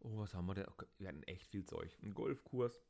Oh, 0.00 0.18
was 0.18 0.34
haben 0.34 0.46
wir 0.46 0.54
denn? 0.54 0.66
Wir 0.98 1.08
hatten 1.08 1.22
echt 1.24 1.46
viel 1.48 1.64
Zeug. 1.64 1.96
Ein 2.02 2.14
Golfkurs. 2.14 2.80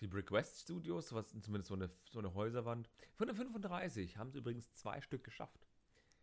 Die 0.00 0.06
Brick 0.06 0.30
West 0.30 0.60
Studios, 0.60 1.12
was 1.12 1.28
zumindest 1.40 1.68
so 1.68 1.74
eine, 1.74 1.90
so 2.10 2.18
eine 2.18 2.34
Häuserwand. 2.34 2.90
Von 3.14 3.28
der 3.28 3.36
35 3.36 4.18
haben 4.18 4.30
sie 4.30 4.38
übrigens 4.38 4.72
zwei 4.74 5.00
Stück 5.00 5.24
geschafft. 5.24 5.66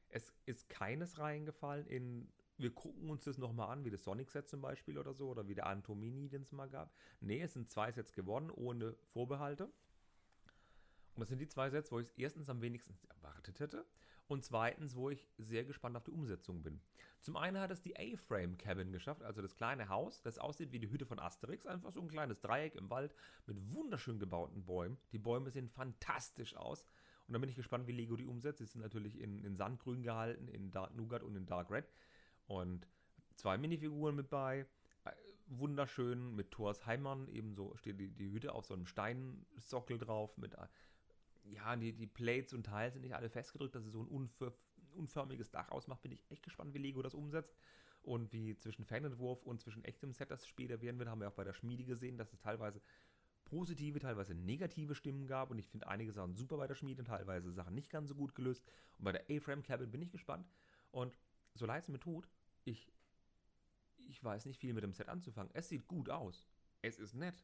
Es 0.09 0.31
ist 0.45 0.69
keines 0.69 1.17
reingefallen 1.17 1.88
in. 1.88 2.31
Wir 2.57 2.69
gucken 2.69 3.09
uns 3.09 3.23
das 3.23 3.39
nochmal 3.39 3.71
an, 3.71 3.83
wie 3.83 3.89
das 3.89 4.03
Sonic-Set 4.03 4.47
zum 4.47 4.62
Beispiel 4.62 4.99
oder 4.99 5.15
so, 5.15 5.27
oder 5.27 5.47
wie 5.47 5.55
der 5.55 5.65
Antomini, 5.65 6.29
den 6.29 6.43
es 6.43 6.51
mal 6.51 6.69
gab. 6.69 6.93
Nee, 7.19 7.41
es 7.41 7.53
sind 7.53 7.67
zwei 7.67 7.91
Sets 7.91 8.13
gewonnen, 8.13 8.51
ohne 8.51 8.95
Vorbehalte. 9.12 9.65
Und 11.15 11.19
das 11.19 11.29
sind 11.29 11.39
die 11.39 11.47
zwei 11.47 11.71
Sets, 11.71 11.91
wo 11.91 11.99
ich 11.99 12.09
es 12.09 12.13
erstens 12.13 12.49
am 12.49 12.62
wenigsten 12.62 12.95
erwartet 13.09 13.59
hätte 13.59 13.86
und 14.34 14.43
zweitens, 14.43 14.96
wo 14.96 15.10
ich 15.10 15.30
sehr 15.38 15.63
gespannt 15.63 15.96
auf 15.96 16.04
die 16.04 16.12
Umsetzung 16.12 16.63
bin. 16.63 16.82
Zum 17.22 17.38
einen 17.38 17.60
hat 17.60 17.72
es 17.72 17.82
die 17.82 17.96
A-Frame 17.96 18.58
Cabin 18.58 18.91
geschafft, 18.91 19.24
also 19.24 19.41
das 19.41 19.56
kleine 19.56 19.88
Haus, 19.88 20.22
das 20.22 20.39
aussieht 20.39 20.74
wie 20.74 20.80
die 20.80 20.89
Hütte 20.89 21.06
von 21.06 21.19
Asterix, 21.19 21.65
einfach 21.65 21.91
so 21.91 22.02
ein 22.02 22.10
kleines 22.10 22.41
Dreieck 22.41 22.76
im 22.76 22.89
Wald 22.89 23.15
mit 23.46 23.58
wunderschön 23.74 24.19
gebauten 24.19 24.65
Bäumen. 24.65 24.98
Die 25.13 25.19
Bäume 25.19 25.52
sehen 25.52 25.69
fantastisch 25.69 26.56
aus. 26.58 26.86
Und 27.28 27.34
dann 27.34 27.41
bin 27.41 27.50
ich 27.50 27.56
gespannt, 27.56 27.88
wie 27.88 27.93
Lego 27.93 28.17
die 28.17 28.26
umsetzt. 28.26 28.58
Sie 28.58 28.65
sind 28.65 28.82
natürlich 28.82 29.17
in, 29.19 29.43
in 29.46 29.56
Sandgrün 29.56 30.04
gehalten, 30.04 30.50
in 30.50 30.72
Dark 30.72 30.93
Nougat 30.96 31.24
und 31.24 31.36
in 31.38 31.46
Dark 31.46 31.72
Red. 31.72 31.86
Und 32.48 32.88
zwei 33.36 33.58
Minifiguren 33.58 34.15
mit 34.15 34.30
bei 34.30 34.65
äh, 35.06 35.12
wunderschön 35.46 36.36
mit 36.36 36.52
Thors 36.52 36.86
Heimann, 36.86 37.30
ebenso 37.30 37.76
steht 37.78 38.00
die, 38.00 38.10
die 38.10 38.32
Hütte 38.32 38.54
auf 38.54 38.65
so 38.65 38.74
einem 38.74 38.86
Steinsockel 38.86 39.98
drauf 39.98 40.38
mit 40.38 40.58
ja, 41.43 41.75
die, 41.75 41.93
die 41.93 42.08
Plates 42.08 42.53
und 42.53 42.65
Teile 42.65 42.91
sind 42.91 43.01
nicht 43.01 43.15
alle 43.15 43.29
festgedrückt, 43.29 43.75
dass 43.75 43.86
es 43.86 43.91
so 43.91 44.01
ein 44.01 44.08
unför 44.08 44.53
unförmiges 44.95 45.49
Dach 45.49 45.69
ausmacht. 45.69 46.03
Bin 46.03 46.12
ich 46.12 46.23
echt 46.29 46.43
gespannt, 46.43 46.73
wie 46.75 46.77
Lego 46.77 47.01
das 47.01 47.15
umsetzt. 47.15 47.56
Und 48.03 48.32
wie 48.34 48.56
zwischen 48.58 48.86
Fanentwurf 48.86 49.43
und 49.43 49.62
zwischen 49.62 49.84
echtem 49.86 50.12
Set 50.12 50.29
das 50.29 50.45
später 50.45 50.82
werden 50.82 50.99
wird, 50.99 51.10
haben 51.10 51.21
wir 51.21 51.29
auch 51.29 51.34
bei 51.34 51.45
der 51.45 51.53
Schmiede 51.53 51.84
gesehen, 51.84 52.17
dass 52.17 52.32
es 52.34 52.39
teilweise 52.39 52.82
positive, 53.45 53.99
teilweise 53.99 54.36
negative 54.36 54.93
Stimmen 54.93 55.25
gab. 55.25 55.51
Und 55.51 55.58
ich 55.58 55.67
finde 55.67 55.88
einige 55.88 56.12
Sachen 56.12 56.36
super 56.36 56.58
bei 56.58 56.67
der 56.67 56.75
Schmiede, 56.75 57.03
teilweise 57.03 57.51
Sachen 57.51 57.73
nicht 57.73 57.89
ganz 57.89 58.10
so 58.10 58.15
gut 58.15 58.36
gelöst. 58.36 58.63
Und 58.97 59.06
bei 59.06 59.13
der 59.13 59.23
A-Frame 59.29 59.63
Cabin 59.63 59.89
bin 59.89 60.01
ich 60.01 60.12
gespannt. 60.12 60.47
Und 60.91 61.17
so 61.56 61.65
leid 61.65 61.84
es 61.84 61.89
mir 61.89 61.99
tut, 61.99 62.27
ich, 62.65 62.91
ich 63.97 64.23
weiß 64.23 64.45
nicht 64.45 64.60
viel 64.60 64.73
mit 64.73 64.84
dem 64.84 64.93
Set 64.93 65.08
anzufangen. 65.08 65.51
Es 65.53 65.69
sieht 65.69 65.88
gut 65.88 66.10
aus. 66.10 66.45
Es 66.82 66.99
ist 66.99 67.15
nett. 67.15 67.43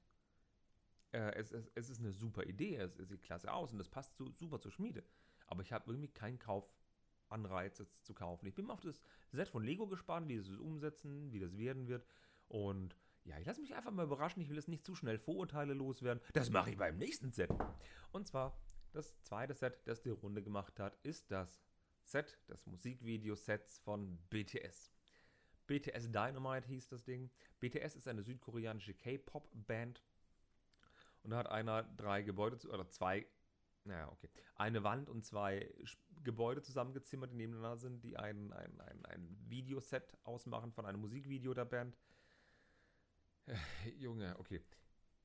Äh, 1.11 1.33
es, 1.35 1.51
es, 1.51 1.71
es 1.75 1.89
ist 1.89 1.99
eine 1.99 2.11
super 2.11 2.43
Idee, 2.43 2.77
es, 2.77 2.97
es 2.97 3.09
sieht 3.09 3.23
klasse 3.23 3.51
aus 3.51 3.73
und 3.73 3.79
es 3.79 3.89
passt 3.89 4.15
so, 4.17 4.31
super 4.31 4.59
zur 4.59 4.71
Schmiede. 4.71 5.03
Aber 5.47 5.61
ich 5.61 5.71
habe 5.71 5.89
irgendwie 5.89 6.09
keinen 6.09 6.39
Kaufanreiz 6.39 7.79
jetzt 7.79 8.05
zu 8.05 8.13
kaufen. 8.13 8.45
Ich 8.47 8.55
bin 8.55 8.65
mal 8.65 8.73
auf 8.73 8.81
das 8.81 9.01
Set 9.31 9.49
von 9.49 9.63
Lego 9.63 9.87
gespannt, 9.87 10.27
wie 10.29 10.35
es 10.35 10.49
umsetzen, 10.49 11.31
wie 11.31 11.39
das 11.39 11.57
werden 11.57 11.87
wird. 11.87 12.05
Und 12.47 12.95
ja, 13.23 13.37
ich 13.39 13.45
lasse 13.45 13.61
mich 13.61 13.75
einfach 13.75 13.91
mal 13.91 14.05
überraschen. 14.05 14.41
Ich 14.41 14.49
will 14.49 14.55
jetzt 14.55 14.69
nicht 14.69 14.85
zu 14.85 14.95
schnell 14.95 15.17
Vorurteile 15.17 15.73
loswerden. 15.73 16.23
Das 16.33 16.49
mache 16.49 16.71
ich 16.71 16.77
beim 16.77 16.97
nächsten 16.97 17.31
Set. 17.31 17.49
Und 18.11 18.27
zwar 18.27 18.59
das 18.91 19.21
zweite 19.21 19.53
Set, 19.53 19.79
das 19.85 20.01
die 20.01 20.09
Runde 20.09 20.41
gemacht 20.41 20.79
hat, 20.79 20.97
ist 21.03 21.31
das 21.31 21.61
Set, 22.03 22.39
das 22.47 22.65
Musikvideo-Sets 22.65 23.79
von 23.79 24.17
BTS. 24.29 24.91
BTS 25.67 26.11
Dynamite 26.11 26.67
hieß 26.67 26.87
das 26.87 27.03
Ding. 27.03 27.29
BTS 27.59 27.95
ist 27.95 28.07
eine 28.07 28.23
südkoreanische 28.23 28.95
K-Pop-Band. 28.95 30.01
Und 31.23 31.31
da 31.31 31.37
hat 31.37 31.49
einer 31.49 31.83
drei 31.83 32.21
Gebäude, 32.21 32.57
oder 32.69 32.89
zwei, 32.89 33.25
naja, 33.83 34.09
okay, 34.11 34.29
eine 34.55 34.83
Wand 34.83 35.09
und 35.09 35.25
zwei 35.25 35.73
Gebäude 36.23 36.61
zusammengezimmert, 36.61 37.31
die 37.31 37.37
nebeneinander 37.37 37.77
sind, 37.77 38.03
die 38.03 38.17
ein, 38.17 38.51
ein, 38.53 38.79
ein, 38.81 39.05
ein 39.05 39.37
Videoset 39.47 40.17
ausmachen 40.23 40.71
von 40.71 40.85
einem 40.85 41.01
Musikvideo 41.01 41.53
der 41.53 41.65
Band. 41.65 41.97
Äh, 43.45 43.55
Junge, 43.97 44.37
okay. 44.39 44.61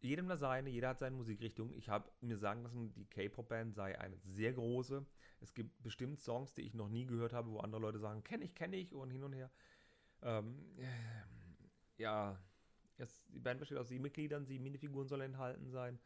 Jedem 0.01 0.29
das 0.29 0.41
seine, 0.41 0.69
jeder 0.69 0.91
hat 0.91 0.99
seine 0.99 1.17
Musikrichtung. 1.17 1.73
Ich 1.73 1.89
habe 1.89 2.11
mir 2.21 2.37
sagen 2.37 2.63
lassen, 2.63 2.93
die 2.93 3.07
K-Pop-Band 3.07 3.75
sei 3.75 3.99
eine 3.99 4.19
sehr 4.19 4.53
große. 4.53 5.07
Es 5.41 5.55
gibt 5.55 5.83
bestimmt 5.83 6.21
Songs, 6.21 6.53
die 6.53 6.61
ich 6.63 6.75
noch 6.75 6.89
nie 6.89 7.07
gehört 7.07 7.33
habe, 7.33 7.51
wo 7.51 7.61
andere 7.61 7.81
Leute 7.81 7.99
sagen, 7.99 8.23
kenne 8.23 8.45
ich, 8.45 8.55
kenne 8.55 8.77
ich 8.77 8.95
und 8.95 9.11
hin 9.11 9.23
und 9.23 9.33
her. 9.33 9.51
Ähm, 10.21 10.63
ja, 11.97 12.39
es, 12.99 13.23
die 13.29 13.41
Band 13.41 13.61
besteht 13.61 13.79
aus 13.79 13.89
sieben 13.89 14.03
Mitgliedern, 14.03 14.47
sieben 14.47 14.65
Minifiguren 14.65 15.09
sollen 15.09 15.23
enthalten 15.23 15.71
sein. 15.71 15.99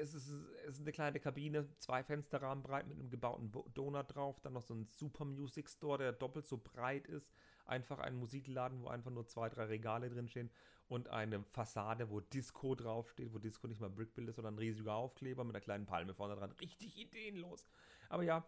Es 0.00 0.14
ist, 0.14 0.28
es 0.66 0.76
ist 0.76 0.80
eine 0.80 0.92
kleine 0.92 1.20
Kabine, 1.20 1.68
zwei 1.78 2.02
Fensterrahmen 2.02 2.62
breit 2.62 2.86
mit 2.86 2.98
einem 2.98 3.10
gebauten 3.10 3.52
Donut 3.74 4.14
drauf, 4.14 4.40
dann 4.40 4.54
noch 4.54 4.62
so 4.62 4.74
ein 4.74 4.86
Super 4.86 5.26
Music 5.26 5.68
Store, 5.68 5.98
der 5.98 6.12
doppelt 6.12 6.46
so 6.46 6.56
breit 6.56 7.06
ist. 7.08 7.30
Einfach 7.66 7.98
ein 7.98 8.16
Musikladen, 8.16 8.82
wo 8.82 8.88
einfach 8.88 9.10
nur 9.10 9.26
zwei, 9.26 9.50
drei 9.50 9.64
Regale 9.64 10.08
drin 10.08 10.28
stehen 10.28 10.50
und 10.88 11.08
eine 11.08 11.42
Fassade, 11.44 12.10
wo 12.10 12.20
Disco 12.20 12.74
draufsteht, 12.74 13.32
wo 13.32 13.38
Disco 13.38 13.66
nicht 13.66 13.80
mal 13.80 13.90
Brickbild 13.90 14.28
ist, 14.28 14.36
sondern 14.36 14.54
ein 14.54 14.58
riesiger 14.58 14.94
Aufkleber 14.94 15.44
mit 15.44 15.54
einer 15.54 15.62
kleinen 15.62 15.86
Palme 15.86 16.14
vorne 16.14 16.36
dran. 16.36 16.52
Richtig 16.52 16.98
ideenlos. 16.98 17.66
Aber 18.08 18.22
ja, 18.22 18.44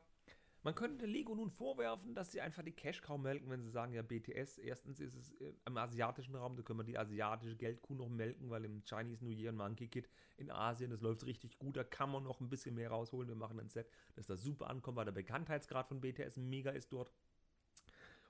man 0.64 0.74
könnte 0.74 1.05
Lego 1.05 1.35
nun 1.35 1.50
vorwerfen, 1.50 2.14
dass 2.14 2.33
sie 2.33 2.40
einfach 2.40 2.62
die 2.62 2.72
Cash 2.72 3.03
kaum 3.03 3.22
melken, 3.22 3.50
wenn 3.50 3.62
sie 3.62 3.70
sagen, 3.70 3.92
ja, 3.92 4.00
BTS, 4.00 4.57
erstens 4.59 4.98
ist 4.98 5.14
es 5.14 5.33
äh, 5.35 5.53
im 5.66 5.77
asiatischen 5.77 6.35
Raum, 6.35 6.57
da 6.57 6.62
können 6.62 6.79
wir 6.79 6.85
die 6.85 6.98
asiatische 6.98 7.55
Geldkuh 7.55 7.94
noch 7.94 8.09
melken, 8.09 8.48
weil 8.48 8.64
im 8.64 8.83
Chinese 8.83 9.22
New 9.22 9.31
Year 9.31 9.50
und 9.50 9.59
Monkey 9.59 9.88
Kid 9.88 10.09
in 10.38 10.50
Asien, 10.50 10.90
das 10.90 11.03
läuft 11.03 11.27
richtig 11.27 11.59
gut, 11.59 11.77
da 11.77 11.85
kann 11.85 12.11
man 12.11 12.24
noch 12.24 12.40
ein 12.40 12.48
bisschen 12.48 12.74
mehr 12.74 12.90
rausholen. 12.90 13.29
Wir 13.29 13.37
machen 13.37 13.61
ein 13.61 13.68
Set, 13.68 13.90
dass 14.14 14.27
das 14.27 14.42
super 14.42 14.70
ankommt, 14.70 14.96
weil 14.96 15.05
der 15.05 15.12
Bekanntheitsgrad 15.12 15.87
von 15.87 16.00
BTS 16.00 16.38
mega 16.38 16.70
ist 16.70 16.90
dort. 16.92 17.12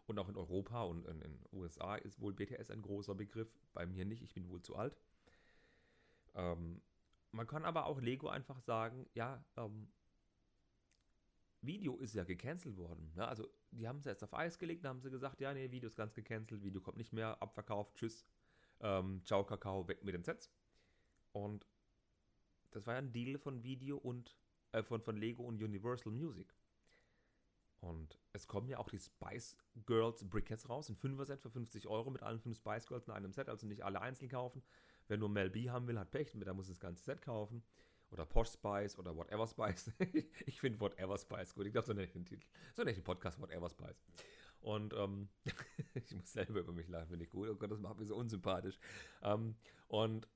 Und 0.06 0.18
auch 0.18 0.28
in 0.28 0.36
Europa 0.36 0.82
und 0.82 1.06
in 1.06 1.20
den 1.20 1.38
USA 1.52 1.94
ist 1.94 2.20
wohl 2.20 2.34
BTS 2.34 2.70
ein 2.70 2.82
großer 2.82 3.14
Begriff. 3.14 3.48
Bei 3.72 3.86
mir 3.86 4.04
nicht, 4.04 4.22
ich 4.22 4.34
bin 4.34 4.50
wohl 4.50 4.60
zu 4.60 4.74
alt. 4.74 4.96
Ähm, 6.34 6.82
man 7.30 7.46
kann 7.46 7.64
aber 7.64 7.86
auch 7.86 8.00
Lego 8.00 8.28
einfach 8.28 8.60
sagen, 8.60 9.06
ja, 9.14 9.42
ähm, 9.56 9.88
Video 11.66 11.96
ist 11.96 12.14
ja 12.14 12.24
gecancelt 12.24 12.76
worden. 12.76 13.10
Ne? 13.14 13.26
Also 13.26 13.48
die 13.70 13.86
haben 13.88 13.98
es 13.98 14.06
erst 14.06 14.22
auf 14.24 14.34
Eis 14.34 14.58
gelegt, 14.58 14.84
dann 14.84 14.90
haben 14.90 15.00
sie 15.00 15.10
gesagt, 15.10 15.40
ja, 15.40 15.52
nee, 15.52 15.70
Video 15.70 15.88
ist 15.88 15.96
ganz 15.96 16.14
gecancelt, 16.14 16.62
Video 16.62 16.80
kommt 16.80 16.98
nicht 16.98 17.12
mehr, 17.12 17.40
abverkauft, 17.42 17.94
tschüss, 17.96 18.24
ähm, 18.80 19.22
ciao 19.24 19.44
Kakao, 19.44 19.86
weg 19.88 20.04
mit 20.04 20.14
den 20.14 20.24
Sets. 20.24 20.50
Und 21.32 21.66
das 22.70 22.86
war 22.86 22.94
ja 22.94 22.98
ein 22.98 23.12
Deal 23.12 23.38
von 23.38 23.62
Video 23.62 23.96
und 23.96 24.36
äh, 24.72 24.82
von, 24.82 25.00
von 25.00 25.16
Lego 25.16 25.42
und 25.44 25.62
Universal 25.62 26.12
Music. 26.12 26.54
Und 27.80 28.18
es 28.32 28.46
kommen 28.46 28.68
ja 28.68 28.78
auch 28.78 28.88
die 28.88 28.98
Spice 28.98 29.58
Girls 29.84 30.24
Brickets 30.28 30.68
raus, 30.70 30.88
ein 30.88 30.96
5er-Set 30.96 31.42
für 31.42 31.50
50 31.50 31.86
Euro 31.86 32.10
mit 32.10 32.22
allen 32.22 32.40
fünf 32.40 32.56
Spice 32.56 32.86
Girls 32.86 33.06
in 33.06 33.12
einem 33.12 33.32
Set, 33.32 33.48
also 33.48 33.66
nicht 33.66 33.84
alle 33.84 34.00
einzeln 34.00 34.30
kaufen. 34.30 34.62
Wer 35.06 35.18
nur 35.18 35.28
Mel 35.28 35.50
B 35.50 35.68
haben 35.68 35.86
will, 35.86 35.98
hat 35.98 36.10
Pech, 36.10 36.32
der 36.34 36.54
muss 36.54 36.68
das 36.68 36.80
ganze 36.80 37.04
Set 37.04 37.20
kaufen 37.20 37.62
oder 38.14 38.24
Posh 38.24 38.48
Spice 38.48 38.98
oder 38.98 39.14
Whatever 39.16 39.46
Spice. 39.46 39.92
ich 40.46 40.60
finde 40.60 40.80
Whatever 40.80 41.18
Spice 41.18 41.54
gut. 41.54 41.66
Ich 41.66 41.72
glaube, 41.72 41.86
so 41.86 41.92
nenne 41.92 42.06
ich 42.06 42.12
den 42.12 42.24
Titel. 42.24 42.46
So 42.74 42.82
nenne 42.82 42.92
ich 42.92 42.98
den 42.98 43.04
Podcast 43.04 43.40
Whatever 43.40 43.68
Spice. 43.68 44.02
Und 44.60 44.94
ähm, 44.94 45.28
ich 45.94 46.14
muss 46.14 46.32
selber 46.32 46.60
über 46.60 46.72
mich 46.72 46.88
lachen, 46.88 47.08
finde 47.08 47.24
ich 47.24 47.30
gut. 47.30 47.48
Oh 47.48 47.56
Gott, 47.56 47.70
das 47.70 47.80
macht 47.80 47.98
mich 47.98 48.08
so 48.08 48.16
unsympathisch. 48.16 48.78
Ähm, 49.22 49.56
und 49.88 50.26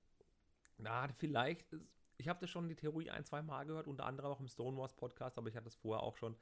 na, 0.76 1.08
vielleicht, 1.08 1.72
ist, 1.72 1.88
ich 2.18 2.28
habe 2.28 2.40
das 2.40 2.50
schon 2.50 2.68
die 2.68 2.74
Theorie 2.74 3.10
ein, 3.10 3.24
zwei 3.24 3.42
Mal 3.42 3.64
gehört, 3.64 3.86
unter 3.86 4.04
anderem 4.04 4.30
auch 4.30 4.40
im 4.40 4.48
Stonewalls 4.48 4.94
Podcast, 4.94 5.38
aber 5.38 5.48
ich 5.48 5.56
hatte 5.56 5.64
das 5.64 5.76
vorher 5.76 6.02
auch 6.02 6.16
schon 6.16 6.36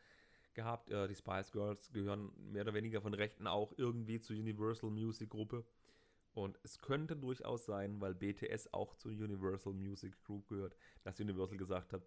gehabt. 0.54 0.90
Äh, 0.90 1.06
die 1.06 1.14
Spice 1.14 1.52
Girls 1.52 1.92
gehören 1.92 2.32
mehr 2.50 2.62
oder 2.62 2.74
weniger 2.74 3.00
von 3.00 3.14
Rechten 3.14 3.46
auch 3.46 3.72
irgendwie 3.76 4.20
zur 4.20 4.36
Universal 4.36 4.90
Music 4.90 5.30
Gruppe. 5.30 5.64
Und 6.36 6.58
es 6.64 6.78
könnte 6.80 7.16
durchaus 7.16 7.64
sein, 7.64 7.98
weil 8.02 8.14
BTS 8.14 8.74
auch 8.74 8.94
zur 8.94 9.10
Universal 9.10 9.72
Music 9.72 10.22
Group 10.22 10.46
gehört, 10.48 10.76
dass 11.02 11.18
Universal 11.18 11.56
gesagt 11.56 11.94
hat, 11.94 12.02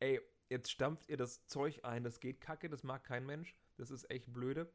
ey, 0.00 0.20
jetzt 0.50 0.70
stampft 0.70 1.08
ihr 1.08 1.16
das 1.16 1.46
Zeug 1.46 1.80
ein, 1.82 2.04
das 2.04 2.20
geht 2.20 2.42
kacke, 2.42 2.68
das 2.68 2.82
mag 2.84 3.04
kein 3.04 3.24
Mensch, 3.24 3.56
das 3.78 3.90
ist 3.90 4.10
echt 4.10 4.30
blöde. 4.34 4.70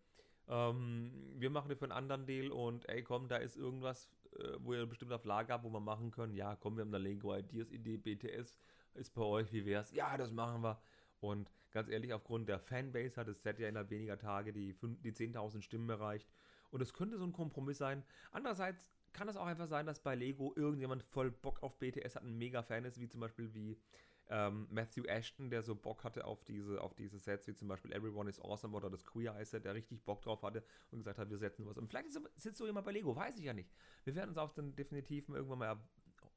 Ähm, 0.47 1.35
wir 1.35 1.51
machen 1.51 1.69
dir 1.69 1.75
für 1.75 1.85
einen 1.85 1.91
anderen 1.91 2.25
Deal 2.25 2.51
und 2.51 2.89
ey, 2.89 3.03
komm, 3.03 3.27
da 3.27 3.37
ist 3.37 3.57
irgendwas, 3.57 4.09
äh, 4.39 4.57
wo 4.57 4.73
ihr 4.73 4.87
bestimmt 4.87 5.13
auf 5.13 5.23
Lager 5.23 5.53
habt, 5.53 5.65
wo 5.65 5.69
wir 5.69 5.79
machen 5.79 6.09
können. 6.09 6.33
Ja, 6.33 6.55
komm, 6.55 6.75
wir 6.75 6.81
haben 6.81 6.93
eine 6.95 7.03
Lego 7.03 7.35
Ideas 7.35 7.69
Idee, 7.69 7.97
BTS 7.97 8.57
ist 8.95 9.13
bei 9.13 9.21
euch, 9.21 9.53
wie 9.53 9.67
wär's? 9.67 9.93
Ja, 9.93 10.17
das 10.17 10.31
machen 10.31 10.63
wir. 10.63 10.81
Und 11.19 11.51
ganz 11.69 11.89
ehrlich, 11.89 12.11
aufgrund 12.11 12.49
der 12.49 12.57
Fanbase 12.57 13.17
hat 13.17 13.27
das 13.27 13.43
Set 13.43 13.59
ja 13.59 13.69
innerhalb 13.69 13.91
weniger 13.91 14.17
Tage 14.17 14.51
die, 14.51 14.75
die 15.03 15.11
10.000 15.11 15.61
Stimmen 15.61 15.91
erreicht. 15.91 16.27
Und 16.75 16.81
es 16.81 16.93
könnte 16.93 17.17
so 17.17 17.23
ein 17.23 17.31
Kompromiss 17.31 17.77
sein. 17.77 18.03
Andererseits 18.31 18.89
kann 19.13 19.29
es 19.29 19.37
auch 19.37 19.45
einfach 19.45 19.67
sein, 19.67 19.85
dass 19.85 20.01
bei 20.01 20.13
Lego 20.13 20.51
irgendjemand 20.57 21.03
voll 21.03 21.31
Bock 21.31 21.63
auf 21.63 21.79
BTS 21.79 22.17
hat, 22.17 22.23
ein 22.23 22.37
mega 22.37 22.63
Fan 22.63 22.83
ist, 22.83 22.99
wie 22.99 23.07
zum 23.07 23.21
Beispiel 23.21 23.53
wie 23.53 23.79
ähm, 24.27 24.67
Matthew 24.69 25.05
Ashton, 25.05 25.49
der 25.49 25.63
so 25.63 25.73
Bock 25.73 26.03
hatte 26.03 26.25
auf 26.25 26.43
diese, 26.43 26.81
auf 26.81 26.93
diese 26.93 27.17
Sets, 27.17 27.47
wie 27.47 27.53
zum 27.53 27.69
Beispiel 27.69 27.93
Everyone 27.93 28.29
is 28.29 28.41
Awesome 28.41 28.75
oder 28.75 28.89
das 28.89 29.05
Queer 29.05 29.37
Eye 29.37 29.45
Set, 29.45 29.63
der 29.63 29.73
richtig 29.73 30.03
Bock 30.03 30.21
drauf 30.21 30.43
hatte 30.43 30.65
und 30.91 30.97
gesagt 30.97 31.17
hat, 31.17 31.29
wir 31.29 31.37
setzen 31.37 31.65
was. 31.65 31.77
Und 31.77 31.87
vielleicht 31.87 32.09
sitzt 32.35 32.57
so 32.57 32.65
jemand 32.65 32.85
bei 32.85 32.91
Lego, 32.91 33.15
weiß 33.15 33.37
ich 33.37 33.45
ja 33.45 33.53
nicht. 33.53 33.71
Wir 34.03 34.13
werden 34.13 34.31
uns 34.31 34.37
auch 34.37 34.51
dann 34.51 34.75
definitiv 34.75 35.29
irgendwann 35.29 35.59
mal, 35.59 35.79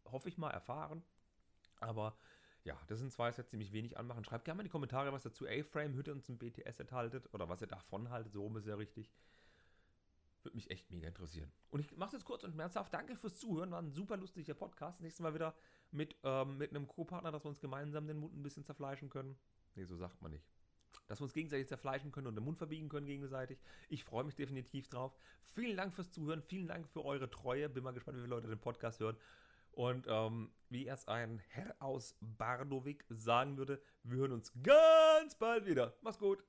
hoffe 0.04 0.28
ich 0.28 0.38
mal, 0.38 0.50
erfahren. 0.50 1.02
Aber 1.80 2.16
ja, 2.62 2.78
das 2.86 3.00
sind 3.00 3.10
zwei 3.10 3.32
Sets, 3.32 3.50
die 3.50 3.56
mich 3.56 3.72
wenig 3.72 3.98
anmachen. 3.98 4.24
Schreibt 4.24 4.44
gerne 4.44 4.58
mal 4.58 4.62
in 4.62 4.66
die 4.66 4.70
Kommentare, 4.70 5.12
was 5.12 5.24
dazu 5.24 5.48
A-Frame, 5.48 5.94
Hütte 5.94 6.12
und 6.12 6.24
zum 6.24 6.38
BTS 6.38 6.78
enthaltet 6.78 7.28
oder 7.34 7.48
was 7.48 7.60
ihr 7.60 7.66
davon 7.66 8.10
haltet. 8.10 8.34
So 8.34 8.42
rum 8.42 8.56
ist 8.56 8.68
ja 8.68 8.76
richtig. 8.76 9.10
Würde 10.42 10.56
mich 10.56 10.70
echt 10.70 10.90
mega 10.90 11.08
interessieren. 11.08 11.50
Und 11.70 11.80
ich 11.80 11.96
mache 11.96 12.08
es 12.08 12.12
jetzt 12.14 12.24
kurz 12.24 12.44
und 12.44 12.52
schmerzhaft. 12.52 12.94
Danke 12.94 13.16
fürs 13.16 13.38
Zuhören. 13.38 13.70
War 13.70 13.82
ein 13.82 13.90
super 13.90 14.16
lustiger 14.16 14.54
Podcast. 14.54 15.00
Nächstes 15.00 15.22
Mal 15.22 15.34
wieder 15.34 15.54
mit, 15.90 16.16
ähm, 16.22 16.58
mit 16.58 16.70
einem 16.70 16.86
Co-Partner, 16.86 17.32
dass 17.32 17.44
wir 17.44 17.48
uns 17.48 17.60
gemeinsam 17.60 18.06
den 18.06 18.18
Mund 18.18 18.36
ein 18.36 18.42
bisschen 18.42 18.64
zerfleischen 18.64 19.10
können. 19.10 19.36
Nee, 19.74 19.84
so 19.84 19.96
sagt 19.96 20.22
man 20.22 20.30
nicht. 20.30 20.46
Dass 21.06 21.20
wir 21.20 21.24
uns 21.24 21.32
gegenseitig 21.32 21.68
zerfleischen 21.68 22.12
können 22.12 22.28
und 22.28 22.34
den 22.34 22.44
Mund 22.44 22.58
verbiegen 22.58 22.88
können 22.88 23.06
gegenseitig. 23.06 23.58
Ich 23.88 24.04
freue 24.04 24.24
mich 24.24 24.36
definitiv 24.36 24.88
drauf. 24.88 25.16
Vielen 25.42 25.76
Dank 25.76 25.92
fürs 25.92 26.10
Zuhören. 26.10 26.42
Vielen 26.42 26.68
Dank 26.68 26.88
für 26.88 27.04
eure 27.04 27.30
Treue. 27.30 27.68
Bin 27.68 27.84
mal 27.84 27.92
gespannt, 27.92 28.16
wie 28.16 28.22
viele 28.22 28.34
Leute 28.34 28.48
den 28.48 28.60
Podcast 28.60 29.00
hören. 29.00 29.16
Und 29.72 30.06
ähm, 30.08 30.50
wie 30.70 30.86
erst 30.86 31.08
ein 31.08 31.40
Herr 31.50 31.74
aus 31.80 32.16
Bardowik 32.20 33.04
sagen 33.08 33.56
würde, 33.58 33.80
wir 34.02 34.18
hören 34.18 34.32
uns 34.32 34.52
ganz 34.62 35.36
bald 35.36 35.66
wieder. 35.66 35.94
Mach's 36.02 36.18
gut. 36.18 36.42